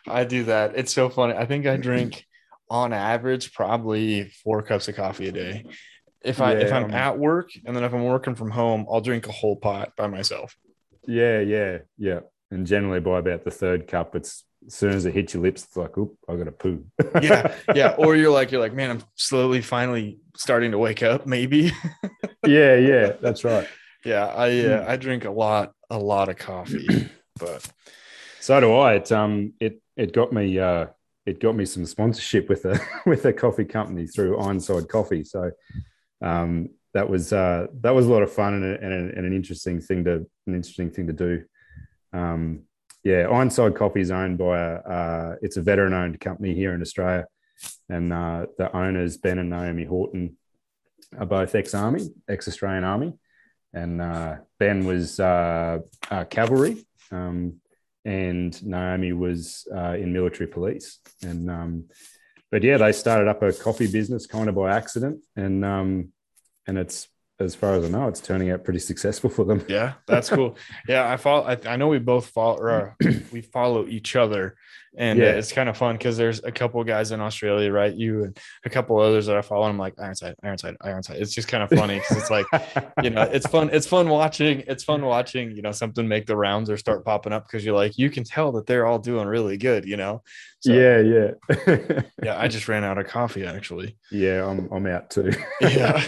I 0.07 0.25
do 0.25 0.45
that. 0.45 0.73
It's 0.77 0.93
so 0.93 1.09
funny. 1.09 1.35
I 1.35 1.47
think 1.47 1.67
I 1.67 1.77
drink 1.77 2.25
on 2.71 2.93
average 2.93 3.53
probably 3.55 4.25
four 4.45 4.63
cups 4.63 4.89
of 4.89 4.97
coffee 4.97 5.29
a 5.29 5.33
day 5.33 5.65
if 6.23 6.41
I 6.41 6.53
yeah, 6.53 6.59
if 6.59 6.73
I'm 6.73 6.85
um, 6.85 6.95
at 6.95 7.19
work 7.19 7.51
and 7.65 7.77
then 7.77 7.85
if 7.85 7.93
I'm 7.93 8.05
working 8.05 8.35
from 8.35 8.51
home, 8.51 8.87
I'll 8.91 9.01
drink 9.01 9.29
a 9.29 9.33
whole 9.33 9.57
pot 9.57 9.93
by 9.97 10.07
myself. 10.07 10.57
Yeah, 11.07 11.41
yeah, 11.41 11.79
yeah. 11.97 12.21
And 12.51 12.67
generally 12.67 13.01
by 13.01 13.19
about 13.19 13.45
the 13.45 13.51
third 13.51 13.87
cup, 13.87 14.15
it's 14.15 14.45
as 14.67 14.75
soon 14.75 14.93
as 14.93 15.07
it 15.07 15.15
hits 15.15 15.35
your 15.35 15.43
lips, 15.43 15.65
it's 15.65 15.77
like, 15.77 15.97
oop, 15.97 16.17
I 16.29 16.37
got 16.37 16.45
to 16.45 16.53
poo. 16.53 16.85
yeah, 17.23 17.55
yeah. 17.75 17.95
Or 17.99 18.17
you're 18.17 18.33
like, 18.33 18.51
you're 18.51 18.61
like, 18.61 18.75
man, 18.75 18.91
I'm 18.91 19.03
slowly 19.15 19.63
finally 19.63 20.19
starting 20.37 20.73
to 20.73 20.79
wake 20.79 21.03
up, 21.03 21.27
maybe. 21.27 21.73
yeah, 22.47 22.75
yeah, 22.75 23.13
that's 23.21 23.45
right. 23.45 23.69
Yeah, 24.05 24.27
I 24.27 24.65
uh, 24.65 24.85
I 24.89 24.97
drink 24.97 25.25
a 25.25 25.31
lot, 25.31 25.73
a 25.91 25.99
lot 25.99 26.29
of 26.29 26.37
coffee, 26.37 27.09
but 27.39 27.67
so 28.41 28.61
do 28.61 28.75
I. 28.75 28.95
It 28.95 29.13
um 29.13 29.53
it 29.61 29.83
it 29.97 30.13
got 30.13 30.33
me 30.33 30.59
uh 30.59 30.87
it 31.27 31.41
got 31.41 31.57
me 31.57 31.65
some 31.65 31.85
sponsorship 31.85 32.49
with 32.49 32.65
a 32.65 32.81
with 33.07 33.25
a 33.25 33.33
coffee 33.33 33.65
company 33.65 34.07
through 34.07 34.39
Ironside 34.39 34.89
Coffee. 34.89 35.25
So 35.25 35.51
um, 36.23 36.71
that 36.95 37.09
was 37.09 37.33
uh, 37.33 37.67
that 37.81 37.95
was 37.95 38.07
a 38.07 38.11
lot 38.11 38.23
of 38.23 38.33
fun 38.33 38.55
and, 38.55 38.65
a, 38.65 38.85
and, 38.85 38.93
a, 38.93 39.17
and, 39.17 39.27
an 39.27 39.33
interesting 39.33 39.81
thing 39.81 40.05
to 40.05 40.27
an 40.47 40.55
interesting 40.55 40.91
thing 40.91 41.07
to 41.07 41.13
do. 41.13 41.45
Um, 42.13 42.63
yeah, 43.05 43.27
Ironside 43.29 43.77
Coffee 43.77 44.01
is 44.01 44.11
owned 44.11 44.39
by 44.39 44.59
a 44.59 44.75
uh, 44.77 45.37
it's 45.43 45.57
a 45.57 45.63
veteran 45.63 45.93
owned 45.93 46.21
company 46.21 46.55
here 46.55 46.75
in 46.75 46.83
Australia, 46.83 47.27
and 47.89 48.13
uh, 48.13 48.47
the 48.57 48.75
owners 48.75 49.17
Ben 49.17 49.39
and 49.39 49.51
Naomi 49.51 49.85
Horton 49.85 50.37
are 51.17 51.27
both 51.27 51.55
ex 51.55 51.75
army, 51.75 52.09
ex 52.29 52.49
Australian 52.49 52.85
Army, 52.85 53.13
and 53.73 54.01
uh, 54.01 54.37
Ben 54.59 54.85
was 54.85 55.21
uh, 55.21 55.79
uh, 56.11 56.25
cavalry, 56.25 56.85
um, 57.13 57.61
and 58.05 58.61
Naomi 58.67 59.13
was 59.13 59.69
in 59.73 60.13
military 60.13 60.49
police, 60.49 60.99
and 61.23 61.51
um, 61.51 61.85
but 62.51 62.63
yeah, 62.63 62.77
they 62.79 62.93
started 62.93 63.29
up 63.29 63.43
a 63.43 63.53
coffee 63.53 63.91
business 63.91 64.27
kind 64.27 64.49
of 64.49 64.55
by 64.55 64.75
accident, 64.75 65.21
and 65.37 65.65
um, 65.65 66.13
and 66.67 66.79
it's 66.79 67.09
as 67.41 67.55
far 67.55 67.75
as 67.75 67.85
I 67.85 67.89
know, 67.89 68.09
it's 68.09 68.21
turning 68.21 68.51
out 68.51 68.65
pretty 68.65 68.81
successful 68.81 69.31
for 69.31 69.45
them. 69.45 69.65
Yeah, 69.69 69.95
that's 70.07 70.29
cool. 70.29 70.57
yeah, 70.89 71.11
I 71.11 71.17
follow. 71.17 71.45
I, 71.45 71.57
I 71.67 71.77
know 71.77 71.89
we 71.89 71.99
both 71.99 72.27
follow. 72.27 72.67
Uh, 72.67 73.11
we 73.33 73.43
follow 73.43 73.87
each 73.87 74.17
other, 74.17 74.57
and 74.97 75.21
uh, 75.21 75.25
Yeah. 75.25 75.31
it's 75.33 75.53
kind 75.53 75.69
of 75.69 75.77
fun 75.77 75.97
because 75.97 76.17
there's 76.17 76.43
a 76.43 76.51
couple 76.53 76.83
guys 76.85 77.13
in 77.13 77.21
Australia, 77.21 77.71
right? 77.73 77.95
You 77.95 78.25
and 78.25 78.39
a 78.65 78.71
couple 78.71 78.99
others 78.99 79.27
that 79.27 79.37
I 79.37 79.43
follow. 79.43 79.65
And 79.65 79.73
I'm 79.73 79.79
like 79.79 79.95
Ironside, 79.99 80.35
Ironside, 80.43 80.77
Ironside. 80.81 81.17
It's 81.19 81.35
just 81.35 81.49
kind 81.49 81.63
of 81.63 81.71
funny 81.79 81.99
because 81.99 82.17
it's 82.17 82.31
like 82.31 82.47
you 83.03 83.11
know, 83.11 83.23
it's 83.23 83.47
fun. 83.47 83.71
It's 83.73 83.87
fun 83.87 84.09
watching. 84.09 84.65
It's 84.67 84.85
fun 84.85 85.03
watching. 85.05 85.51
You 85.55 85.63
know, 85.63 85.73
something 85.73 86.07
make 86.09 86.27
the 86.27 86.37
rounds 86.37 86.71
or 86.71 86.77
start 86.77 87.05
popping 87.05 87.33
up 87.33 87.47
because 87.47 87.65
you're 87.65 87.75
like, 87.75 87.99
you 87.99 88.11
can 88.11 88.25
tell 88.25 88.53
that 88.53 88.67
they're 88.67 88.87
all 88.87 88.99
doing 88.99 89.27
really 89.29 89.57
good. 89.57 89.85
You 89.85 89.97
know. 89.97 90.23
So, 90.61 90.73
yeah, 90.73 90.99
yeah, 90.99 92.01
Yeah. 92.23 92.37
I 92.37 92.49
just 92.49 92.67
ran 92.67 92.83
out 92.83 92.99
of 92.99 93.07
coffee 93.07 93.47
actually. 93.47 93.97
yeah. 94.11 94.45
I'm 94.45 94.69
I'm 94.73 94.87
out 94.87 95.11
too. 95.11 95.31
yeah 95.61 96.05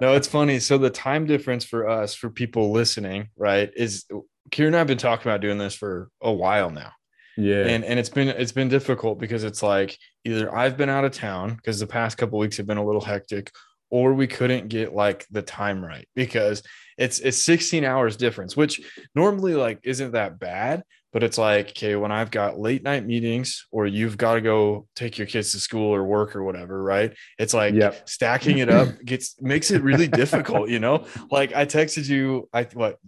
no 0.00 0.14
it's 0.14 0.26
funny 0.26 0.58
so 0.58 0.78
the 0.78 0.90
time 0.90 1.26
difference 1.26 1.64
for 1.64 1.88
us 1.88 2.14
for 2.14 2.28
people 2.30 2.72
listening 2.72 3.28
right 3.36 3.70
is 3.76 4.04
keiran 4.50 4.68
and 4.68 4.76
i've 4.76 4.86
been 4.86 4.98
talking 4.98 5.30
about 5.30 5.40
doing 5.40 5.58
this 5.58 5.74
for 5.74 6.08
a 6.20 6.32
while 6.32 6.70
now 6.70 6.90
yeah, 7.36 7.64
and 7.64 7.84
and 7.84 7.98
it's 7.98 8.08
been 8.08 8.28
it's 8.28 8.52
been 8.52 8.68
difficult 8.68 9.18
because 9.18 9.44
it's 9.44 9.62
like 9.62 9.98
either 10.24 10.54
i've 10.54 10.76
been 10.76 10.88
out 10.88 11.04
of 11.04 11.12
town 11.12 11.54
because 11.54 11.78
the 11.78 11.86
past 11.86 12.16
couple 12.18 12.38
weeks 12.38 12.56
have 12.56 12.66
been 12.66 12.78
a 12.78 12.84
little 12.84 13.00
hectic 13.00 13.50
or 13.90 14.14
we 14.14 14.26
couldn't 14.26 14.68
get 14.68 14.94
like 14.94 15.26
the 15.30 15.42
time 15.42 15.84
right 15.84 16.08
because 16.14 16.62
it's 16.98 17.20
it's 17.20 17.42
16 17.42 17.84
hours 17.84 18.16
difference 18.16 18.56
which 18.56 18.80
normally 19.14 19.54
like 19.54 19.80
isn't 19.84 20.12
that 20.12 20.38
bad 20.38 20.82
but 21.12 21.22
it's 21.22 21.38
like 21.38 21.68
okay 21.70 21.94
when 21.96 22.10
i've 22.10 22.30
got 22.30 22.58
late 22.58 22.82
night 22.82 23.06
meetings 23.06 23.66
or 23.70 23.86
you've 23.86 24.16
got 24.16 24.34
to 24.34 24.40
go 24.40 24.86
take 24.96 25.16
your 25.18 25.26
kids 25.26 25.52
to 25.52 25.60
school 25.60 25.94
or 25.94 26.04
work 26.04 26.34
or 26.34 26.42
whatever 26.42 26.82
right? 26.82 27.14
It's 27.38 27.54
like 27.54 27.74
Yep. 27.74 28.08
stacking 28.08 28.58
it 28.58 28.68
up 28.68 28.88
gets 29.04 29.40
makes 29.40 29.70
it 29.70 29.82
really 29.82 30.08
difficult 30.08 30.68
you 30.70 30.80
know? 30.80 31.06
Like 31.30 31.54
i 31.54 31.66
texted 31.66 32.08
you 32.08 32.48
i 32.52 32.64
what 32.74 32.98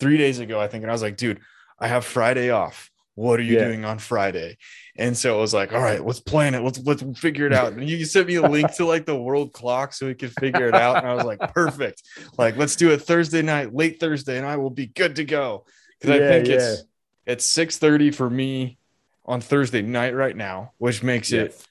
three 0.00 0.16
days 0.18 0.38
ago 0.40 0.60
i 0.60 0.68
think 0.68 0.82
and 0.82 0.90
i 0.90 0.94
was 0.94 1.02
like 1.02 1.16
dude 1.16 1.40
i 1.78 1.86
have 1.88 2.04
friday 2.04 2.50
off 2.50 2.90
what 3.16 3.38
are 3.38 3.42
you 3.42 3.54
Yeah. 3.58 3.66
doing 3.66 3.84
on 3.84 3.98
friday 3.98 4.56
and 4.96 5.16
so 5.16 5.36
it 5.38 5.40
was 5.40 5.54
like 5.54 5.72
all 5.72 5.80
right 5.80 6.04
let's 6.04 6.20
plan 6.20 6.54
it 6.54 6.60
let's 6.62 6.78
let's 6.80 7.02
figure 7.18 7.46
it 7.46 7.52
out 7.60 7.72
and 7.72 7.88
you 7.88 8.04
sent 8.04 8.26
me 8.26 8.34
a 8.36 8.42
link 8.42 8.74
to 8.76 8.84
like 8.84 9.06
the 9.06 9.16
world 9.16 9.52
clock 9.52 9.92
so 9.92 10.06
we 10.06 10.14
could 10.14 10.32
figure 10.32 10.68
it 10.68 10.74
out 10.74 10.96
and 10.98 11.06
i 11.06 11.14
was 11.14 11.24
like 11.24 11.38
perfect 11.54 12.02
like 12.38 12.56
let's 12.56 12.76
do 12.76 12.90
it 12.90 13.02
thursday 13.02 13.42
night 13.42 13.74
late 13.74 14.00
thursday 14.00 14.36
and 14.38 14.46
i 14.46 14.56
will 14.56 14.70
be 14.70 14.86
good 14.86 15.16
to 15.16 15.24
go 15.24 15.64
because 16.00 16.10
i 16.14 16.18
think 16.18 16.48
yeah. 16.48 16.54
it's 16.54 16.82
it's 17.26 17.44
6 17.44 17.78
30 17.78 18.10
for 18.10 18.28
me 18.28 18.78
on 19.26 19.40
thursday 19.40 19.82
night 19.82 20.14
right 20.14 20.36
now 20.36 20.72
which 20.78 21.02
makes 21.02 21.30
Yeah. 21.30 21.42
it 21.42 21.66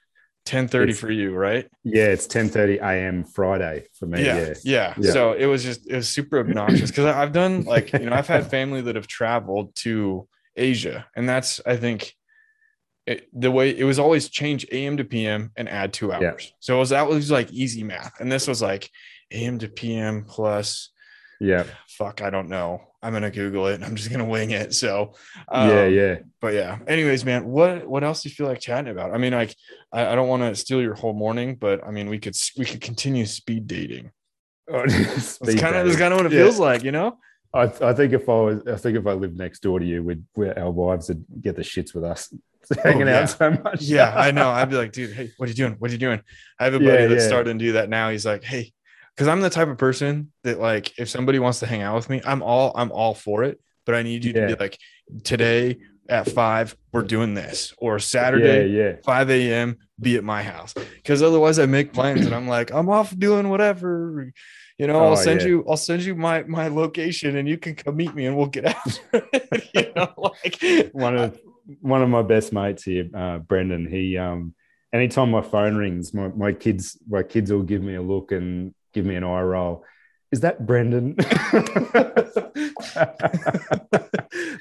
10 0.45 0.67
30 0.67 0.93
for 0.93 1.09
you 1.11 1.33
right 1.33 1.69
yeah. 1.85 2.05
It's 2.05 2.27
10:30 2.27 2.79
a.m. 2.81 3.23
Friday 3.25 3.85
for 3.97 4.07
me. 4.07 4.25
yeah, 4.25 4.39
Yeah, 4.39 4.53
yeah 4.63 4.93
Yeah. 4.99 5.11
so 5.11 5.33
it 5.33 5.45
was 5.45 5.63
just 5.63 5.89
it 5.89 5.95
was 5.95 6.09
super 6.09 6.39
obnoxious 6.39 6.89
because 6.89 7.05
i've 7.05 7.31
done 7.31 7.63
like 7.63 7.93
you 7.93 7.99
know 8.09 8.13
i've 8.13 8.27
had 8.27 8.49
family 8.49 8.81
that 8.81 8.95
have 8.95 9.07
traveled 9.07 9.73
to 9.75 10.27
asia. 10.55 11.07
And 11.15 11.27
that's 11.27 11.61
i 11.65 11.75
think 11.75 12.13
it, 13.05 13.27
the 13.33 13.51
way 13.51 13.77
it 13.77 13.83
was 13.83 13.99
always 13.99 14.29
change 14.29 14.65
am 14.71 14.97
to 14.97 15.03
pm 15.03 15.51
and 15.57 15.67
add 15.67 15.93
two 15.93 16.11
hours. 16.11 16.45
Yeah. 16.45 16.55
so 16.59 16.75
it 16.77 16.79
was 16.79 16.89
that 16.89 17.07
was 17.07 17.31
like 17.31 17.51
easy 17.51 17.83
math. 17.83 18.19
And 18.19 18.31
this 18.31 18.47
was 18.47 18.61
like 18.61 18.89
am 19.31 19.59
to 19.59 19.67
pm 19.67 20.25
plus 20.25 20.89
yeah, 21.39 21.65
fuck 21.87 22.21
i 22.21 22.29
don't 22.29 22.47
know. 22.47 22.81
I'm 23.01 23.11
gonna 23.11 23.31
google 23.31 23.67
it 23.67 23.75
and 23.75 23.83
i'm 23.83 23.95
just 23.95 24.09
gonna 24.09 24.25
wing 24.25 24.51
it. 24.51 24.73
So 24.73 25.15
um, 25.49 25.69
yeah, 25.69 25.85
yeah. 25.85 26.15
but 26.39 26.53
yeah. 26.53 26.79
Anyways 26.87 27.25
man 27.25 27.45
what 27.45 27.85
what 27.85 28.03
else 28.03 28.23
do 28.23 28.29
you 28.29 28.35
feel 28.35 28.47
like 28.47 28.61
chatting 28.61 28.91
about? 28.91 29.13
I 29.13 29.17
mean 29.17 29.33
like 29.33 29.53
i, 29.91 30.05
I 30.05 30.15
don't 30.15 30.29
want 30.29 30.43
to 30.43 30.55
steal 30.55 30.81
your 30.81 30.95
whole 30.95 31.13
morning 31.13 31.55
but 31.55 31.85
i 31.85 31.91
mean 31.91 32.09
we 32.09 32.19
could 32.19 32.35
we 32.57 32.65
could 32.65 32.81
continue 32.81 33.25
speed 33.25 33.67
dating. 33.67 34.11
It's 34.69 35.39
it's 35.41 35.59
kind 35.59 35.75
of 35.75 35.85
it's 35.87 35.97
kind 35.97 36.13
of 36.13 36.19
what 36.19 36.25
it 36.25 36.29
feels 36.29 36.57
like 36.57 36.83
you 36.83 36.93
know 36.93 37.17
I, 37.53 37.63
I 37.81 37.93
think 37.93 38.13
if 38.13 38.27
I 38.27 38.33
was, 38.33 38.61
I 38.67 38.75
think 38.77 38.97
if 38.97 39.05
I 39.05 39.13
lived 39.13 39.37
next 39.37 39.59
door 39.61 39.79
to 39.79 39.85
you, 39.85 40.01
we'd, 40.03 40.23
we 40.35 40.49
our 40.49 40.71
wives 40.71 41.09
would 41.09 41.23
get 41.41 41.55
the 41.55 41.61
shits 41.61 41.93
with 41.93 42.03
us 42.03 42.33
hanging 42.83 43.03
Oh, 43.03 43.11
yeah. 43.11 43.19
out 43.21 43.29
so 43.29 43.51
much. 43.51 43.81
Yeah, 43.81 44.13
I 44.15 44.31
know. 44.31 44.49
I'd 44.49 44.69
be 44.69 44.75
like, 44.75 44.91
dude, 44.91 45.13
hey, 45.13 45.31
what 45.37 45.47
are 45.47 45.51
you 45.51 45.55
doing? 45.55 45.75
What 45.79 45.91
are 45.91 45.93
you 45.93 45.99
doing? 45.99 46.21
I 46.59 46.63
have 46.65 46.73
a 46.73 46.79
buddy 46.79 46.91
Yeah, 47.03 47.07
that's 47.07 47.23
yeah. 47.23 47.27
starting 47.27 47.59
to 47.59 47.65
do 47.65 47.71
that 47.73 47.89
now. 47.89 48.09
He's 48.09 48.25
like, 48.25 48.43
hey, 48.43 48.71
because 49.15 49.27
I'm 49.27 49.41
the 49.41 49.49
type 49.51 49.67
of 49.67 49.77
person 49.77 50.31
that 50.43 50.59
like 50.59 50.97
if 50.97 51.09
somebody 51.09 51.37
wants 51.39 51.59
to 51.59 51.67
hang 51.67 51.81
out 51.83 51.95
with 51.95 52.09
me, 52.09 52.21
I'm 52.25 52.41
all 52.41 52.71
I'm 52.75 52.91
all 52.91 53.13
for 53.13 53.43
it. 53.43 53.59
But 53.85 53.95
I 53.95 54.01
need 54.01 54.23
you 54.25 54.33
to 54.33 54.47
be 54.47 54.55
like, 54.55 54.77
today 55.23 55.77
at 56.09 56.29
five, 56.29 56.75
we're 56.91 57.01
doing 57.01 57.33
this, 57.33 57.73
or 57.77 57.99
Saturday, 57.99 58.67
yeah. 58.69 58.93
5 59.05 59.29
a.m. 59.29 59.77
be 59.99 60.15
at 60.15 60.23
my 60.23 60.41
house. 60.41 60.73
Because 60.73 61.21
otherwise 61.21 61.59
I 61.59 61.65
make 61.65 61.91
plans 61.93 62.25
and 62.25 62.33
I'm 62.33 62.47
like, 62.47 62.71
I'm 62.73 62.89
off 62.89 63.13
doing 63.17 63.49
whatever. 63.49 64.31
You 64.79 64.87
know, 64.87 65.03
I'll 65.03 65.11
Oh, 65.13 65.15
send 65.15 65.41
yeah. 65.41 65.47
you, 65.47 65.65
I'll 65.69 65.77
send 65.77 66.03
you 66.03 66.15
my 66.15 66.43
my 66.43 66.67
location 66.67 67.35
and 67.37 67.47
you 67.47 67.57
can 67.57 67.75
come 67.75 67.95
meet 67.95 68.13
me 68.15 68.25
and 68.25 68.35
we'll 68.35 68.47
get 68.47 68.65
out. 68.75 68.99
you 69.73 69.91
know, 69.95 70.13
like 70.43 70.91
One 70.93 71.15
of 71.17 71.39
one 71.81 72.01
of 72.01 72.09
my 72.09 72.21
best 72.23 72.51
mates 72.51 72.83
here, 72.83 73.07
uh, 73.13 73.37
Brendan. 73.37 73.87
He 73.87 74.17
um, 74.17 74.53
anytime 74.91 75.29
my 75.31 75.41
phone 75.41 75.75
rings, 75.75 76.13
my, 76.13 76.27
my 76.29 76.51
kids 76.53 76.97
my 77.07 77.23
kids 77.23 77.51
will 77.51 77.63
give 77.63 77.81
me 77.83 77.95
a 77.95 78.01
look 78.01 78.31
and 78.31 78.73
give 78.93 79.05
me 79.05 79.15
an 79.15 79.23
eye 79.23 79.41
roll. 79.41 79.85
Is 80.31 80.39
that 80.39 80.65
Brendan? 80.65 81.15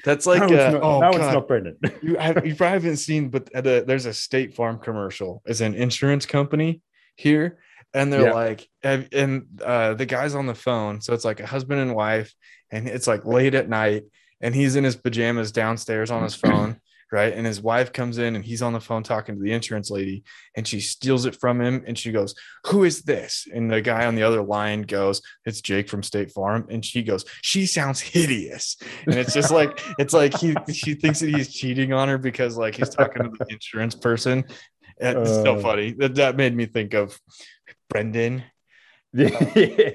that's 0.05 0.25
like, 0.27 0.41
no, 0.41 0.45
uh, 0.47 0.51
it's 0.51 0.73
not, 0.73 0.83
oh, 0.83 0.99
no 0.99 1.11
God. 1.11 1.15
it's 1.15 1.33
not 1.33 1.47
Brendan. 1.47 1.77
you, 2.03 2.15
have, 2.17 2.45
you 2.45 2.55
probably 2.55 2.73
haven't 2.73 2.97
seen, 2.97 3.29
but 3.29 3.45
the, 3.51 3.83
there's 3.85 4.05
a 4.05 4.13
State 4.13 4.53
Farm 4.55 4.77
commercial. 4.79 5.41
It's 5.45 5.61
an 5.61 5.73
insurance 5.73 6.25
company 6.27 6.81
here, 7.15 7.57
and 7.93 8.11
they're 8.11 8.27
Yeah. 8.27 8.33
like, 8.33 8.67
and, 8.83 9.45
uh, 9.63 9.93
the 9.93 10.05
guy's 10.05 10.35
on 10.35 10.45
the 10.47 10.55
phone, 10.55 11.01
so 11.01 11.13
it's 11.13 11.25
like 11.25 11.39
a 11.39 11.45
husband 11.45 11.79
and 11.81 11.95
wife, 11.95 12.33
and 12.71 12.87
it's 12.87 13.07
like 13.07 13.25
late 13.25 13.55
at 13.55 13.69
night, 13.69 14.03
and 14.41 14.53
he's 14.55 14.75
in 14.75 14.83
his 14.83 14.95
pajamas 14.95 15.51
downstairs 15.51 16.11
on 16.11 16.23
his 16.23 16.35
phone. 16.35 16.77
Right. 17.11 17.31
And 17.31 17.45
his 17.45 17.61
wife 17.61 17.93
comes 17.93 18.17
in 18.17 18.35
and 18.35 18.43
he's 18.43 18.63
on 18.63 18.73
the 18.73 18.79
phone 18.81 19.03
talking 19.03 19.35
to 19.35 19.41
the 19.43 19.51
insurance 19.51 19.91
lady 19.91 20.23
and 20.57 20.67
she 20.67 20.79
steals 20.79 21.27
it 21.27 21.39
from 21.39 21.61
him 21.61 21.83
and 21.85 21.95
she 21.95 22.11
goes, 22.11 22.33
Who 22.65 22.85
is 22.85 23.03
this? 23.03 23.45
And 23.53 23.69
the 23.71 23.81
guy 23.81 24.07
on 24.07 24.15
the 24.15 24.23
other 24.23 24.41
line 24.41 24.81
goes, 24.81 25.21
It's 25.45 25.61
Jake 25.61 25.89
from 25.89 26.01
State 26.01 26.31
Farm. 26.31 26.65
And 26.71 26.83
she 26.83 27.03
goes, 27.03 27.23
She 27.43 27.67
sounds 27.67 28.01
hideous. 28.01 28.77
And 29.05 29.13
it's 29.13 29.31
just 29.31 29.51
like, 29.51 29.79
it's 29.99 30.11
like 30.15 30.35
he 30.39 30.55
she 30.73 30.95
thinks 30.95 31.19
that 31.19 31.29
he's 31.29 31.53
cheating 31.53 31.93
on 31.93 32.07
her 32.07 32.17
because 32.17 32.57
like 32.57 32.73
he's 32.73 32.89
talking 32.89 33.21
to 33.21 33.29
the 33.29 33.45
insurance 33.47 33.93
person. 33.93 34.43
It's 34.97 35.29
so 35.29 35.57
Uh. 35.57 35.61
funny. 35.61 35.91
That 35.99 36.15
that 36.15 36.35
made 36.35 36.55
me 36.55 36.65
think 36.65 36.95
of 36.95 37.15
Brendan. 37.93 38.43
yeah. 39.13 39.91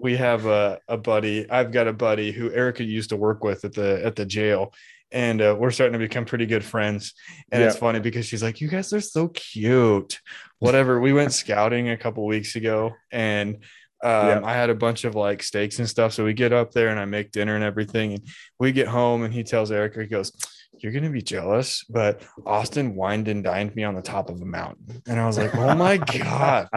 We 0.00 0.16
have 0.16 0.46
a, 0.46 0.80
a 0.88 0.96
buddy. 0.96 1.48
I've 1.48 1.70
got 1.72 1.86
a 1.86 1.92
buddy 1.92 2.32
who 2.32 2.52
Erica 2.52 2.82
used 2.84 3.10
to 3.10 3.16
work 3.16 3.44
with 3.44 3.64
at 3.64 3.72
the 3.74 4.04
at 4.04 4.16
the 4.16 4.26
jail. 4.26 4.72
And 5.12 5.40
uh, 5.40 5.56
we're 5.58 5.70
starting 5.70 5.92
to 5.92 5.98
become 6.00 6.24
pretty 6.24 6.46
good 6.46 6.64
friends. 6.64 7.14
And 7.52 7.62
it's 7.62 7.76
funny 7.76 8.00
because 8.00 8.26
she's 8.26 8.42
like, 8.42 8.60
You 8.60 8.68
guys 8.68 8.92
are 8.92 9.00
so 9.00 9.28
cute. 9.28 10.20
Whatever. 10.58 11.00
we 11.00 11.12
went 11.12 11.32
scouting 11.32 11.90
a 11.90 11.96
couple 11.96 12.26
weeks 12.26 12.56
ago 12.56 12.92
and 13.12 13.54
um, 14.02 14.28
Yeah. 14.28 14.40
I 14.44 14.54
had 14.54 14.68
a 14.68 14.74
bunch 14.74 15.04
of 15.04 15.14
like 15.14 15.42
steaks 15.44 15.78
and 15.78 15.88
stuff. 15.88 16.12
So 16.12 16.24
we 16.24 16.34
get 16.34 16.52
up 16.52 16.72
there 16.72 16.88
and 16.88 16.98
I 16.98 17.04
make 17.04 17.30
dinner 17.30 17.54
and 17.54 17.62
everything. 17.64 18.14
And 18.14 18.28
we 18.58 18.72
get 18.72 18.88
home 18.88 19.22
and 19.22 19.32
he 19.32 19.44
tells 19.44 19.70
Erica, 19.70 20.00
he 20.00 20.06
goes, 20.08 20.32
You're 20.80 20.92
gonna 20.92 21.10
be 21.10 21.22
jealous, 21.22 21.84
but 21.88 22.22
Austin 22.44 22.94
wined 22.94 23.28
and 23.28 23.42
dined 23.42 23.74
me 23.76 23.84
on 23.84 23.94
the 23.94 24.02
top 24.02 24.30
of 24.30 24.40
a 24.40 24.44
mountain. 24.44 25.02
And 25.06 25.18
I 25.20 25.26
was 25.26 25.38
like, 25.38 25.54
Oh 25.54 25.74
my 25.74 25.96
God. 26.18 26.68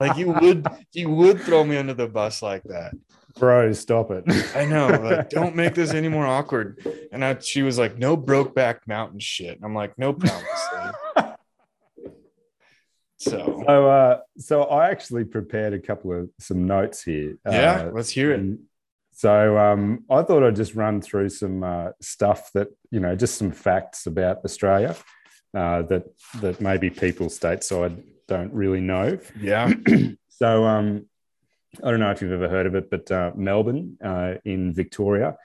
Like 0.00 0.16
you 0.16 0.30
would 0.32 0.66
you 0.92 1.10
would 1.10 1.40
throw 1.40 1.64
me 1.64 1.76
under 1.76 1.94
the 1.94 2.08
bus 2.08 2.42
like 2.42 2.62
that. 2.64 2.92
Bro, 3.38 3.72
stop 3.74 4.10
it. 4.10 4.24
I 4.56 4.64
know. 4.64 4.88
Like, 4.88 5.30
don't 5.38 5.54
make 5.54 5.74
this 5.74 5.94
any 5.94 6.08
more 6.08 6.26
awkward. 6.26 6.84
And 7.12 7.24
I, 7.24 7.38
she 7.38 7.62
was 7.62 7.78
like, 7.78 7.96
No 7.96 8.16
Brokeback 8.16 8.78
Mountain 8.88 9.20
shit. 9.20 9.54
And 9.56 9.64
I'm 9.64 9.74
like, 9.74 9.96
No 9.98 10.12
problem. 10.12 10.44
So 11.16 11.34
So, 13.66 13.86
uh, 13.88 14.20
so 14.38 14.62
I 14.62 14.90
actually 14.90 15.24
prepared 15.24 15.72
a 15.72 15.78
couple 15.80 16.12
of 16.12 16.30
some 16.38 16.66
notes 16.66 17.02
here. 17.02 17.36
yeah, 17.46 17.86
Uh, 17.88 17.90
let's 17.92 18.10
hear 18.10 18.32
it. 18.32 18.38
and 18.40 18.60
So 19.18 19.58
um, 19.58 20.04
I 20.08 20.22
thought 20.22 20.44
I'd 20.44 20.54
just 20.54 20.76
run 20.76 21.00
through 21.00 21.30
some 21.30 21.64
uh, 21.64 21.88
stuff 22.00 22.52
that 22.54 22.68
you 22.92 23.00
know, 23.00 23.16
just 23.16 23.36
some 23.36 23.50
facts 23.50 24.06
about 24.06 24.44
Australia 24.44 24.94
uh, 25.56 25.82
that 25.82 26.04
that 26.40 26.60
maybe 26.60 26.88
people 26.88 27.26
stateside 27.26 28.00
don't 28.28 28.52
really 28.52 28.80
know. 28.80 29.18
Yeah. 29.40 29.72
So 30.30 30.64
um, 30.66 31.06
I 31.82 31.90
don't 31.90 31.98
know 31.98 32.12
if 32.12 32.22
you've 32.22 32.30
ever 32.30 32.48
heard 32.48 32.66
of 32.66 32.76
it, 32.76 32.88
but 32.88 33.10
uh, 33.10 33.32
Melbourne 33.34 33.98
uh, 34.00 34.34
in 34.44 34.72
Victoria, 34.72 35.36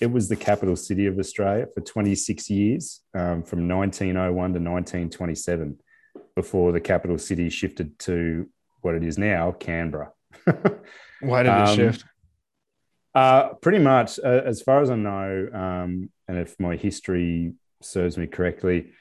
it 0.00 0.10
was 0.10 0.28
the 0.28 0.34
capital 0.34 0.74
city 0.74 1.06
of 1.06 1.20
Australia 1.20 1.68
for 1.72 1.82
26 1.82 2.50
years, 2.50 3.00
um, 3.14 3.44
from 3.44 3.68
1901 3.68 4.34
to 4.34 4.58
1927, 4.58 5.78
before 6.34 6.72
the 6.72 6.80
capital 6.80 7.16
city 7.16 7.48
shifted 7.48 7.96
to 8.00 8.48
what 8.80 8.96
it 8.96 9.04
is 9.04 9.18
now, 9.18 9.52
Canberra. 9.52 10.10
Why 11.20 11.44
did 11.44 11.50
it 11.50 11.68
Um, 11.68 11.76
shift? 11.76 12.04
Uh, 13.14 13.54
pretty 13.54 13.78
much, 13.78 14.20
uh, 14.20 14.42
as 14.44 14.62
far 14.62 14.82
as 14.82 14.90
I 14.90 14.96
know, 14.96 15.48
um, 15.52 16.10
and 16.28 16.38
if 16.38 16.58
my 16.60 16.76
history 16.76 17.54
serves 17.82 18.16
me 18.16 18.26
correctly, 18.26 18.92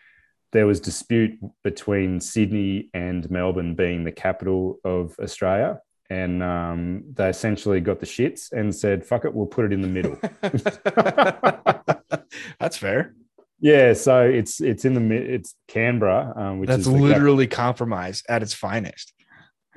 there 0.51 0.65
was 0.65 0.79
dispute 0.79 1.37
between 1.63 2.19
Sydney 2.19 2.89
and 2.93 3.29
Melbourne 3.29 3.75
being 3.75 4.03
the 4.03 4.11
capital 4.11 4.79
of 4.83 5.15
Australia, 5.19 5.79
and 6.09 6.41
um, 6.41 7.03
they 7.13 7.29
essentially 7.29 7.81
got 7.81 7.99
the 7.99 8.07
shits 8.07 8.51
and 8.51 8.73
said, 8.73 9.05
"Fuck 9.05 9.25
it, 9.25 9.33
we'll 9.33 9.45
put 9.45 9.65
it 9.65 9.73
in 9.73 9.81
the 9.81 9.87
middle." 9.87 10.17
That's 12.59 12.77
fair. 12.77 13.13
Yeah, 13.59 13.93
so 13.93 14.23
it's 14.23 14.61
it's 14.61 14.85
in 14.85 14.95
the 14.95 15.15
it's 15.15 15.53
Canberra, 15.67 16.33
um, 16.35 16.59
which 16.59 16.69
That's 16.69 16.81
is 16.81 16.87
the 16.87 16.93
cap- 16.93 17.01
literally 17.01 17.47
compromise 17.47 18.23
at 18.27 18.41
its 18.41 18.53
finest. 18.53 19.13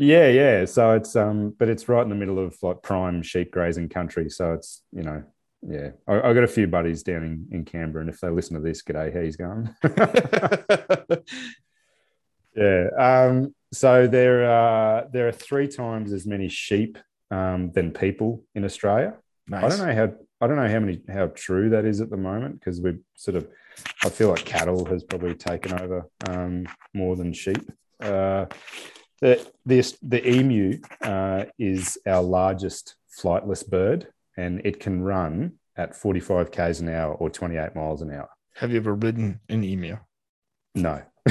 Yeah, 0.02 0.28
yeah. 0.28 0.64
So 0.64 0.92
it's 0.92 1.14
um, 1.14 1.54
but 1.56 1.68
it's 1.68 1.88
right 1.88 2.02
in 2.02 2.08
the 2.08 2.16
middle 2.16 2.40
of 2.40 2.56
like 2.60 2.82
prime 2.82 3.22
sheep 3.22 3.52
grazing 3.52 3.88
country. 3.88 4.28
So 4.28 4.54
it's 4.54 4.82
you 4.90 5.02
know, 5.02 5.22
yeah. 5.62 5.90
I, 6.08 6.30
I 6.30 6.34
got 6.34 6.42
a 6.42 6.48
few 6.48 6.66
buddies 6.66 7.04
down 7.04 7.22
in, 7.22 7.46
in 7.52 7.64
Canberra, 7.64 8.02
and 8.02 8.10
if 8.10 8.18
they 8.18 8.28
listen 8.28 8.56
to 8.56 8.62
this, 8.62 8.82
g'day, 8.82 9.14
how 9.14 9.20
he's 9.20 9.36
going? 9.36 9.72
yeah. 12.56 12.88
Um. 12.98 13.54
So 13.72 14.08
there 14.08 14.50
are 14.50 15.06
there 15.12 15.28
are 15.28 15.32
three 15.32 15.68
times 15.68 16.12
as 16.12 16.26
many 16.26 16.48
sheep 16.48 16.98
um, 17.30 17.70
than 17.70 17.92
people 17.92 18.42
in 18.56 18.64
Australia. 18.64 19.14
nice. 19.46 19.62
I 19.62 19.68
don't 19.68 19.86
know 19.86 19.94
how 19.94 20.12
I 20.40 20.48
don't 20.48 20.56
know 20.56 20.68
how 20.68 20.80
many 20.80 21.00
how 21.08 21.28
true 21.28 21.70
that 21.70 21.84
is 21.84 22.00
at 22.00 22.10
the 22.10 22.16
moment 22.16 22.58
because 22.58 22.80
we're 22.80 22.98
sort 23.14 23.36
of 23.36 23.46
I 24.02 24.08
feel 24.08 24.30
like 24.30 24.44
cattle 24.44 24.84
has 24.86 25.04
probably 25.04 25.36
taken 25.36 25.74
over 25.74 26.08
um, 26.28 26.66
more 26.92 27.14
than 27.14 27.32
sheep. 27.32 27.70
Uh, 28.00 28.46
the 29.22 29.50
the 29.64 29.96
the 30.02 30.28
emu 30.28 30.80
uh, 31.00 31.46
is 31.58 31.96
our 32.06 32.22
largest 32.22 32.96
flightless 33.18 33.66
bird, 33.66 34.08
and 34.36 34.60
it 34.64 34.80
can 34.80 35.00
run 35.00 35.52
at 35.76 35.96
45 35.96 36.50
k's 36.50 36.80
an 36.80 36.88
hour 36.90 37.14
or 37.14 37.30
28 37.30 37.74
miles 37.74 38.02
an 38.02 38.12
hour. 38.12 38.28
Have 38.56 38.72
you 38.72 38.76
ever 38.76 38.94
ridden 38.94 39.40
an 39.48 39.64
emu? 39.64 39.96
No. 40.74 41.00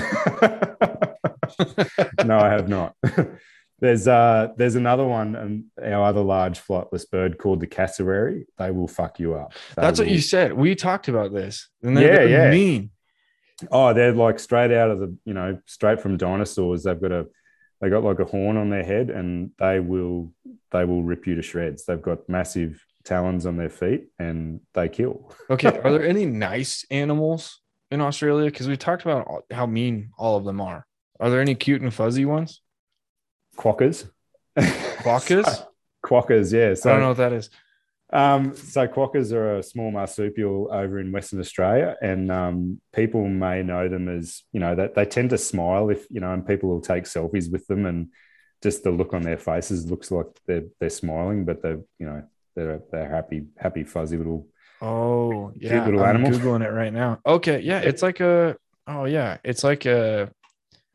no, 2.25 2.39
I 2.39 2.49
have 2.49 2.69
not. 2.69 2.95
There's 3.79 4.07
uh 4.07 4.49
there's 4.57 4.75
another 4.75 5.05
one 5.05 5.35
and 5.35 5.65
our 5.83 6.05
other 6.05 6.21
large 6.21 6.59
flightless 6.59 7.09
bird 7.09 7.37
called 7.39 7.59
the 7.59 7.67
cassowary. 7.67 8.45
They 8.57 8.71
will 8.71 8.87
fuck 8.87 9.19
you 9.19 9.33
up. 9.33 9.53
They 9.75 9.81
That's 9.81 9.99
what 9.99 10.07
you 10.07 10.21
said. 10.21 10.53
We 10.53 10.75
talked 10.75 11.07
about 11.07 11.33
this. 11.33 11.67
And 11.83 11.97
they're, 11.97 12.27
Yeah, 12.27 12.45
yeah. 12.45 12.51
mean. 12.51 12.91
Oh, 13.71 13.93
they're 13.93 14.13
like 14.13 14.39
straight 14.39 14.71
out 14.71 14.91
of 14.91 14.99
the, 14.99 15.15
you 15.25 15.33
know, 15.33 15.59
straight 15.65 15.99
from 15.99 16.17
dinosaurs. 16.17 16.83
They've 16.83 16.99
got 16.99 17.11
a 17.11 17.27
they 17.81 17.89
got 17.89 18.03
like 18.03 18.19
a 18.19 18.25
horn 18.25 18.57
on 18.57 18.69
their 18.69 18.83
head 18.83 19.09
and 19.09 19.51
they 19.59 19.79
will 19.79 20.31
they 20.71 20.85
will 20.85 21.03
rip 21.03 21.27
you 21.27 21.35
to 21.35 21.41
shreds. 21.41 21.83
They've 21.85 22.01
got 22.01 22.29
massive 22.29 22.81
talons 23.03 23.45
on 23.45 23.57
their 23.57 23.69
feet 23.69 24.05
and 24.19 24.61
they 24.73 24.87
kill. 24.87 25.33
Okay. 25.49 25.79
Are 25.83 25.91
there 25.91 26.05
any 26.05 26.25
nice 26.25 26.85
animals 26.91 27.59
in 27.89 27.99
Australia? 27.99 28.45
Because 28.49 28.67
we 28.69 28.77
talked 28.77 29.01
about 29.01 29.43
how 29.51 29.65
mean 29.65 30.11
all 30.17 30.37
of 30.37 30.45
them 30.45 30.61
are. 30.61 30.85
Are 31.19 31.29
there 31.29 31.41
any 31.41 31.55
cute 31.55 31.81
and 31.81 31.93
fuzzy 31.93 32.23
ones? 32.25 32.61
Quokkas. 33.57 34.09
Quokkas. 34.57 35.45
So- 35.45 35.67
quokkas, 36.05 36.51
yeah. 36.51 36.73
So 36.73 36.89
I 36.89 36.93
don't 36.93 37.01
know 37.01 37.07
what 37.09 37.17
that 37.17 37.33
is. 37.33 37.49
Um, 38.13 38.55
so 38.55 38.87
quokkas 38.87 39.31
are 39.31 39.57
a 39.57 39.63
small 39.63 39.91
marsupial 39.91 40.69
over 40.71 40.99
in 40.99 41.11
Western 41.11 41.39
Australia, 41.39 41.95
and 42.01 42.31
um, 42.31 42.81
people 42.93 43.27
may 43.27 43.63
know 43.63 43.87
them 43.87 44.09
as 44.09 44.43
you 44.51 44.59
know 44.59 44.75
that 44.75 44.95
they 44.95 45.05
tend 45.05 45.29
to 45.29 45.37
smile 45.37 45.89
if 45.89 46.05
you 46.09 46.19
know, 46.19 46.33
and 46.33 46.45
people 46.45 46.69
will 46.69 46.81
take 46.81 47.05
selfies 47.05 47.51
with 47.51 47.65
them, 47.67 47.85
and 47.85 48.09
just 48.61 48.83
the 48.83 48.91
look 48.91 49.13
on 49.13 49.21
their 49.21 49.37
faces 49.37 49.89
looks 49.89 50.11
like 50.11 50.27
they're 50.45 50.65
they're 50.79 50.89
smiling, 50.89 51.45
but 51.45 51.61
they're 51.61 51.79
you 51.99 52.05
know 52.05 52.23
they're 52.55 52.81
they're 52.91 53.09
happy, 53.09 53.45
happy, 53.57 53.83
fuzzy 53.83 54.17
little. 54.17 54.47
Oh, 54.81 55.51
yeah. 55.55 55.85
little 55.85 56.03
I'm 56.03 56.17
animal. 56.17 56.31
Googling 56.31 56.65
it 56.65 56.71
right 56.71 56.91
now. 56.91 57.19
Okay. 57.25 57.59
Yeah. 57.59 57.79
It's 57.81 58.01
like 58.01 58.19
a, 58.19 58.57
oh, 58.87 59.05
yeah. 59.05 59.37
It's 59.43 59.63
like 59.63 59.85
a, 59.85 60.31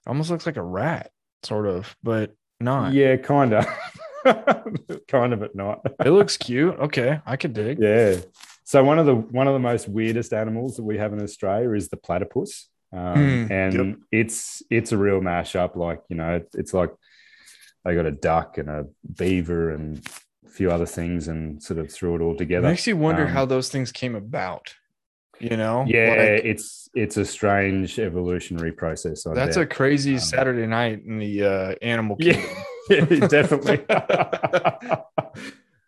almost 0.07 0.31
looks 0.31 0.45
like 0.45 0.57
a 0.57 0.63
rat, 0.63 1.11
sort 1.45 1.67
of, 1.67 1.95
but 2.03 2.35
not. 2.59 2.95
Yeah, 2.95 3.17
kind 3.17 3.55
of, 3.55 3.65
kind 5.09 5.33
of, 5.33 5.41
but 5.41 5.55
not. 5.55 5.81
It 6.05 6.11
looks 6.11 6.37
cute. 6.37 6.75
Okay. 6.79 7.21
I 7.27 7.37
could 7.37 7.53
dig. 7.55 7.79
Yeah. 7.81 8.17
So 8.65 8.83
one 8.83 8.99
of 8.99 9.07
the 9.07 9.15
one 9.15 9.47
of 9.47 9.53
the 9.53 9.61
most 9.61 9.89
weirdest 9.89 10.33
animals 10.33 10.77
that 10.77 10.83
we 10.83 10.99
have 10.99 11.13
in 11.13 11.23
Australia 11.23 11.71
is 11.73 11.89
the 11.89 11.97
platypus, 11.97 12.69
um, 12.93 13.01
Mm, 13.17 13.51
and 13.51 13.75
yep. 13.75 13.97
it's 14.11 14.63
it's 14.71 14.93
a 14.93 14.99
real 14.99 15.21
mashup. 15.21 15.77
Like 15.77 16.01
you 16.09 16.17
know, 16.17 16.43
it's 16.55 16.75
like 16.75 16.91
they 17.85 17.95
got 17.95 18.07
a 18.07 18.11
duck 18.11 18.59
and 18.59 18.69
a 18.69 18.87
beaver 19.17 19.71
and 19.71 20.05
a 20.45 20.51
few 20.51 20.73
other 20.73 20.87
things, 20.87 21.29
and 21.29 21.63
sort 21.63 21.79
of 21.79 21.93
threw 21.93 22.17
it 22.17 22.21
all 22.21 22.37
together. 22.37 22.67
It 22.67 22.71
makes 22.73 22.87
you 22.89 22.97
wonder 22.97 23.23
Um, 23.27 23.29
how 23.29 23.45
those 23.45 23.69
things 23.69 23.93
came 23.93 24.17
about. 24.17 24.75
You 25.39 25.57
know? 25.59 25.85
Yeah, 25.87 26.09
Like, 26.09 26.45
it's 26.47 26.89
it's 26.95 27.19
a 27.19 27.25
strange 27.25 27.99
evolutionary 28.01 28.73
process. 28.73 29.23
That's 29.23 29.59
a 29.59 29.67
crazy 29.67 30.15
Um, 30.15 30.19
Saturday 30.21 30.67
night 30.67 31.03
in 31.07 31.19
the 31.19 31.45
uh, 31.45 31.75
animal 31.83 32.17
kingdom. 32.21 32.41
yeah, 32.43 32.63
definitely. 33.29 33.79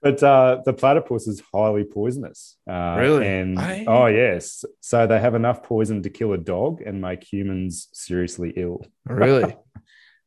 but 0.02 0.22
uh, 0.22 0.62
the 0.64 0.72
platypus 0.72 1.26
is 1.26 1.42
highly 1.52 1.84
poisonous. 1.84 2.56
Uh, 2.68 2.96
Really? 2.98 3.26
And 3.26 3.58
I- 3.58 3.84
oh 3.86 4.06
yes, 4.06 4.64
so 4.80 5.06
they 5.06 5.18
have 5.18 5.34
enough 5.34 5.62
poison 5.62 6.02
to 6.02 6.10
kill 6.10 6.32
a 6.32 6.38
dog 6.38 6.80
and 6.82 7.00
make 7.00 7.24
humans 7.24 7.88
seriously 7.92 8.52
ill. 8.56 8.84
Really? 9.06 9.54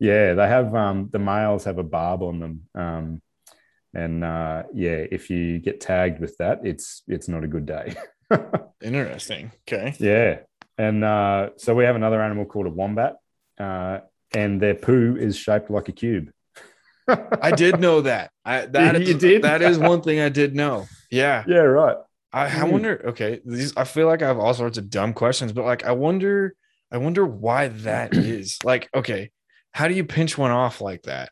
Yeah, 0.04 0.34
they 0.34 0.48
have 0.48 0.74
um, 0.74 1.10
the 1.12 1.20
males 1.20 1.66
have 1.66 1.78
a 1.78 1.84
barb 1.84 2.24
on 2.24 2.40
them, 2.40 2.62
um, 2.74 3.22
and 3.94 4.24
uh, 4.24 4.64
yeah, 4.74 5.06
if 5.12 5.30
you 5.30 5.60
get 5.60 5.80
tagged 5.80 6.20
with 6.20 6.36
that, 6.38 6.62
it's 6.64 7.04
it's 7.08 7.28
not 7.28 7.44
a 7.44 7.48
good 7.48 7.68
day. 7.68 7.94
Interesting. 8.82 9.52
Okay. 9.68 9.94
yeah, 10.00 10.40
and 10.76 11.04
uh, 11.04 11.50
so 11.58 11.76
we 11.76 11.84
have 11.84 11.96
another 11.96 12.20
animal 12.20 12.46
called 12.46 12.66
a 12.66 12.72
wombat, 12.72 13.18
uh, 13.60 14.00
and 14.34 14.60
their 14.60 14.74
poo 14.74 15.16
is 15.20 15.38
shaped 15.38 15.70
like 15.70 15.88
a 15.88 15.92
cube. 15.92 16.32
I 17.42 17.52
did 17.52 17.80
know 17.80 18.02
that. 18.02 18.32
I 18.46 18.66
that 18.68 19.02
You 19.02 19.16
is- 19.16 19.22
did? 19.22 19.42
that 19.44 19.62
is 19.62 19.78
one 19.78 20.02
thing 20.02 20.20
I 20.20 20.30
did 20.30 20.56
know. 20.56 20.88
Yeah. 21.10 21.44
Yeah, 21.48 21.60
right. 21.60 21.98
I, 22.34 22.46
I 22.46 22.50
Hmm. 22.50 22.72
wonder. 22.72 23.02
Okay, 23.10 23.42
these 23.46 23.76
I 23.76 23.84
feel 23.84 24.08
like 24.08 24.22
I 24.22 24.28
have 24.28 24.40
all 24.40 24.54
sorts 24.54 24.78
of 24.78 24.90
dumb 24.90 25.14
questions, 25.14 25.52
but 25.52 25.66
like 25.66 25.86
I 25.86 25.92
wonder, 25.92 26.56
I 26.92 26.98
wonder 26.98 27.26
why 27.26 27.68
that 27.70 28.16
is. 28.16 28.58
Like, 28.64 28.90
okay, 28.96 29.32
how 29.74 29.88
do 29.90 29.94
you 29.94 30.06
pinch 30.06 30.38
one 30.38 30.52
off 30.52 30.80
like 30.82 31.04
that? 31.04 31.30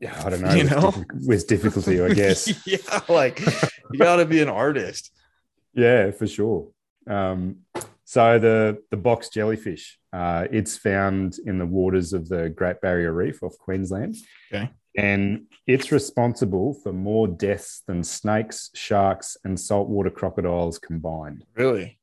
Yeah, 0.00 0.20
I 0.24 0.30
don't 0.30 0.40
know. 0.42 0.52
You 0.54 0.62
with 0.62 0.70
know? 0.70 0.78
diffi- 0.92 1.26
with 1.26 1.46
difficulty, 1.48 2.00
I 2.00 2.14
guess. 2.14 2.66
yeah, 2.66 3.00
like 3.08 3.40
you 3.92 3.98
got 3.98 4.16
to 4.16 4.24
be 4.24 4.40
an 4.40 4.48
artist. 4.48 5.10
yeah, 5.74 6.12
for 6.12 6.26
sure. 6.28 6.68
Um, 7.08 7.56
so 8.04 8.38
the 8.38 8.78
the 8.92 8.96
box 8.96 9.28
jellyfish, 9.28 9.98
uh, 10.12 10.46
it's 10.52 10.76
found 10.76 11.38
in 11.46 11.58
the 11.58 11.66
waters 11.66 12.12
of 12.12 12.28
the 12.28 12.48
Great 12.48 12.80
Barrier 12.80 13.12
Reef 13.12 13.42
off 13.42 13.58
Queensland. 13.58 14.14
Okay. 14.52 14.70
And 14.96 15.46
it's 15.66 15.90
responsible 15.92 16.74
for 16.74 16.92
more 16.92 17.26
deaths 17.28 17.82
than 17.86 18.04
snakes, 18.04 18.70
sharks, 18.74 19.36
and 19.44 19.58
saltwater 19.58 20.10
crocodiles 20.10 20.78
combined. 20.78 21.44
Really? 21.54 21.98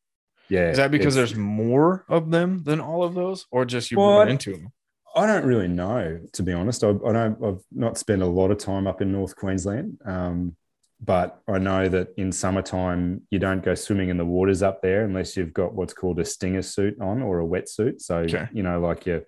Yeah. 0.50 0.70
Is 0.72 0.78
that 0.78 0.90
because 0.92 1.14
there's 1.14 1.36
more 1.36 2.06
of 2.10 2.32
them 2.32 2.64
than 2.64 2.80
all 2.80 3.04
of 3.04 3.14
those, 3.14 3.46
or 3.52 3.66
just 3.66 3.92
you 3.92 4.00
Well, 4.00 4.18
run 4.20 4.30
into 4.30 4.54
them? 4.54 4.72
I 5.16 5.26
don't 5.28 5.46
really 5.46 5.68
know, 5.68 6.20
to 6.34 6.44
be 6.44 6.54
honest. 6.54 6.84
I, 6.84 6.90
I 6.90 7.12
don't. 7.14 7.44
I've 7.44 7.62
not 7.72 7.98
spent 7.98 8.22
a 8.22 8.28
lot 8.28 8.50
of 8.52 8.58
time 8.58 8.88
up 8.88 9.02
in 9.02 9.12
North 9.12 9.36
Queensland, 9.36 10.00
um, 10.06 10.56
but 11.02 11.42
I 11.48 11.58
know 11.60 11.90
that 11.90 12.10
in 12.18 12.32
summertime 12.32 13.22
you 13.30 13.38
don't 13.40 13.64
go 13.64 13.76
swimming 13.76 14.10
in 14.10 14.18
the 14.18 14.26
waters 14.26 14.62
up 14.64 14.82
there 14.82 15.04
unless 15.06 15.36
you've 15.38 15.54
got 15.54 15.74
what's 15.74 15.94
called 15.94 16.20
a 16.20 16.26
stinger 16.26 16.62
suit 16.62 17.00
on 17.02 17.22
or 17.22 17.40
a 17.42 17.46
wetsuit. 17.46 18.02
So 18.02 18.18
Okay. 18.20 18.48
you 18.54 18.64
know, 18.64 18.80
like 18.80 19.06
your 19.06 19.24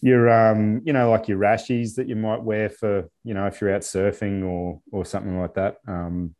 your 0.00 0.28
um, 0.30 0.80
you 0.84 0.92
know, 0.92 1.10
like 1.10 1.28
your 1.28 1.38
rashies 1.38 1.96
that 1.96 2.08
you 2.08 2.16
might 2.16 2.42
wear 2.42 2.68
for 2.68 3.08
you 3.24 3.34
know 3.34 3.46
if 3.46 3.60
you're 3.60 3.74
out 3.74 3.82
surfing 3.82 4.44
or 4.44 4.80
or 4.92 5.04
something 5.04 5.38
like 5.40 5.54
that. 5.54 5.76
Um, 5.86 6.34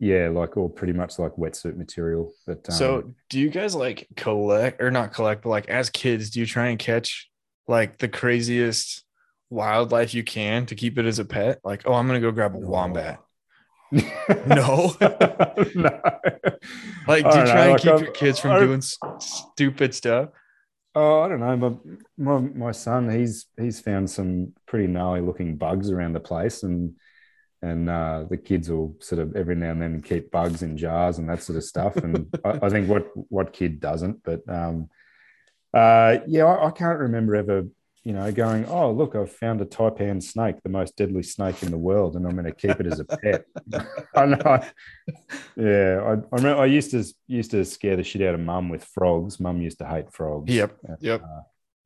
yeah, 0.00 0.28
like 0.28 0.56
or 0.56 0.70
pretty 0.70 0.92
much 0.92 1.18
like 1.18 1.32
wetsuit 1.32 1.76
material. 1.76 2.32
But 2.46 2.68
um, 2.68 2.74
so, 2.74 3.14
do 3.28 3.40
you 3.40 3.50
guys 3.50 3.74
like 3.74 4.06
collect 4.16 4.80
or 4.80 4.90
not 4.90 5.12
collect, 5.12 5.42
but 5.42 5.48
like 5.50 5.68
as 5.68 5.90
kids, 5.90 6.30
do 6.30 6.40
you 6.40 6.46
try 6.46 6.68
and 6.68 6.78
catch 6.78 7.28
like 7.66 7.98
the 7.98 8.08
craziest 8.08 9.04
wildlife 9.50 10.14
you 10.14 10.22
can 10.22 10.66
to 10.66 10.74
keep 10.76 10.98
it 10.98 11.06
as 11.06 11.18
a 11.18 11.24
pet? 11.24 11.58
Like, 11.64 11.82
oh, 11.86 11.94
I'm 11.94 12.06
gonna 12.06 12.20
go 12.20 12.30
grab 12.30 12.54
a 12.54 12.58
wombat. 12.58 13.20
No? 14.46 14.94
no. 15.74 16.00
Like, 17.06 17.24
do 17.24 17.38
you 17.38 17.44
try 17.46 17.54
know, 17.54 17.60
and 17.62 17.72
like, 17.72 17.80
keep 17.80 17.92
I've- 17.92 18.02
your 18.04 18.12
kids 18.12 18.38
from 18.38 18.50
I- 18.52 18.58
doing 18.60 18.78
s- 18.78 18.98
stupid 19.18 19.94
stuff? 19.94 20.28
Oh, 20.94 21.20
I 21.20 21.28
don't 21.28 21.40
know. 21.40 21.56
My, 21.56 22.38
my 22.38 22.38
my 22.40 22.72
son, 22.72 23.08
he's 23.10 23.46
he's 23.56 23.80
found 23.80 24.10
some 24.10 24.54
pretty 24.66 24.86
gnarly 24.86 25.20
looking 25.20 25.56
bugs 25.56 25.90
around 25.90 26.14
the 26.14 26.20
place, 26.20 26.62
and 26.62 26.94
and 27.62 27.88
uh, 27.88 28.24
the 28.28 28.36
kids 28.36 28.70
will 28.70 28.96
sort 29.00 29.20
of 29.20 29.36
every 29.36 29.54
now 29.54 29.70
and 29.70 29.82
then 29.82 30.00
keep 30.00 30.30
bugs 30.30 30.62
in 30.62 30.76
jars 30.76 31.18
and 31.18 31.28
that 31.28 31.42
sort 31.42 31.56
of 31.56 31.64
stuff. 31.64 31.96
And 31.96 32.34
I, 32.44 32.58
I 32.62 32.68
think 32.70 32.88
what 32.88 33.08
what 33.28 33.52
kid 33.52 33.80
doesn't, 33.80 34.22
but 34.22 34.48
um, 34.48 34.88
uh, 35.74 36.18
yeah, 36.26 36.44
I, 36.44 36.68
I 36.68 36.70
can't 36.70 36.98
remember 36.98 37.36
ever, 37.36 37.64
you 38.08 38.14
know, 38.14 38.32
going, 38.32 38.64
oh 38.66 38.90
look, 38.90 39.14
I've 39.14 39.30
found 39.30 39.60
a 39.60 39.66
taipan 39.66 40.22
snake, 40.22 40.56
the 40.62 40.70
most 40.70 40.96
deadly 40.96 41.22
snake 41.22 41.62
in 41.62 41.70
the 41.70 41.76
world, 41.76 42.16
and 42.16 42.24
I'm 42.26 42.32
going 42.32 42.46
to 42.46 42.52
keep 42.52 42.80
it 42.80 42.86
as 42.86 43.00
a 43.00 43.04
pet. 43.04 43.44
I 44.14 44.24
know. 44.24 44.64
Yeah, 45.56 46.00
I, 46.02 46.12
I 46.12 46.36
remember 46.36 46.62
I 46.62 46.66
used 46.66 46.90
to 46.92 47.04
used 47.26 47.50
to 47.50 47.64
scare 47.66 47.96
the 47.96 48.02
shit 48.02 48.22
out 48.22 48.34
of 48.34 48.40
mum 48.40 48.70
with 48.70 48.84
frogs. 48.84 49.38
Mum 49.38 49.60
used 49.60 49.78
to 49.80 49.86
hate 49.86 50.10
frogs. 50.10 50.50
Yep. 50.50 50.78
Yep. 51.00 51.22
Uh, 51.22 51.42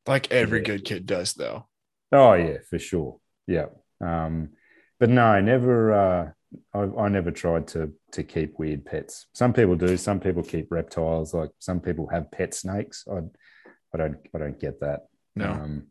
Like 0.07 0.31
every 0.31 0.59
Yeah. 0.59 0.65
good 0.65 0.85
kid 0.85 1.05
does, 1.05 1.33
though. 1.33 1.67
Oh 2.13 2.33
yeah, 2.35 2.59
for 2.69 2.79
sure. 2.79 3.19
Yeah. 3.45 3.65
Um, 3.99 4.51
but 5.01 5.09
no, 5.09 5.41
never, 5.41 5.91
uh, 5.91 6.31
I, 6.73 6.79
I 6.79 7.09
never 7.09 7.31
tried 7.31 7.67
to 7.69 7.91
to 8.13 8.23
keep 8.23 8.57
weird 8.59 8.85
pets. 8.85 9.25
Some 9.33 9.51
people 9.51 9.75
do. 9.75 9.97
Some 9.97 10.21
people 10.21 10.43
keep 10.43 10.67
reptiles. 10.71 11.33
Like 11.33 11.51
some 11.59 11.81
people 11.81 12.07
have 12.13 12.31
pet 12.31 12.53
snakes. 12.53 13.03
I 13.11 13.17
I 13.93 13.97
don't 13.97 14.17
I 14.33 14.37
don't 14.37 14.59
get 14.59 14.79
that. 14.79 15.01
No. 15.35 15.51
Um, 15.51 15.87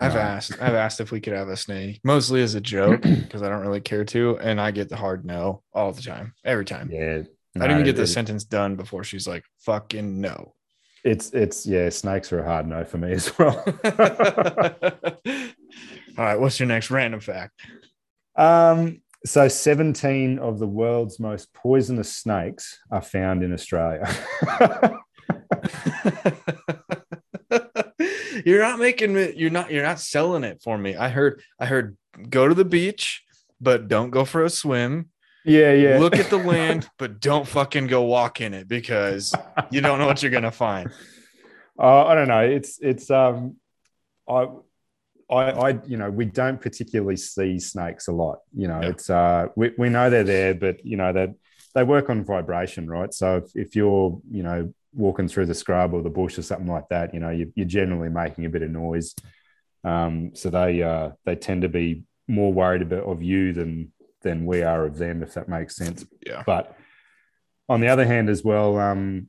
I've 0.00 0.14
no. 0.14 0.20
asked. 0.20 0.52
I've 0.60 0.74
asked 0.74 1.00
if 1.00 1.12
we 1.12 1.20
could 1.20 1.34
have 1.34 1.48
a 1.48 1.56
snake, 1.56 2.00
mostly 2.02 2.42
as 2.42 2.54
a 2.54 2.60
joke, 2.60 3.02
because 3.02 3.42
I 3.42 3.48
don't 3.48 3.60
really 3.60 3.80
care 3.80 4.04
to, 4.06 4.38
and 4.38 4.60
I 4.60 4.70
get 4.70 4.88
the 4.88 4.96
hard 4.96 5.24
no 5.24 5.62
all 5.72 5.92
the 5.92 6.02
time, 6.02 6.34
every 6.44 6.64
time. 6.64 6.90
Yeah. 6.90 7.22
I 7.56 7.60
didn't 7.60 7.72
even 7.72 7.84
get 7.84 7.96
the 7.96 8.06
sentence 8.06 8.44
done 8.44 8.76
before 8.76 9.02
she's 9.04 9.26
like, 9.26 9.44
"Fucking 9.58 10.20
no." 10.20 10.54
It's 11.04 11.30
it's 11.30 11.66
yeah. 11.66 11.88
Snakes 11.90 12.32
are 12.32 12.40
a 12.40 12.44
hard 12.44 12.66
no 12.66 12.84
for 12.84 12.98
me 12.98 13.12
as 13.12 13.36
well. 13.38 13.58
all 16.16 16.24
right, 16.24 16.38
what's 16.38 16.60
your 16.60 16.68
next 16.68 16.90
random 16.90 17.20
fact? 17.20 17.60
um. 18.36 19.02
So 19.26 19.48
17 19.48 20.38
of 20.38 20.58
the 20.58 20.66
world's 20.66 21.20
most 21.20 21.52
poisonous 21.52 22.10
snakes 22.10 22.78
are 22.90 23.02
found 23.02 23.42
in 23.42 23.52
Australia. 23.52 24.08
you're 28.44 28.62
not 28.62 28.78
making 28.78 29.16
it. 29.16 29.36
You're 29.36 29.50
not. 29.50 29.70
You're 29.70 29.82
not 29.84 30.00
selling 30.00 30.44
it 30.44 30.60
for 30.62 30.76
me. 30.78 30.96
I 30.96 31.08
heard. 31.08 31.42
I 31.58 31.66
heard. 31.66 31.96
Go 32.28 32.48
to 32.48 32.54
the 32.54 32.64
beach, 32.64 33.22
but 33.60 33.88
don't 33.88 34.10
go 34.10 34.24
for 34.24 34.44
a 34.44 34.50
swim. 34.50 35.10
yeah, 35.44 35.72
yeah. 35.72 35.98
Look 35.98 36.16
at 36.16 36.28
the 36.28 36.36
land, 36.54 36.88
but 36.98 37.20
don't 37.20 37.46
fucking 37.46 37.86
go 37.86 38.02
walk 38.02 38.40
in 38.40 38.52
it 38.52 38.66
because 38.68 39.34
you 39.70 39.80
don't 39.80 39.98
know 39.98 40.06
what 40.06 40.22
you're 40.22 40.32
gonna 40.32 40.50
find. 40.50 40.90
Uh, 41.78 42.04
I 42.06 42.14
don't 42.14 42.28
know. 42.28 42.40
It's 42.40 42.78
it's 42.80 43.10
um, 43.10 43.56
I, 44.28 44.48
I, 45.30 45.50
I, 45.70 45.78
you 45.86 45.96
know, 45.96 46.10
we 46.10 46.24
don't 46.24 46.60
particularly 46.60 47.16
see 47.16 47.58
snakes 47.60 48.08
a 48.08 48.12
lot. 48.12 48.38
You 48.54 48.68
know, 48.68 48.80
Yeah. 48.82 48.88
it's 48.90 49.08
uh, 49.08 49.46
we, 49.56 49.70
we 49.78 49.88
know 49.88 50.10
they're 50.10 50.24
there, 50.24 50.54
but 50.54 50.84
you 50.84 50.96
know 50.96 51.12
that 51.12 51.30
they 51.74 51.84
work 51.84 52.10
on 52.10 52.24
vibration, 52.24 52.90
right? 52.90 53.14
So 53.14 53.36
if, 53.36 53.44
if 53.54 53.76
you're, 53.76 54.20
you 54.30 54.42
know, 54.42 54.74
walking 54.94 55.28
through 55.28 55.46
the 55.46 55.54
scrub 55.54 55.94
or 55.94 56.02
the 56.02 56.10
bush 56.10 56.38
or 56.38 56.42
something 56.42 56.66
like 56.66 56.88
that, 56.90 57.14
you 57.14 57.20
know, 57.20 57.30
you, 57.30 57.52
you're 57.54 57.66
generally 57.66 58.08
making 58.08 58.44
a 58.44 58.48
bit 58.48 58.62
of 58.62 58.70
noise. 58.70 59.14
Um, 59.84 60.32
so 60.34 60.50
they 60.50 60.82
uh, 60.82 61.10
they 61.24 61.36
tend 61.36 61.62
to 61.62 61.68
be 61.68 62.04
more 62.28 62.52
worried 62.52 62.82
about 62.82 63.04
of 63.04 63.22
you 63.22 63.52
than 63.52 63.92
than 64.22 64.46
we 64.46 64.62
are 64.62 64.84
of 64.84 64.98
them, 64.98 65.22
if 65.22 65.34
that 65.34 65.48
makes 65.48 65.76
sense. 65.76 66.04
Yeah. 66.26 66.42
But 66.44 66.76
on 67.68 67.80
the 67.80 67.88
other 67.88 68.04
hand, 68.04 68.28
as 68.28 68.44
well, 68.44 68.78
um, 68.78 69.28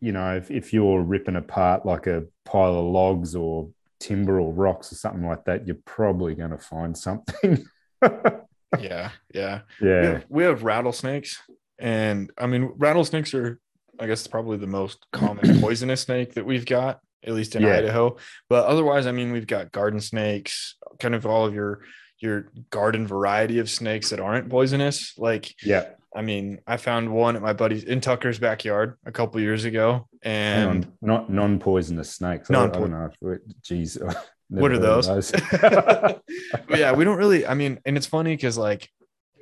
you 0.00 0.12
know, 0.12 0.36
if, 0.36 0.50
if 0.50 0.72
you're 0.72 1.00
ripping 1.00 1.36
apart 1.36 1.86
like 1.86 2.06
a 2.08 2.24
pile 2.44 2.78
of 2.78 2.86
logs 2.86 3.36
or 3.36 3.70
timber 4.00 4.40
or 4.40 4.52
rocks 4.52 4.90
or 4.90 4.96
something 4.96 5.24
like 5.24 5.44
that, 5.44 5.66
you're 5.66 5.76
probably 5.84 6.34
going 6.34 6.50
to 6.50 6.58
find 6.58 6.96
something. 6.96 7.64
Yeah, 8.80 9.10
yeah. 9.34 9.60
We 9.80 9.88
yeah. 9.88 10.02
have, 10.02 10.24
we 10.28 10.44
have 10.44 10.62
rattlesnakes, 10.64 11.38
and 11.78 12.30
I 12.38 12.46
mean, 12.46 12.72
rattlesnakes 12.76 13.34
are, 13.34 13.60
I 14.00 14.06
guess, 14.06 14.26
probably 14.26 14.56
the 14.56 14.66
most 14.66 15.06
common 15.12 15.60
poisonous 15.60 16.02
snake 16.02 16.34
that 16.34 16.46
we've 16.46 16.66
got, 16.66 17.00
at 17.24 17.34
least 17.34 17.54
in 17.56 17.62
Yeah. 17.62 17.76
Idaho. 17.76 18.16
But 18.48 18.66
otherwise, 18.66 19.06
I 19.06 19.12
mean, 19.12 19.32
we've 19.32 19.46
got 19.46 19.70
garden 19.72 20.00
snakes, 20.00 20.76
kind 21.00 21.14
of 21.14 21.26
all 21.26 21.44
of 21.46 21.54
your 21.54 21.82
your 22.18 22.52
garden 22.70 23.04
variety 23.06 23.58
of 23.58 23.68
snakes 23.68 24.10
that 24.10 24.20
aren't 24.20 24.48
poisonous. 24.48 25.14
Like, 25.18 25.52
Yeah. 25.64 25.86
I 26.14 26.22
mean, 26.22 26.60
I 26.66 26.76
found 26.76 27.12
one 27.12 27.34
at 27.36 27.42
my 27.42 27.52
buddy's 27.52 27.84
in 27.84 28.00
Tucker's 28.00 28.38
backyard 28.38 28.96
a 29.06 29.10
couple 29.12 29.40
years 29.40 29.64
ago, 29.64 30.08
and. 30.22 30.86
Not 31.00 31.30
non-poisonous 31.30 32.10
snakes. 32.10 32.50
I, 32.50 32.54
don't- 32.54 32.76
I 32.76 32.78
don't 32.78 32.90
know. 32.90 33.10
If, 33.22 33.40
geez. 33.62 33.96
I've 34.06 34.16
What 34.48 34.70
are 34.72 34.78
those? 34.78 35.08
Yeah, 36.68 36.92
we 36.94 37.04
don't 37.04 37.16
really. 37.18 37.46
I 37.46 37.54
mean, 37.54 37.78
and 37.84 37.96
it's 37.96 38.06
funny 38.06 38.34
because 38.36 38.56
like 38.58 38.88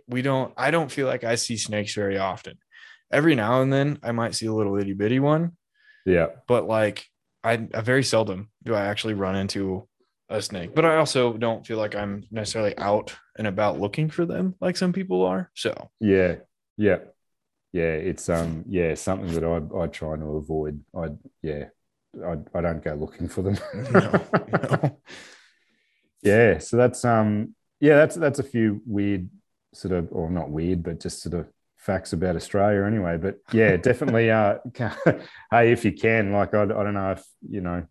we 0.08 0.22
don't. 0.22 0.52
I 0.56 0.70
don't 0.70 0.90
feel 0.90 1.06
like 1.06 1.24
I 1.24 1.34
see 1.34 1.56
snakes 1.56 1.94
very 1.94 2.18
often. 2.18 2.54
Every 3.12 3.34
now 3.34 3.62
and 3.62 3.72
then, 3.72 3.98
I 4.02 4.12
might 4.12 4.34
see 4.34 4.46
a 4.46 4.52
little 4.52 4.76
itty 4.78 4.92
bitty 4.92 5.20
one, 5.20 5.56
yeah. 6.06 6.26
but 6.46 6.66
like 6.66 7.06
I, 7.42 7.66
I 7.74 7.80
very 7.80 8.04
seldom 8.04 8.50
do 8.62 8.74
I 8.74 8.86
actually 8.86 9.14
run 9.14 9.36
into 9.36 9.88
a 10.28 10.40
snake. 10.40 10.74
But 10.74 10.84
I 10.84 10.96
also 10.96 11.32
don't 11.34 11.66
feel 11.66 11.78
like 11.78 11.94
I'm 11.94 12.24
necessarily 12.30 12.76
out 12.78 13.16
and 13.36 13.46
about 13.46 13.80
looking 13.80 14.08
for 14.08 14.24
them 14.24 14.54
like 14.60 14.76
some 14.76 14.92
people 14.92 15.24
are. 15.24 15.50
So 15.54 15.90
Yeah. 16.00 16.36
Yeah. 16.76 16.98
Yeah. 17.72 17.92
It's 17.92 18.28
um 18.28 18.64
yeah, 18.68 18.94
something 18.94 19.32
that 19.34 19.44
I 19.44 19.82
I 19.82 19.86
try 19.88 20.16
to 20.16 20.36
avoid. 20.36 20.82
I 20.96 21.08
yeah. 21.42 21.64
I, 22.24 22.36
I 22.54 22.60
don't 22.60 22.82
go 22.82 22.94
looking 22.94 23.28
for 23.28 23.42
them. 23.42 23.58
no, 23.74 24.00
no. 24.82 24.96
yeah. 26.22 26.58
So 26.58 26.76
that's 26.76 27.04
um 27.04 27.54
yeah, 27.80 27.96
that's 27.96 28.16
that's 28.16 28.38
a 28.38 28.44
few 28.44 28.82
weird 28.86 29.28
sort 29.72 29.94
of 29.94 30.08
or 30.12 30.30
not 30.30 30.50
weird, 30.50 30.82
but 30.82 31.00
just 31.00 31.22
sort 31.22 31.34
of 31.34 31.48
facts 31.90 32.12
about 32.12 32.36
Australia 32.36 32.84
anyway. 32.84 33.16
But 33.16 33.38
yeah, 33.52 33.76
definitely 33.76 34.30
uh 34.30 34.58
hey, 35.50 35.72
if 35.72 35.84
you 35.84 35.92
can, 35.92 36.32
like 36.32 36.54
I, 36.54 36.62
I 36.62 36.66
don't 36.66 36.94
know 36.94 37.12
if 37.12 37.24
you 37.48 37.60
know 37.60 37.84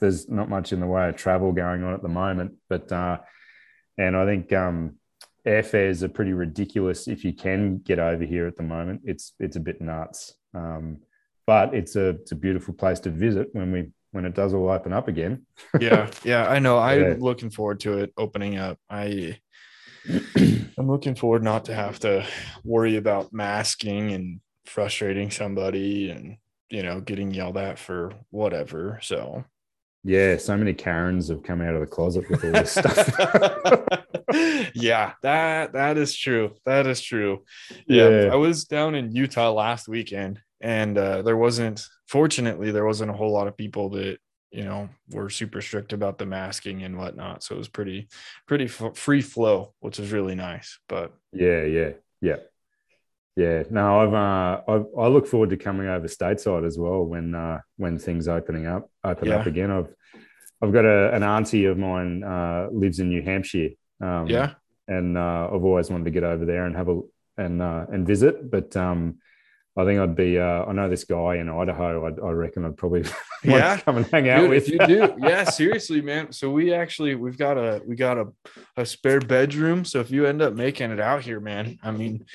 there's 0.00 0.28
not 0.28 0.48
much 0.48 0.72
in 0.72 0.80
the 0.80 0.86
way 0.86 1.08
of 1.08 1.16
travel 1.16 1.52
going 1.52 1.82
on 1.84 1.92
at 1.94 2.02
the 2.02 2.08
moment, 2.08 2.50
but 2.70 2.90
uh 2.92 3.18
and 3.98 4.16
I 4.16 4.24
think 4.24 4.52
um 4.52 4.96
airfares 5.46 6.02
are 6.02 6.08
pretty 6.08 6.32
ridiculous 6.32 7.08
if 7.08 7.24
you 7.24 7.32
can 7.34 7.78
get 7.78 7.98
over 7.98 8.24
here 8.24 8.46
at 8.46 8.56
the 8.56 8.62
moment. 8.62 9.02
It's 9.04 9.34
it's 9.38 9.56
a 9.56 9.60
bit 9.60 9.80
nuts. 9.80 10.34
Um, 10.54 10.98
but 11.46 11.74
it's 11.74 11.96
a 11.96 12.08
it's 12.20 12.32
a 12.32 12.36
beautiful 12.36 12.72
place 12.74 13.00
to 13.00 13.10
visit 13.10 13.48
when 13.52 13.72
we 13.72 13.90
when 14.12 14.24
it 14.24 14.34
does 14.34 14.54
all 14.54 14.68
open 14.70 14.92
up 14.92 15.08
again. 15.08 15.44
yeah, 15.80 16.08
yeah, 16.24 16.46
I 16.48 16.58
know. 16.58 16.78
I'm 16.90 17.00
Yeah. 17.00 17.14
looking 17.18 17.50
forward 17.50 17.80
to 17.80 17.98
it 17.98 18.12
opening 18.16 18.56
up. 18.56 18.78
I 18.88 19.38
I'm 20.36 20.90
looking 20.90 21.14
forward 21.14 21.42
not 21.42 21.66
to 21.66 21.74
have 21.74 21.98
to 22.00 22.26
worry 22.64 22.96
about 22.96 23.32
masking 23.32 24.12
and 24.12 24.40
frustrating 24.66 25.30
somebody 25.30 26.10
and 26.10 26.36
you 26.70 26.82
know 26.82 27.00
getting 27.00 27.32
yelled 27.32 27.56
at 27.56 27.78
for 27.78 28.12
whatever. 28.30 28.98
So 29.02 29.44
Yeah, 30.04 30.36
so 30.36 30.56
many 30.56 30.74
Karens 30.74 31.28
have 31.28 31.42
come 31.42 31.60
out 31.60 31.74
of 31.74 31.80
the 31.80 31.86
closet 31.86 32.28
with 32.28 32.44
all 32.44 32.52
this 32.52 32.72
stuff. 32.72 33.08
yeah, 34.74 35.12
that 35.22 35.72
that 35.72 35.96
is 35.98 36.16
true. 36.16 36.54
That 36.64 36.86
is 36.86 37.00
true. 37.00 37.44
Yeah, 37.86 38.08
Yeah. 38.08 38.32
I 38.32 38.36
was 38.36 38.64
down 38.64 38.94
in 38.94 39.14
Utah 39.14 39.52
last 39.52 39.88
weekend, 39.88 40.40
and 40.60 40.96
uh, 40.98 41.22
there 41.22 41.36
wasn't. 41.36 41.84
Fortunately, 42.08 42.70
there 42.72 42.84
wasn't 42.84 43.10
a 43.10 43.14
whole 43.14 43.32
lot 43.32 43.48
of 43.48 43.56
people 43.56 43.90
that 43.90 44.18
you 44.52 44.64
know 44.64 44.88
were 45.10 45.30
super 45.30 45.60
strict 45.62 45.92
about 45.92 46.18
the 46.18 46.26
masking 46.26 46.82
and 46.82 46.96
whatnot. 46.96 47.42
So 47.42 47.54
it 47.54 47.58
was 47.58 47.68
pretty 47.68 48.08
pretty 48.46 48.66
f- 48.66 48.96
free 48.96 49.22
flow, 49.22 49.74
which 49.80 49.98
is 49.98 50.12
really 50.12 50.34
nice. 50.34 50.78
But 50.88 51.12
yeah, 51.32 51.62
yeah, 51.64 51.90
yeah, 52.20 52.36
yeah. 53.36 53.62
No, 53.70 54.00
I've 54.00 54.14
uh, 54.14 54.60
I, 54.68 55.04
I 55.04 55.08
look 55.08 55.26
forward 55.26 55.50
to 55.50 55.56
coming 55.56 55.88
over 55.88 56.06
stateside 56.06 56.66
as 56.66 56.78
well 56.78 57.04
when 57.04 57.34
uh, 57.34 57.60
when 57.76 57.98
things 57.98 58.28
opening 58.28 58.66
up 58.66 58.90
open 59.02 59.32
up 59.32 59.46
again. 59.46 59.70
I've 59.70 59.88
I've 60.60 60.72
got 60.72 60.84
a, 60.84 61.12
an 61.14 61.22
auntie 61.22 61.64
of 61.64 61.78
mine 61.78 62.22
uh, 62.22 62.68
lives 62.70 63.00
in 63.00 63.08
New 63.08 63.22
Hampshire. 63.22 63.70
Um, 64.00 64.28
yeah, 64.28 64.54
and 64.86 65.16
uh, 65.16 65.48
I've 65.52 65.64
always 65.64 65.90
wanted 65.90 66.04
to 66.04 66.10
get 66.10 66.24
over 66.24 66.44
there 66.44 66.66
and 66.66 66.76
have 66.76 66.88
a 66.88 67.00
and 67.38 67.62
uh, 67.62 67.86
and 67.90 68.06
visit. 68.06 68.50
But 68.50 68.76
um, 68.76 69.18
I 69.76 69.84
think 69.86 70.00
I'd 70.00 70.14
be. 70.14 70.38
Uh, 70.38 70.64
I 70.66 70.72
know 70.72 70.88
this 70.90 71.04
guy 71.04 71.36
in 71.36 71.48
Idaho. 71.48 72.06
I'd, 72.06 72.20
I 72.20 72.30
reckon 72.30 72.64
I'd 72.64 72.76
probably 72.76 73.04
Yeah. 73.44 73.78
come 73.78 73.96
and 73.96 74.06
hang 74.06 74.28
out 74.28 74.40
Dude, 74.42 74.50
with 74.50 74.64
if 74.64 74.68
you 74.68 74.78
do, 74.86 75.14
yeah, 75.18 75.44
seriously, 75.44 76.02
man. 76.02 76.30
So 76.32 76.50
we 76.50 76.74
actually 76.74 77.14
we've 77.14 77.38
got 77.38 77.56
a 77.56 77.80
we 77.86 77.96
got 77.96 78.18
a, 78.18 78.26
a 78.76 78.84
spare 78.84 79.20
bedroom. 79.20 79.84
So 79.86 80.00
if 80.00 80.10
you 80.10 80.26
end 80.26 80.42
up 80.42 80.52
making 80.54 80.90
it 80.90 81.00
out 81.00 81.22
here, 81.22 81.40
man, 81.40 81.78
I 81.82 81.90
mean, 81.90 82.26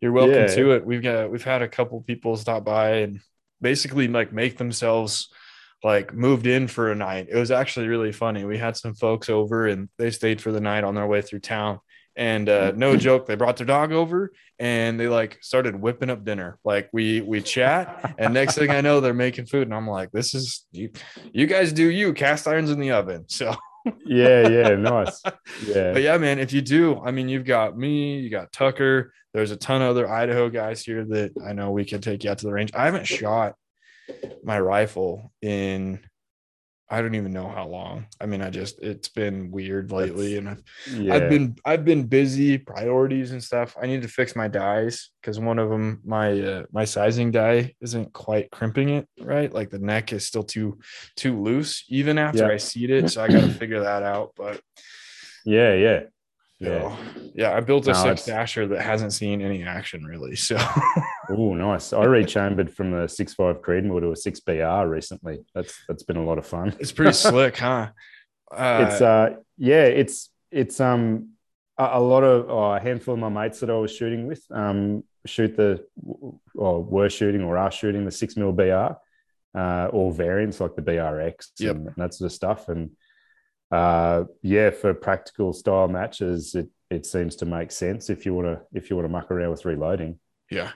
you're 0.00 0.12
welcome 0.12 0.34
Yeah. 0.34 0.46
to 0.46 0.70
it. 0.72 0.86
We've 0.86 1.02
got 1.02 1.30
we've 1.30 1.44
had 1.44 1.60
a 1.60 1.68
couple 1.68 2.00
people 2.00 2.36
stop 2.36 2.64
by 2.64 2.90
and 3.00 3.20
basically 3.60 4.08
like 4.08 4.32
make 4.32 4.56
themselves 4.56 5.28
like 5.84 6.14
moved 6.14 6.46
in 6.46 6.68
for 6.68 6.90
a 6.90 6.94
night. 6.94 7.28
It 7.30 7.36
was 7.36 7.50
actually 7.50 7.88
really 7.88 8.12
funny. 8.12 8.44
We 8.44 8.56
had 8.58 8.76
some 8.76 8.94
folks 8.94 9.28
over 9.28 9.66
and 9.68 9.88
they 9.98 10.10
stayed 10.10 10.40
for 10.40 10.52
the 10.52 10.60
night 10.60 10.84
on 10.84 10.94
their 10.94 11.06
way 11.06 11.20
through 11.22 11.40
town. 11.40 11.80
And 12.18 12.48
uh, 12.48 12.72
no 12.74 12.96
joke, 12.96 13.26
they 13.26 13.36
brought 13.36 13.56
their 13.58 13.66
dog 13.66 13.92
over 13.92 14.32
and 14.58 14.98
they 14.98 15.06
like 15.06 15.38
started 15.40 15.80
whipping 15.80 16.10
up 16.10 16.24
dinner. 16.24 16.58
Like 16.64 16.90
we 16.92 17.20
we 17.20 17.40
chat, 17.40 18.14
and 18.18 18.34
next 18.34 18.56
thing 18.56 18.70
I 18.70 18.80
know, 18.80 19.00
they're 19.00 19.14
making 19.14 19.46
food, 19.46 19.68
and 19.68 19.74
I'm 19.74 19.86
like, 19.86 20.10
"This 20.10 20.34
is 20.34 20.66
you, 20.72 20.90
you 21.32 21.46
guys 21.46 21.72
do 21.72 21.88
you 21.88 22.12
cast 22.12 22.48
irons 22.48 22.70
in 22.70 22.80
the 22.80 22.90
oven." 22.90 23.26
So, 23.28 23.54
yeah, 24.04 24.48
yeah, 24.48 24.74
nice. 24.74 25.22
Yeah, 25.64 25.92
but 25.92 26.02
yeah, 26.02 26.18
man, 26.18 26.40
if 26.40 26.52
you 26.52 26.60
do, 26.60 27.00
I 27.04 27.12
mean, 27.12 27.28
you've 27.28 27.44
got 27.44 27.78
me, 27.78 28.18
you 28.18 28.30
got 28.30 28.52
Tucker. 28.52 29.12
There's 29.32 29.52
a 29.52 29.56
ton 29.56 29.80
of 29.80 29.90
other 29.90 30.10
Idaho 30.10 30.48
guys 30.48 30.82
here 30.82 31.04
that 31.04 31.30
I 31.46 31.52
know 31.52 31.70
we 31.70 31.84
can 31.84 32.00
take 32.00 32.24
you 32.24 32.30
out 32.30 32.38
to 32.38 32.46
the 32.46 32.52
range. 32.52 32.72
I 32.74 32.86
haven't 32.86 33.06
shot 33.06 33.54
my 34.42 34.58
rifle 34.58 35.32
in 35.40 36.00
I 36.90 37.02
don't 37.02 37.14
even 37.14 37.32
know 37.32 37.48
how 37.48 37.66
long. 37.66 38.06
I 38.18 38.24
mean, 38.26 38.40
I 38.40 38.48
just 38.48 38.80
it's 38.80 39.08
been 39.08 39.50
weird 39.50 39.92
lately, 39.92 40.38
and 40.38 40.48
I've 40.48 40.62
yeah. 40.90 41.14
I've 41.14 41.28
been 41.28 41.56
I've 41.64 41.84
been 41.84 42.04
busy 42.04 42.56
priorities 42.56 43.32
and 43.32 43.44
stuff. 43.44 43.76
I 43.80 43.86
need 43.86 44.02
to 44.02 44.08
fix 44.08 44.34
my 44.34 44.48
dies 44.48 45.10
because 45.20 45.38
one 45.38 45.58
of 45.58 45.68
them 45.68 46.00
my 46.04 46.40
uh, 46.40 46.62
my 46.72 46.86
sizing 46.86 47.30
die 47.30 47.74
isn't 47.82 48.12
quite 48.14 48.50
crimping 48.50 48.88
it 48.88 49.06
right. 49.20 49.52
Like 49.52 49.68
the 49.68 49.78
neck 49.78 50.12
is 50.14 50.26
still 50.26 50.44
too 50.44 50.78
too 51.14 51.38
loose 51.42 51.84
even 51.88 52.16
after 52.16 52.46
Yeah. 52.46 52.52
I 52.52 52.56
seat 52.56 52.90
it. 52.90 53.10
So 53.10 53.22
I 53.22 53.28
got 53.28 53.42
to 53.42 53.50
figure 53.52 53.80
that 53.80 54.02
out. 54.02 54.32
But 54.34 54.60
yeah, 55.44 55.74
Yeah. 55.74 56.00
So, 56.60 56.96
yeah, 57.34 57.56
I 57.56 57.60
built 57.60 57.86
a 57.86 57.92
No, 57.92 58.02
six 58.02 58.24
dasher 58.26 58.66
that 58.66 58.80
hasn't 58.82 59.12
seen 59.12 59.40
any 59.42 59.62
action 59.62 60.04
really. 60.04 60.34
So 60.34 60.56
Oh, 61.30 61.54
nice. 61.54 61.92
I 61.92 62.04
rechambered 62.04 62.74
from 62.74 62.90
the 62.90 63.06
six 63.06 63.34
five 63.34 63.60
Creedmoor 63.62 64.00
to 64.00 64.12
a 64.12 64.16
six 64.16 64.40
BR 64.40 64.86
recently. 64.86 65.38
That's 65.54 65.78
that's 65.86 66.02
been 66.02 66.16
a 66.16 66.24
lot 66.24 66.38
of 66.38 66.46
fun. 66.46 66.74
it's 66.80 66.90
pretty 66.92 67.12
slick, 67.28 67.58
huh? 67.58 67.90
Uh, 68.50 68.86
it's 68.88 69.00
uh 69.00 69.36
yeah, 69.56 69.84
it's 69.84 70.30
it's 70.50 70.80
um 70.80 71.30
a, 71.76 71.90
a 71.92 72.00
lot 72.00 72.24
of 72.24 72.48
oh, 72.50 72.72
a 72.72 72.80
handful 72.80 73.14
of 73.14 73.20
my 73.20 73.28
mates 73.28 73.60
that 73.60 73.70
I 73.70 73.74
was 73.76 73.94
shooting 73.94 74.26
with 74.26 74.42
um 74.50 75.04
shoot 75.26 75.56
the 75.56 75.84
or 76.54 76.82
were 76.82 77.10
shooting 77.10 77.42
or 77.42 77.56
are 77.56 77.70
shooting 77.70 78.04
the 78.04 78.10
six 78.10 78.36
mil 78.36 78.50
BR, 78.52 78.96
uh, 79.56 79.88
all 79.92 80.10
variants 80.10 80.60
like 80.60 80.74
the 80.74 80.82
BRX 80.82 81.50
Yep. 81.60 81.76
and 81.76 81.88
that 81.98 82.14
sort 82.14 82.26
of 82.26 82.32
stuff. 82.32 82.68
And 82.68 82.90
uh, 83.70 84.24
yeah, 84.42 84.70
for 84.70 84.94
practical 84.94 85.52
style 85.52 85.88
matches, 85.88 86.54
it 86.54 86.68
it 86.90 87.04
seems 87.04 87.36
to 87.36 87.46
make 87.46 87.70
sense 87.70 88.08
if 88.08 88.24
you 88.24 88.34
want 88.34 88.46
to 88.48 88.60
if 88.72 88.88
you 88.90 88.96
want 88.96 89.04
to 89.04 89.12
muck 89.12 89.30
around 89.30 89.50
with 89.50 89.64
reloading. 89.64 90.18
Yeah. 90.50 90.72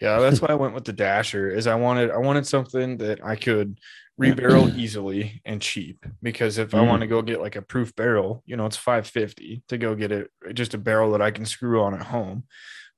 Yeah, 0.00 0.18
that's 0.20 0.42
why 0.42 0.48
I 0.50 0.54
went 0.54 0.74
with 0.74 0.84
the 0.84 0.92
dasher 0.92 1.48
is 1.50 1.66
I 1.66 1.74
wanted 1.74 2.10
I 2.10 2.18
wanted 2.18 2.46
something 2.46 2.98
that 2.98 3.24
I 3.24 3.36
could 3.36 3.78
rebarrel 4.20 4.70
easily 4.76 5.40
and 5.44 5.60
cheap 5.62 6.04
because 6.22 6.58
if 6.58 6.74
I 6.74 6.80
Mm. 6.80 6.88
want 6.88 7.00
to 7.02 7.06
go 7.06 7.22
get 7.22 7.40
like 7.40 7.56
a 7.56 7.62
proof 7.62 7.94
barrel, 7.96 8.42
you 8.46 8.56
know, 8.56 8.66
it's 8.66 8.76
550 8.76 9.62
to 9.68 9.78
go 9.78 9.94
get 9.94 10.12
it 10.12 10.30
just 10.54 10.74
a 10.74 10.78
barrel 10.78 11.12
that 11.12 11.22
I 11.22 11.30
can 11.30 11.46
screw 11.46 11.82
on 11.82 11.94
at 11.94 12.02
home. 12.02 12.44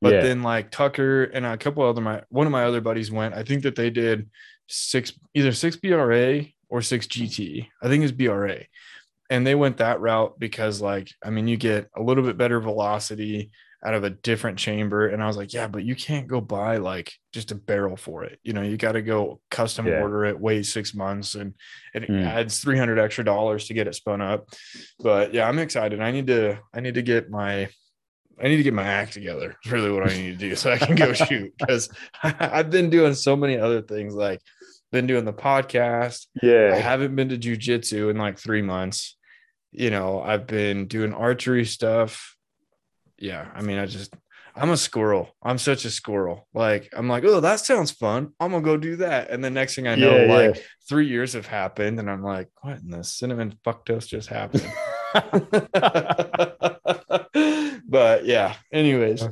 But 0.00 0.14
Yeah. 0.14 0.20
then 0.22 0.42
like 0.42 0.70
Tucker 0.70 1.24
and 1.24 1.46
a 1.46 1.56
couple 1.56 1.84
other 1.84 2.00
my 2.00 2.22
one 2.30 2.46
of 2.46 2.52
my 2.52 2.64
other 2.64 2.80
buddies 2.80 3.10
went. 3.12 3.34
I 3.34 3.42
think 3.44 3.62
that 3.64 3.76
they 3.76 3.90
did 3.90 4.30
six 4.68 5.12
either 5.34 5.52
six 5.52 5.76
BRA 5.76 6.46
or 6.68 6.82
six 6.82 7.06
GT. 7.06 7.68
I 7.82 7.88
think 7.88 8.02
it's 8.04 8.12
BRA. 8.12 8.64
And 9.30 9.46
they 9.46 9.54
went 9.54 9.76
that 9.78 10.00
route 10.00 10.38
because 10.38 10.80
like 10.80 11.10
I 11.24 11.30
mean 11.30 11.48
you 11.48 11.56
get 11.56 11.88
a 11.96 12.02
little 12.02 12.24
bit 12.24 12.38
better 12.38 12.60
velocity 12.60 13.50
out 13.84 13.94
of 13.94 14.02
a 14.02 14.10
different 14.10 14.58
chamber. 14.58 15.06
And 15.06 15.22
I 15.22 15.28
was 15.28 15.36
like, 15.36 15.52
yeah, 15.52 15.68
but 15.68 15.84
you 15.84 15.94
can't 15.94 16.26
go 16.26 16.40
buy 16.40 16.78
like 16.78 17.12
just 17.32 17.52
a 17.52 17.54
barrel 17.54 17.96
for 17.96 18.24
it. 18.24 18.40
You 18.42 18.52
know, 18.52 18.62
you 18.62 18.76
got 18.76 18.92
to 18.92 19.02
go 19.02 19.40
custom 19.52 19.86
Yeah. 19.86 20.00
order 20.00 20.24
it, 20.24 20.40
wait 20.40 20.64
six 20.66 20.94
months, 20.96 21.36
and 21.36 21.54
it 21.94 22.02
Mm. 22.08 22.24
adds 22.26 22.58
300 22.58 22.98
extra 22.98 23.22
dollars 23.24 23.66
to 23.68 23.74
get 23.74 23.86
it 23.86 23.94
spun 23.94 24.20
up. 24.20 24.48
But 24.98 25.32
yeah, 25.32 25.48
I'm 25.48 25.60
excited. 25.60 26.00
I 26.00 26.10
need 26.10 26.26
to, 26.26 26.58
I 26.74 26.80
need 26.80 26.94
to 26.94 27.02
get 27.02 27.30
my, 27.30 27.68
I 28.42 28.48
need 28.48 28.56
to 28.56 28.64
get 28.64 28.74
my 28.74 28.82
act 28.82 29.12
together. 29.12 29.54
Is 29.64 29.70
really 29.70 29.92
what 29.92 30.10
I 30.10 30.12
need 30.12 30.30
to 30.40 30.48
do 30.48 30.56
so 30.56 30.72
I 30.72 30.78
can 30.78 30.96
go 30.96 31.12
shoot 31.28 31.52
because 31.56 31.88
I've 32.24 32.70
been 32.70 32.90
doing 32.90 33.14
so 33.14 33.36
many 33.36 33.58
other 33.58 33.82
things 33.82 34.12
like 34.12 34.40
been 34.90 35.06
doing 35.06 35.24
the 35.24 35.32
podcast. 35.32 36.26
Yeah. 36.42 36.72
I 36.74 36.78
haven't 36.78 37.14
been 37.14 37.28
to 37.28 37.38
jujitsu 37.38 38.10
in 38.10 38.16
like 38.16 38.38
three 38.38 38.62
months. 38.62 39.16
You 39.70 39.90
know, 39.90 40.20
I've 40.20 40.46
been 40.46 40.86
doing 40.86 41.12
archery 41.12 41.64
stuff. 41.64 42.36
Yeah, 43.18 43.48
I 43.54 43.62
mean, 43.62 43.78
I 43.78 43.86
just 43.86 44.14
I'm 44.54 44.70
a 44.70 44.76
squirrel. 44.76 45.34
I'm 45.42 45.58
such 45.58 45.84
a 45.84 45.90
squirrel. 45.90 46.48
Like 46.52 46.88
I'm 46.96 47.08
like, 47.08 47.24
oh, 47.24 47.40
that 47.40 47.60
sounds 47.60 47.90
fun. 47.90 48.32
I'm 48.40 48.50
gonna 48.50 48.64
go 48.64 48.76
do 48.76 48.96
that. 48.96 49.30
And 49.30 49.42
the 49.44 49.50
next 49.50 49.76
thing 49.76 49.86
I 49.86 49.94
know, 49.94 50.16
Yeah, 50.16 50.32
like 50.32 50.56
yeah. 50.56 50.62
three 50.88 51.06
years 51.06 51.34
have 51.34 51.46
happened, 51.46 52.00
and 52.00 52.10
I'm 52.10 52.22
like, 52.22 52.48
what 52.62 52.78
in 52.78 52.90
the 52.90 53.04
cinnamon 53.04 53.58
fuck 53.64 53.84
toast 53.84 54.08
just 54.10 54.28
happened? 54.28 54.64
but 57.88 58.24
yeah. 58.24 58.54
Anyways, 58.72 59.28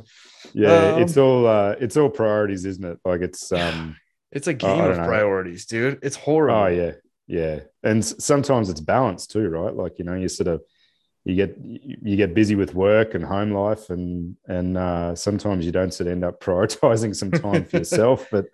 yeah. 0.52 0.94
Um, 0.94 1.02
it's 1.02 1.16
all 1.16 1.46
uh, 1.46 1.74
it's 1.80 1.96
all 1.96 2.08
priorities, 2.08 2.64
isn't 2.64 2.84
it? 2.84 2.98
Like 3.04 3.20
it's 3.20 3.50
um. 3.52 3.96
it's 4.30 4.46
a 4.46 4.54
game 4.54 4.84
of 4.84 4.96
know. 4.96 5.04
priorities, 5.06 5.66
dude. 5.66 5.98
It's 6.02 6.16
horrible. 6.16 6.58
Oh 6.58 6.66
yeah, 6.66 6.92
yeah, 7.26 7.60
and 7.82 8.04
sometimes 8.04 8.70
it's 8.70 8.80
balance 8.80 9.26
too, 9.26 9.48
right? 9.48 9.74
Like 9.74 9.98
you 9.98 10.04
know, 10.04 10.14
you 10.14 10.28
sort 10.28 10.48
of 10.48 10.62
you 11.24 11.34
get 11.34 11.56
you 11.60 12.16
get 12.16 12.34
busy 12.34 12.54
with 12.54 12.74
work 12.74 13.14
and 13.14 13.24
home 13.24 13.52
life, 13.52 13.90
and 13.90 14.36
and 14.46 14.78
uh, 14.78 15.14
sometimes 15.14 15.66
you 15.66 15.72
don't 15.72 15.92
sort 15.92 16.06
of 16.06 16.12
end 16.12 16.24
up 16.24 16.40
prioritizing 16.42 17.14
some 17.14 17.30
time 17.30 17.64
for 17.64 17.78
yourself. 17.78 18.26
But 18.30 18.46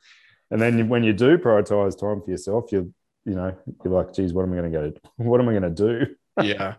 and 0.50 0.60
then 0.60 0.88
when 0.88 1.04
you 1.04 1.12
do 1.12 1.38
prioritize 1.38 1.98
time 1.98 2.22
for 2.22 2.30
yourself, 2.30 2.72
you're 2.72 2.88
you 3.24 3.34
know 3.34 3.54
you're 3.84 3.92
like, 3.92 4.14
geez, 4.14 4.32
what 4.32 4.44
am 4.44 4.52
I 4.52 4.56
going 4.56 4.72
to 4.72 4.78
go? 4.78 4.92
What 5.16 5.40
am 5.40 5.48
I 5.48 5.52
going 5.52 5.74
to 5.74 6.06
do? 6.06 6.14
yeah 6.42 6.74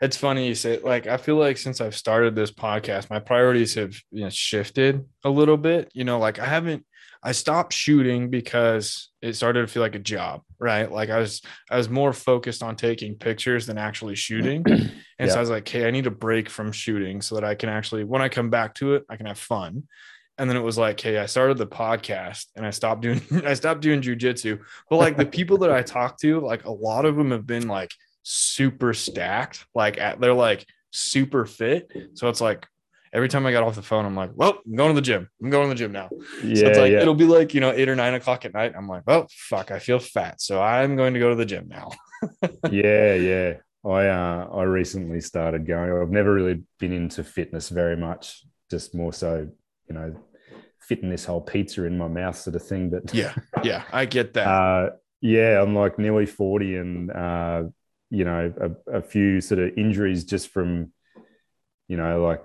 it's 0.00 0.16
funny 0.16 0.46
you 0.46 0.54
say 0.54 0.78
like 0.80 1.06
i 1.06 1.16
feel 1.16 1.36
like 1.36 1.56
since 1.56 1.80
i've 1.80 1.96
started 1.96 2.34
this 2.34 2.50
podcast 2.50 3.10
my 3.10 3.18
priorities 3.18 3.74
have 3.74 3.96
you 4.10 4.22
know 4.22 4.30
shifted 4.30 5.04
a 5.24 5.30
little 5.30 5.56
bit 5.56 5.90
you 5.94 6.04
know 6.04 6.18
like 6.18 6.38
i 6.38 6.44
haven't 6.44 6.84
i 7.22 7.32
stopped 7.32 7.72
shooting 7.72 8.30
because 8.30 9.10
it 9.20 9.34
started 9.34 9.62
to 9.62 9.66
feel 9.66 9.82
like 9.82 9.94
a 9.94 10.00
job 10.00 10.42
right? 10.58 10.90
Like 10.90 11.10
i 11.10 11.18
was 11.18 11.42
i 11.70 11.76
was 11.76 11.88
more 11.88 12.12
focused 12.12 12.62
on 12.62 12.76
taking 12.76 13.14
pictures 13.14 13.66
than 13.66 13.78
actually 13.78 14.14
shooting. 14.14 14.64
And 15.20 15.28
so 15.28 15.36
i 15.36 15.40
was 15.40 15.50
like 15.50 15.68
hey 15.68 15.84
i 15.84 15.90
need 15.90 16.06
a 16.06 16.12
break 16.12 16.48
from 16.48 16.70
shooting 16.70 17.20
so 17.22 17.34
that 17.34 17.42
i 17.42 17.56
can 17.56 17.68
actually 17.68 18.04
when 18.04 18.22
i 18.22 18.28
come 18.28 18.50
back 18.50 18.74
to 18.76 18.94
it 18.94 19.04
i 19.08 19.16
can 19.16 19.26
have 19.26 19.38
fun. 19.38 19.88
And 20.40 20.48
then 20.48 20.56
it 20.56 20.62
was 20.62 20.78
like 20.78 21.00
hey 21.00 21.18
i 21.18 21.26
started 21.26 21.58
the 21.58 21.66
podcast 21.66 22.46
and 22.54 22.64
i 22.64 22.70
stopped 22.70 23.02
doing 23.02 23.20
i 23.44 23.54
stopped 23.54 23.80
doing 23.80 24.00
jujitsu. 24.00 24.60
But 24.88 24.96
like 24.96 25.16
the 25.16 25.26
people 25.38 25.58
that 25.58 25.72
i 25.72 25.82
talk 25.82 26.18
to 26.20 26.40
like 26.40 26.66
a 26.66 26.70
lot 26.70 27.04
of 27.04 27.16
them 27.16 27.32
have 27.32 27.46
been 27.46 27.66
like 27.66 27.90
super 28.22 28.94
stacked 28.94 29.66
like 29.74 29.98
at, 29.98 30.20
they're 30.20 30.34
like 30.34 30.64
super 30.92 31.44
fit. 31.44 31.92
So 32.14 32.28
it's 32.28 32.40
like 32.40 32.66
every 33.12 33.28
time 33.28 33.46
i 33.46 33.52
got 33.52 33.62
off 33.62 33.74
the 33.74 33.82
phone 33.82 34.04
i'm 34.04 34.14
like 34.16 34.30
well 34.34 34.58
i'm 34.66 34.76
going 34.76 34.90
to 34.90 34.94
the 34.94 35.00
gym 35.04 35.28
i'm 35.42 35.50
going 35.50 35.64
to 35.64 35.74
the 35.74 35.78
gym 35.78 35.92
now 35.92 36.08
Yeah, 36.42 36.54
so 36.62 36.66
it's 36.68 36.78
like 36.78 36.92
yeah. 36.92 37.00
it'll 37.00 37.14
be 37.14 37.24
like 37.24 37.54
you 37.54 37.60
know 37.60 37.72
eight 37.72 37.88
or 37.88 37.96
nine 37.96 38.14
o'clock 38.14 38.44
at 38.44 38.54
night 38.54 38.74
i'm 38.76 38.88
like 38.88 39.02
well 39.06 39.26
fuck 39.30 39.70
i 39.70 39.78
feel 39.78 39.98
fat 39.98 40.40
so 40.40 40.60
i'm 40.62 40.96
going 40.96 41.14
to 41.14 41.20
go 41.20 41.30
to 41.30 41.36
the 41.36 41.46
gym 41.46 41.68
now 41.68 41.90
yeah, 42.70 43.14
yeah. 43.14 43.52
I 43.86 44.06
uh, 44.08 44.48
I 44.52 44.64
recently 44.64 45.20
started 45.20 45.66
going. 45.68 45.92
I've 45.92 46.10
never 46.10 46.34
really 46.34 46.64
been 46.80 46.92
into 46.92 47.22
fitness 47.22 47.68
very 47.68 47.96
much. 47.96 48.44
Just 48.70 48.92
more 48.92 49.12
so, 49.12 49.48
you 49.88 49.94
know, 49.94 50.16
fitting 50.80 51.10
this 51.10 51.24
whole 51.24 51.40
pizza 51.40 51.84
in 51.84 51.96
my 51.96 52.08
mouth 52.08 52.36
sort 52.36 52.56
of 52.56 52.66
thing. 52.66 52.90
But 52.90 53.14
yeah 53.14 53.34
yeah 53.62 53.84
i 53.92 54.04
get 54.04 54.34
that 54.34 54.48
uh, 54.48 54.90
yeah, 55.20 55.62
I'm 55.62 55.76
like 55.76 55.96
nearly 55.98 56.26
forty, 56.26 56.74
and 56.76 57.10
uh, 57.10 57.62
you 58.10 58.24
know, 58.24 58.52
a, 58.60 58.98
a 58.98 59.02
few 59.02 59.40
sort 59.40 59.60
of 59.60 59.78
injuries 59.78 60.24
just 60.24 60.48
from, 60.48 60.92
you 61.86 61.96
know, 61.96 62.24
like 62.24 62.42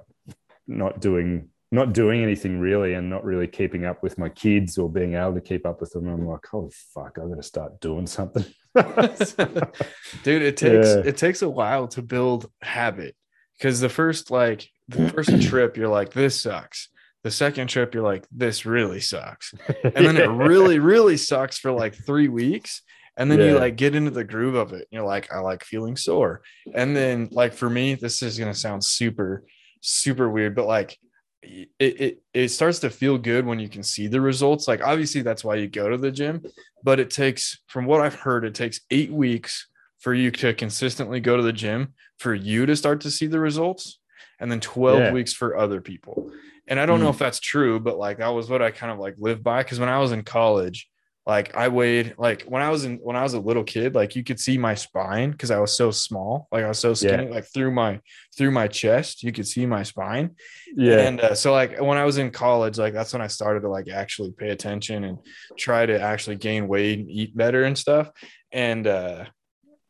not 0.68 1.00
doing 1.02 1.50
not 1.72 1.92
doing 1.92 2.22
anything 2.22 2.60
really, 2.60 2.94
and 2.94 3.10
not 3.10 3.26
really 3.26 3.48
keeping 3.48 3.84
up 3.84 4.04
with 4.04 4.20
my 4.20 4.30
kids 4.30 4.78
or 4.78 4.88
being 4.92 5.16
able 5.16 5.34
to 5.34 5.42
keep 5.42 5.66
up 5.66 5.82
with 5.82 5.92
them. 5.92 6.08
I'm 6.08 6.28
like, 6.28 6.54
oh 6.54 6.70
fuck, 6.94 7.18
I'm 7.18 7.30
gonna 7.30 7.42
start 7.42 7.80
doing 7.80 8.06
something. 8.06 8.46
dude 8.76 10.42
it 10.42 10.58
takes 10.58 10.88
Yeah. 10.88 11.02
it 11.06 11.18
takes 11.18 11.42
a 11.42 11.50
while 11.50 11.88
to 11.90 12.02
build 12.02 12.50
habit. 12.62 13.16
Because 13.58 13.80
the 13.80 13.90
first 13.90 14.32
like 14.32 14.68
the 14.88 15.10
first 15.10 15.42
trip 15.50 15.78
you're 15.78 15.88
like 15.88 16.14
this 16.14 16.42
sucks. 16.42 16.90
The 17.24 17.32
second 17.32 17.68
trip 17.68 17.94
you're 17.94 18.04
like 18.04 18.26
this 18.32 18.66
really 18.66 19.00
sucks. 19.00 19.54
And 19.84 20.06
then 20.06 20.18
it 20.18 20.30
really 20.30 20.80
really 20.80 21.18
sucks 21.18 21.58
for 21.58 21.72
like 21.72 21.96
three 21.96 22.28
weeks. 22.28 22.82
And 23.16 23.30
then 23.30 23.40
you 23.40 23.60
like 23.60 23.76
get 23.76 23.94
into 23.96 24.10
the 24.12 24.24
groove 24.24 24.56
of 24.56 24.74
it. 24.74 24.88
You're 24.90 25.06
like 25.06 25.32
i 25.32 25.40
like 25.40 25.64
feeling 25.64 25.96
sore. 25.96 26.42
And 26.74 26.96
then 26.96 27.30
like 27.32 27.54
for 27.54 27.70
me 27.70 27.96
this 27.96 28.22
is 28.24 28.40
going 28.40 28.52
to 28.52 28.60
sound 28.60 28.84
super 28.84 29.44
super 29.86 30.30
weird 30.30 30.56
but 30.56 30.66
like 30.66 30.98
it, 31.42 31.70
it 31.80 32.24
it 32.34 32.48
starts 32.50 32.80
to 32.80 32.90
feel 32.90 33.18
good 33.18 33.46
when 33.46 33.60
you 33.60 33.68
can 33.68 33.84
see 33.84 34.08
the 34.08 34.22
results 34.22 34.66
like 34.66 34.82
obviously 34.82 35.22
that's 35.22 35.44
why 35.44 35.56
you 35.56 35.68
go 35.68 35.90
to 35.90 35.98
the 35.98 36.10
gym 36.10 36.42
but 36.84 37.02
it 37.02 37.10
takes 37.10 37.60
from 37.68 37.86
what 37.86 38.00
i've 38.00 38.16
heard 38.16 38.46
it 38.46 38.56
takes 38.56 38.80
eight 38.92 39.12
weeks 39.12 39.68
for 40.00 40.14
you 40.14 40.32
to 40.32 40.54
consistently 40.54 41.20
go 41.20 41.36
to 41.36 41.44
the 41.44 41.52
gym 41.52 41.94
for 42.18 42.34
you 42.34 42.66
to 42.66 42.76
start 42.78 43.02
to 43.02 43.12
see 43.12 43.28
the 43.28 43.40
results 43.42 44.00
and 44.40 44.50
then 44.50 44.62
12 44.62 45.00
Yeah. 45.00 45.12
weeks 45.12 45.34
for 45.34 45.58
other 45.58 45.82
people 45.82 46.32
and 46.70 46.80
i 46.80 46.86
don't 46.86 47.02
know 47.02 47.08
Mm. 47.10 47.14
if 47.16 47.20
that's 47.20 47.42
true 47.42 47.78
but 47.78 47.98
like 47.98 48.20
that 48.20 48.30
was 48.30 48.50
what 48.50 48.62
i 48.62 48.72
kind 48.72 48.94
of 48.94 48.98
like 49.00 49.16
lived 49.18 49.44
by 49.44 49.64
because 49.64 49.82
when 49.82 49.90
i 49.90 50.00
was 50.00 50.14
in 50.14 50.24
college 50.24 50.88
like 51.26 51.56
i 51.56 51.68
weighed 51.68 52.16
like 52.18 52.44
when 52.44 52.62
i 52.62 52.70
was 52.70 52.84
in 52.86 52.98
when 52.98 53.16
i 53.16 53.24
was 53.24 53.34
a 53.34 53.40
little 53.40 53.64
kid 53.64 53.96
like 53.96 54.16
you 54.16 54.24
could 54.24 54.40
see 54.40 54.58
my 54.58 54.76
spine 54.76 55.32
because 55.32 55.52
i 55.52 55.60
was 55.60 55.76
so 55.76 55.90
small 55.90 56.48
like 56.52 56.64
i 56.64 56.68
was 56.68 56.80
so 56.80 56.94
skinny 56.94 57.28
like 57.28 57.46
through 57.54 57.72
my 57.72 58.00
through 58.38 58.52
my 58.52 58.68
chest 58.68 59.24
you 59.24 59.32
could 59.32 59.48
see 59.48 59.66
my 59.66 59.84
spine 59.84 60.36
yeah, 60.76 61.00
and 61.02 61.20
uh, 61.20 61.36
so 61.36 61.52
like 61.52 61.80
when 61.80 61.98
I 61.98 62.06
was 62.06 62.18
in 62.18 62.32
college, 62.32 62.78
like 62.78 62.94
that's 62.94 63.14
when 63.14 63.22
I 63.22 63.28
started 63.28 63.62
to 63.62 63.70
like 63.70 63.90
actually 63.90 64.32
pay 64.32 64.50
attention 64.50 65.04
and 65.04 65.20
try 65.58 65.86
to 65.86 66.00
actually 66.00 66.38
gain 66.38 66.68
weight 66.68 67.00
and 67.00 67.10
eat 67.10 67.36
better 67.36 67.64
and 67.64 67.78
stuff. 67.78 68.10
And 68.52 68.88
uh 68.88 69.26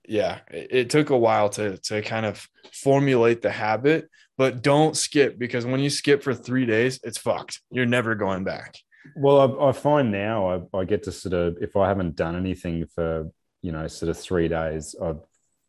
yeah, 0.08 0.40
it, 0.52 0.68
it 0.72 0.90
took 0.90 1.10
a 1.10 1.18
while 1.18 1.50
to 1.50 1.78
to 1.78 2.02
kind 2.02 2.26
of 2.26 2.48
formulate 2.74 3.42
the 3.42 3.52
habit, 3.52 4.10
but 4.38 4.62
don't 4.62 4.98
skip 4.98 5.40
because 5.40 5.66
when 5.66 5.80
you 5.80 5.90
skip 5.90 6.22
for 6.22 6.34
three 6.34 6.66
days, 6.66 7.00
it's 7.04 7.18
fucked. 7.18 7.62
You're 7.72 7.86
never 7.86 8.16
going 8.16 8.44
back. 8.44 8.76
Well, 9.16 9.62
I, 9.62 9.70
I 9.70 9.72
find 9.72 10.12
now 10.12 10.68
I, 10.74 10.78
I 10.78 10.86
get 10.86 11.04
to 11.04 11.12
sort 11.12 11.34
of 11.34 11.58
if 11.62 11.76
I 11.76 11.88
haven't 11.88 12.16
done 12.16 12.36
anything 12.36 12.86
for 12.88 13.30
you 13.62 13.72
know 13.72 13.88
sort 13.88 14.10
of 14.10 14.18
three 14.18 14.48
days, 14.48 14.96
I, 15.02 15.16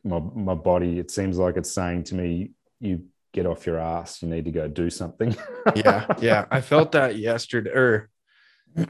my 0.04 0.20
my 0.20 0.54
body 0.54 0.98
it 0.98 1.10
seems 1.10 1.38
like 1.38 1.56
it's 1.56 1.72
saying 1.72 2.04
to 2.04 2.14
me, 2.14 2.52
"You 2.80 3.04
get 3.32 3.46
off 3.46 3.66
your 3.66 3.78
ass. 3.78 4.22
You 4.22 4.28
need 4.28 4.44
to 4.44 4.52
go 4.52 4.68
do 4.68 4.90
something." 4.90 5.36
Yeah, 5.74 6.06
yeah. 6.20 6.44
I 6.50 6.60
felt 6.60 6.92
that 6.92 7.16
yesterday 7.16 7.70
or 7.70 8.10
I 8.76 8.84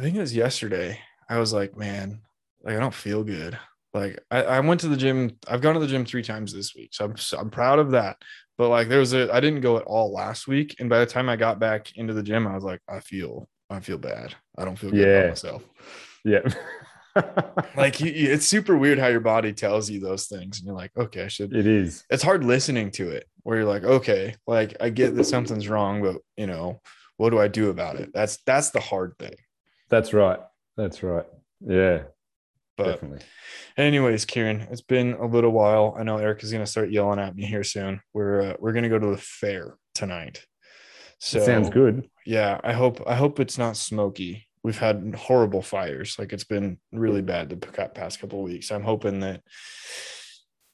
think 0.00 0.16
it 0.16 0.20
was 0.20 0.34
yesterday. 0.34 0.98
I 1.28 1.38
was 1.38 1.52
like, 1.52 1.76
man, 1.76 2.20
like 2.64 2.76
I 2.76 2.80
don't 2.80 2.92
feel 2.92 3.22
good. 3.22 3.56
Like 3.94 4.18
I, 4.30 4.42
I 4.42 4.60
went 4.60 4.80
to 4.80 4.88
the 4.88 4.96
gym. 4.96 5.36
I've 5.48 5.60
gone 5.60 5.74
to 5.74 5.80
the 5.80 5.86
gym 5.86 6.04
three 6.04 6.22
times 6.22 6.52
this 6.52 6.74
week, 6.74 6.90
so 6.92 7.04
I'm 7.04 7.14
I'm 7.38 7.50
proud 7.50 7.78
of 7.78 7.92
that. 7.92 8.16
But 8.58 8.68
like 8.68 8.88
there 8.88 8.98
was 8.98 9.14
a 9.14 9.32
I 9.32 9.40
didn't 9.40 9.60
go 9.60 9.76
at 9.76 9.84
all 9.84 10.12
last 10.12 10.48
week, 10.48 10.76
and 10.80 10.90
by 10.90 10.98
the 10.98 11.06
time 11.06 11.28
I 11.28 11.36
got 11.36 11.58
back 11.58 11.96
into 11.96 12.12
the 12.12 12.22
gym, 12.22 12.46
I 12.46 12.54
was 12.54 12.64
like, 12.64 12.80
I 12.88 13.00
feel 13.00 13.48
I 13.70 13.80
feel 13.80 13.98
bad. 13.98 14.34
I 14.58 14.64
don't 14.64 14.76
feel 14.78 14.90
good 14.90 15.00
Yeah. 15.00 15.06
about 15.18 15.28
myself. 15.30 15.62
Yeah. 16.24 16.40
Like 17.76 18.00
you, 18.00 18.10
you- 18.12 18.32
it's 18.32 18.46
super 18.46 18.76
weird 18.78 18.98
how 18.98 19.08
your 19.08 19.20
body 19.20 19.52
tells 19.52 19.90
you 19.90 19.98
those 20.00 20.26
things, 20.26 20.58
and 20.58 20.66
you're 20.66 20.76
like, 20.76 20.92
okay, 20.96 21.24
I 21.24 21.28
should. 21.28 21.52
it 21.54 21.66
is. 21.66 22.04
It's 22.08 22.22
hard 22.22 22.44
listening 22.44 22.92
to 22.92 23.10
it, 23.10 23.26
where 23.42 23.58
you're 23.58 23.66
like, 23.68 23.82
okay, 23.82 24.36
like 24.46 24.76
I 24.80 24.90
get 24.90 25.16
that 25.16 25.24
something's 25.24 25.68
wrong, 25.68 26.02
but 26.02 26.16
you 26.36 26.46
know, 26.46 26.80
what 27.16 27.30
do 27.30 27.38
I 27.40 27.48
do 27.48 27.68
about 27.70 27.96
it? 27.96 28.10
That's 28.14 28.38
that's 28.46 28.70
the 28.70 28.78
hard 28.80 29.14
thing. 29.18 29.34
That's 29.88 30.12
right. 30.12 30.38
That's 30.76 31.02
right. 31.02 31.26
Yeah, 31.66 32.02
But 32.76 32.84
definitely. 32.92 33.20
Anyways, 33.76 34.24
Keiran, 34.24 34.70
it's 34.70 34.80
been 34.80 35.14
a 35.14 35.26
little 35.26 35.50
while. 35.50 35.96
I 35.98 36.04
know 36.04 36.16
Eric 36.18 36.44
is 36.44 36.52
going 36.52 36.64
to 36.64 36.70
start 36.70 36.90
yelling 36.92 37.18
at 37.18 37.34
me 37.34 37.44
here 37.44 37.64
soon. 37.64 38.00
We're 38.14 38.52
uh, 38.52 38.54
we're 38.60 38.72
going 38.72 38.84
to 38.84 38.88
go 38.88 39.00
to 39.00 39.06
the 39.08 39.18
fair 39.18 39.74
tonight. 39.96 40.46
So 41.20 41.38
Sounds 41.38 41.68
good. 41.68 42.08
Yeah, 42.24 42.58
I 42.64 42.72
hope 42.72 43.02
I 43.06 43.14
hope 43.14 43.40
it's 43.40 43.58
not 43.58 43.76
smoky. 43.76 44.48
We've 44.62 44.78
had 44.78 45.14
horrible 45.16 45.62
fires. 45.62 46.16
Like 46.18 46.32
it's 46.32 46.44
been 46.44 46.78
really 46.92 47.22
bad 47.22 47.50
the 47.50 47.90
past 47.94 48.20
couple 48.20 48.40
of 48.40 48.46
weeks. 48.46 48.70
I'm 48.70 48.82
hoping 48.82 49.20
that 49.20 49.42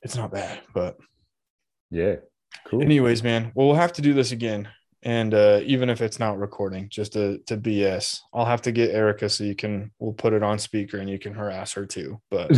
it's 0.02 0.16
not 0.16 0.30
bad. 0.30 0.60
But 0.72 0.96
Yeah. 1.90 2.16
Cool. 2.64 2.82
anyways, 2.82 3.22
man, 3.22 3.52
well, 3.54 3.66
we'll 3.66 3.76
have 3.76 3.92
to 3.94 4.02
do 4.02 4.14
this 4.14 4.32
again. 4.32 4.68
And 5.02 5.34
uh, 5.34 5.60
even 5.64 5.90
if 5.90 6.00
it's 6.00 6.18
not 6.18 6.38
recording, 6.38 6.88
just 6.90 7.12
to 7.14 7.38
to 7.46 7.56
BS, 7.56 8.20
I'll 8.32 8.44
have 8.44 8.62
to 8.62 8.72
get 8.72 8.94
Erica 8.94 9.28
so 9.28 9.44
you 9.44 9.56
can 9.56 9.90
we'll 9.98 10.14
put 10.14 10.32
it 10.32 10.44
on 10.44 10.60
speaker 10.60 10.98
and 10.98 11.10
you 11.10 11.18
can 11.18 11.34
harass 11.34 11.72
her 11.72 11.86
too. 11.86 12.20
But 12.30 12.50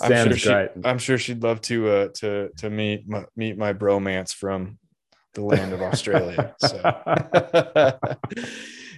I'm 0.00 0.30
sure 0.30 0.36
she-. 0.36 0.68
I'm 0.84 0.98
sure 0.98 1.18
she'd 1.18 1.42
love 1.42 1.60
to 1.62 1.88
uh 1.88 2.08
to 2.20 2.50
to 2.58 2.70
meet 2.70 3.08
my, 3.08 3.24
meet 3.36 3.58
my 3.58 3.72
bromance 3.72 4.32
from 4.32 4.78
the 5.38 5.44
land 5.44 5.72
of 5.72 5.80
Australia. 5.82 6.54
So 6.58 6.78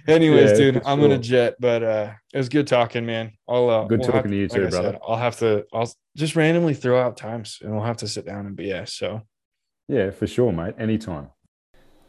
anyways, 0.07 0.51
Yeah, 0.51 0.57
dude, 0.57 0.81
I'm 0.85 0.99
gonna 0.99 1.17
jet, 1.19 1.55
but 1.59 1.83
uh 1.83 2.11
it 2.33 2.37
was 2.37 2.49
good 2.49 2.67
talking, 2.67 3.05
man. 3.05 3.33
I'll 3.47 3.69
uh, 3.69 3.83
Good 3.85 3.99
we'll 3.99 4.07
talking 4.07 4.21
have- 4.23 4.31
to 4.31 4.35
you 4.37 4.43
like 4.47 4.51
too, 4.51 4.67
I 4.67 4.69
said, 4.69 4.81
brother. 4.81 4.97
I'll 5.07 5.17
have 5.17 5.37
to 5.39 5.65
I'll 5.73 5.91
just 6.15 6.35
randomly 6.35 6.73
throw 6.73 6.99
out 6.99 7.17
times 7.17 7.59
and 7.61 7.71
we'll 7.73 7.83
have 7.85 7.97
to 7.97 8.07
sit 8.07 8.25
down 8.25 8.45
and 8.47 8.57
BS. 8.57 8.89
So 8.89 9.21
yeah, 9.87 10.09
for 10.11 10.25
sure, 10.27 10.51
mate. 10.51 10.75
Anytime. 10.79 11.29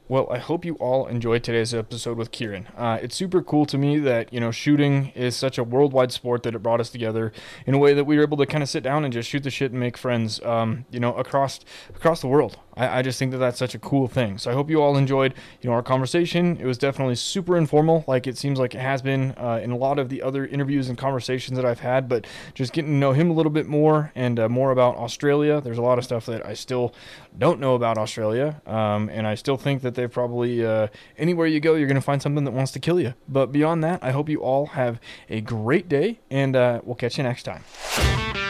Well, 0.08 0.26
I 0.30 0.38
hope 0.38 0.64
you 0.64 0.74
all 0.74 1.06
enjoyed 1.06 1.44
today's 1.44 1.72
episode 1.72 2.18
with 2.18 2.32
Keiran. 2.32 2.66
Uh, 2.76 2.98
it's 3.00 3.14
super 3.14 3.40
cool 3.40 3.64
to 3.66 3.78
me 3.78 4.00
that, 4.00 4.32
you 4.32 4.40
know, 4.40 4.50
shooting 4.50 5.12
is 5.14 5.36
such 5.36 5.58
a 5.58 5.64
worldwide 5.64 6.10
sport 6.10 6.42
that 6.42 6.56
it 6.56 6.58
brought 6.58 6.80
us 6.80 6.90
together 6.90 7.32
in 7.66 7.74
a 7.74 7.78
way 7.78 7.94
that 7.94 8.04
we 8.04 8.16
were 8.16 8.22
able 8.24 8.36
to 8.38 8.44
kind 8.44 8.64
of 8.64 8.68
sit 8.68 8.82
down 8.82 9.04
and 9.04 9.12
just 9.12 9.30
shoot 9.30 9.44
the 9.44 9.50
shit 9.50 9.70
and 9.70 9.78
make 9.78 9.96
friends, 9.96 10.42
um, 10.42 10.86
you 10.90 10.98
know, 10.98 11.14
across 11.14 11.60
across 11.94 12.20
the 12.20 12.26
world. 12.26 12.58
I, 12.74 12.98
I 12.98 13.02
just 13.02 13.18
think 13.18 13.30
that 13.32 13.38
that's 13.38 13.58
such 13.58 13.74
a 13.74 13.78
cool 13.78 14.08
thing. 14.08 14.38
So 14.38 14.50
I 14.50 14.54
hope 14.54 14.70
you 14.70 14.82
all 14.82 14.96
enjoyed, 14.96 15.34
you 15.60 15.70
know, 15.70 15.74
our 15.74 15.82
conversation. 15.82 16.58
It 16.58 16.66
was 16.66 16.78
definitely 16.78 17.14
super 17.14 17.56
informal, 17.56 18.04
like 18.08 18.26
it 18.26 18.36
seems 18.36 18.58
like 18.58 18.74
it 18.74 18.80
has 18.80 19.02
been 19.02 19.32
uh, 19.38 19.60
in 19.62 19.70
a 19.70 19.76
lot 19.76 19.98
of 19.98 20.08
the 20.08 20.20
other 20.22 20.44
interviews 20.46 20.88
and 20.88 20.98
conversations 20.98 21.56
that 21.56 21.64
I've 21.64 21.80
had, 21.80 22.08
but 22.08 22.26
just 22.54 22.72
getting 22.72 22.92
to 22.92 22.96
know 22.96 23.12
him 23.12 23.30
a 23.30 23.34
little 23.34 23.52
bit 23.52 23.66
more 23.66 24.10
and 24.14 24.40
uh, 24.40 24.48
more 24.48 24.72
about 24.72 24.96
Australia. 24.96 25.60
There's 25.60 25.78
a 25.78 25.82
lot 25.82 25.98
of 25.98 26.04
stuff 26.04 26.26
that 26.26 26.44
I 26.44 26.54
still 26.54 26.92
don't 27.38 27.60
know 27.60 27.74
about 27.76 27.98
Australia, 27.98 28.60
um, 28.66 29.08
and 29.08 29.26
I 29.26 29.36
still 29.36 29.56
think 29.56 29.82
that 29.82 29.91
they 29.94 30.06
probably 30.06 30.64
uh, 30.64 30.88
anywhere 31.18 31.46
you 31.46 31.60
go, 31.60 31.74
you're 31.74 31.88
going 31.88 31.94
to 31.94 32.00
find 32.00 32.22
something 32.22 32.44
that 32.44 32.52
wants 32.52 32.72
to 32.72 32.80
kill 32.80 33.00
you. 33.00 33.14
But 33.28 33.52
beyond 33.52 33.82
that, 33.84 34.02
I 34.02 34.10
hope 34.10 34.28
you 34.28 34.42
all 34.42 34.66
have 34.66 35.00
a 35.28 35.40
great 35.40 35.88
day, 35.88 36.20
and 36.30 36.56
uh, 36.56 36.80
we'll 36.84 36.96
catch 36.96 37.18
you 37.18 37.24
next 37.24 37.44
time. 37.44 38.41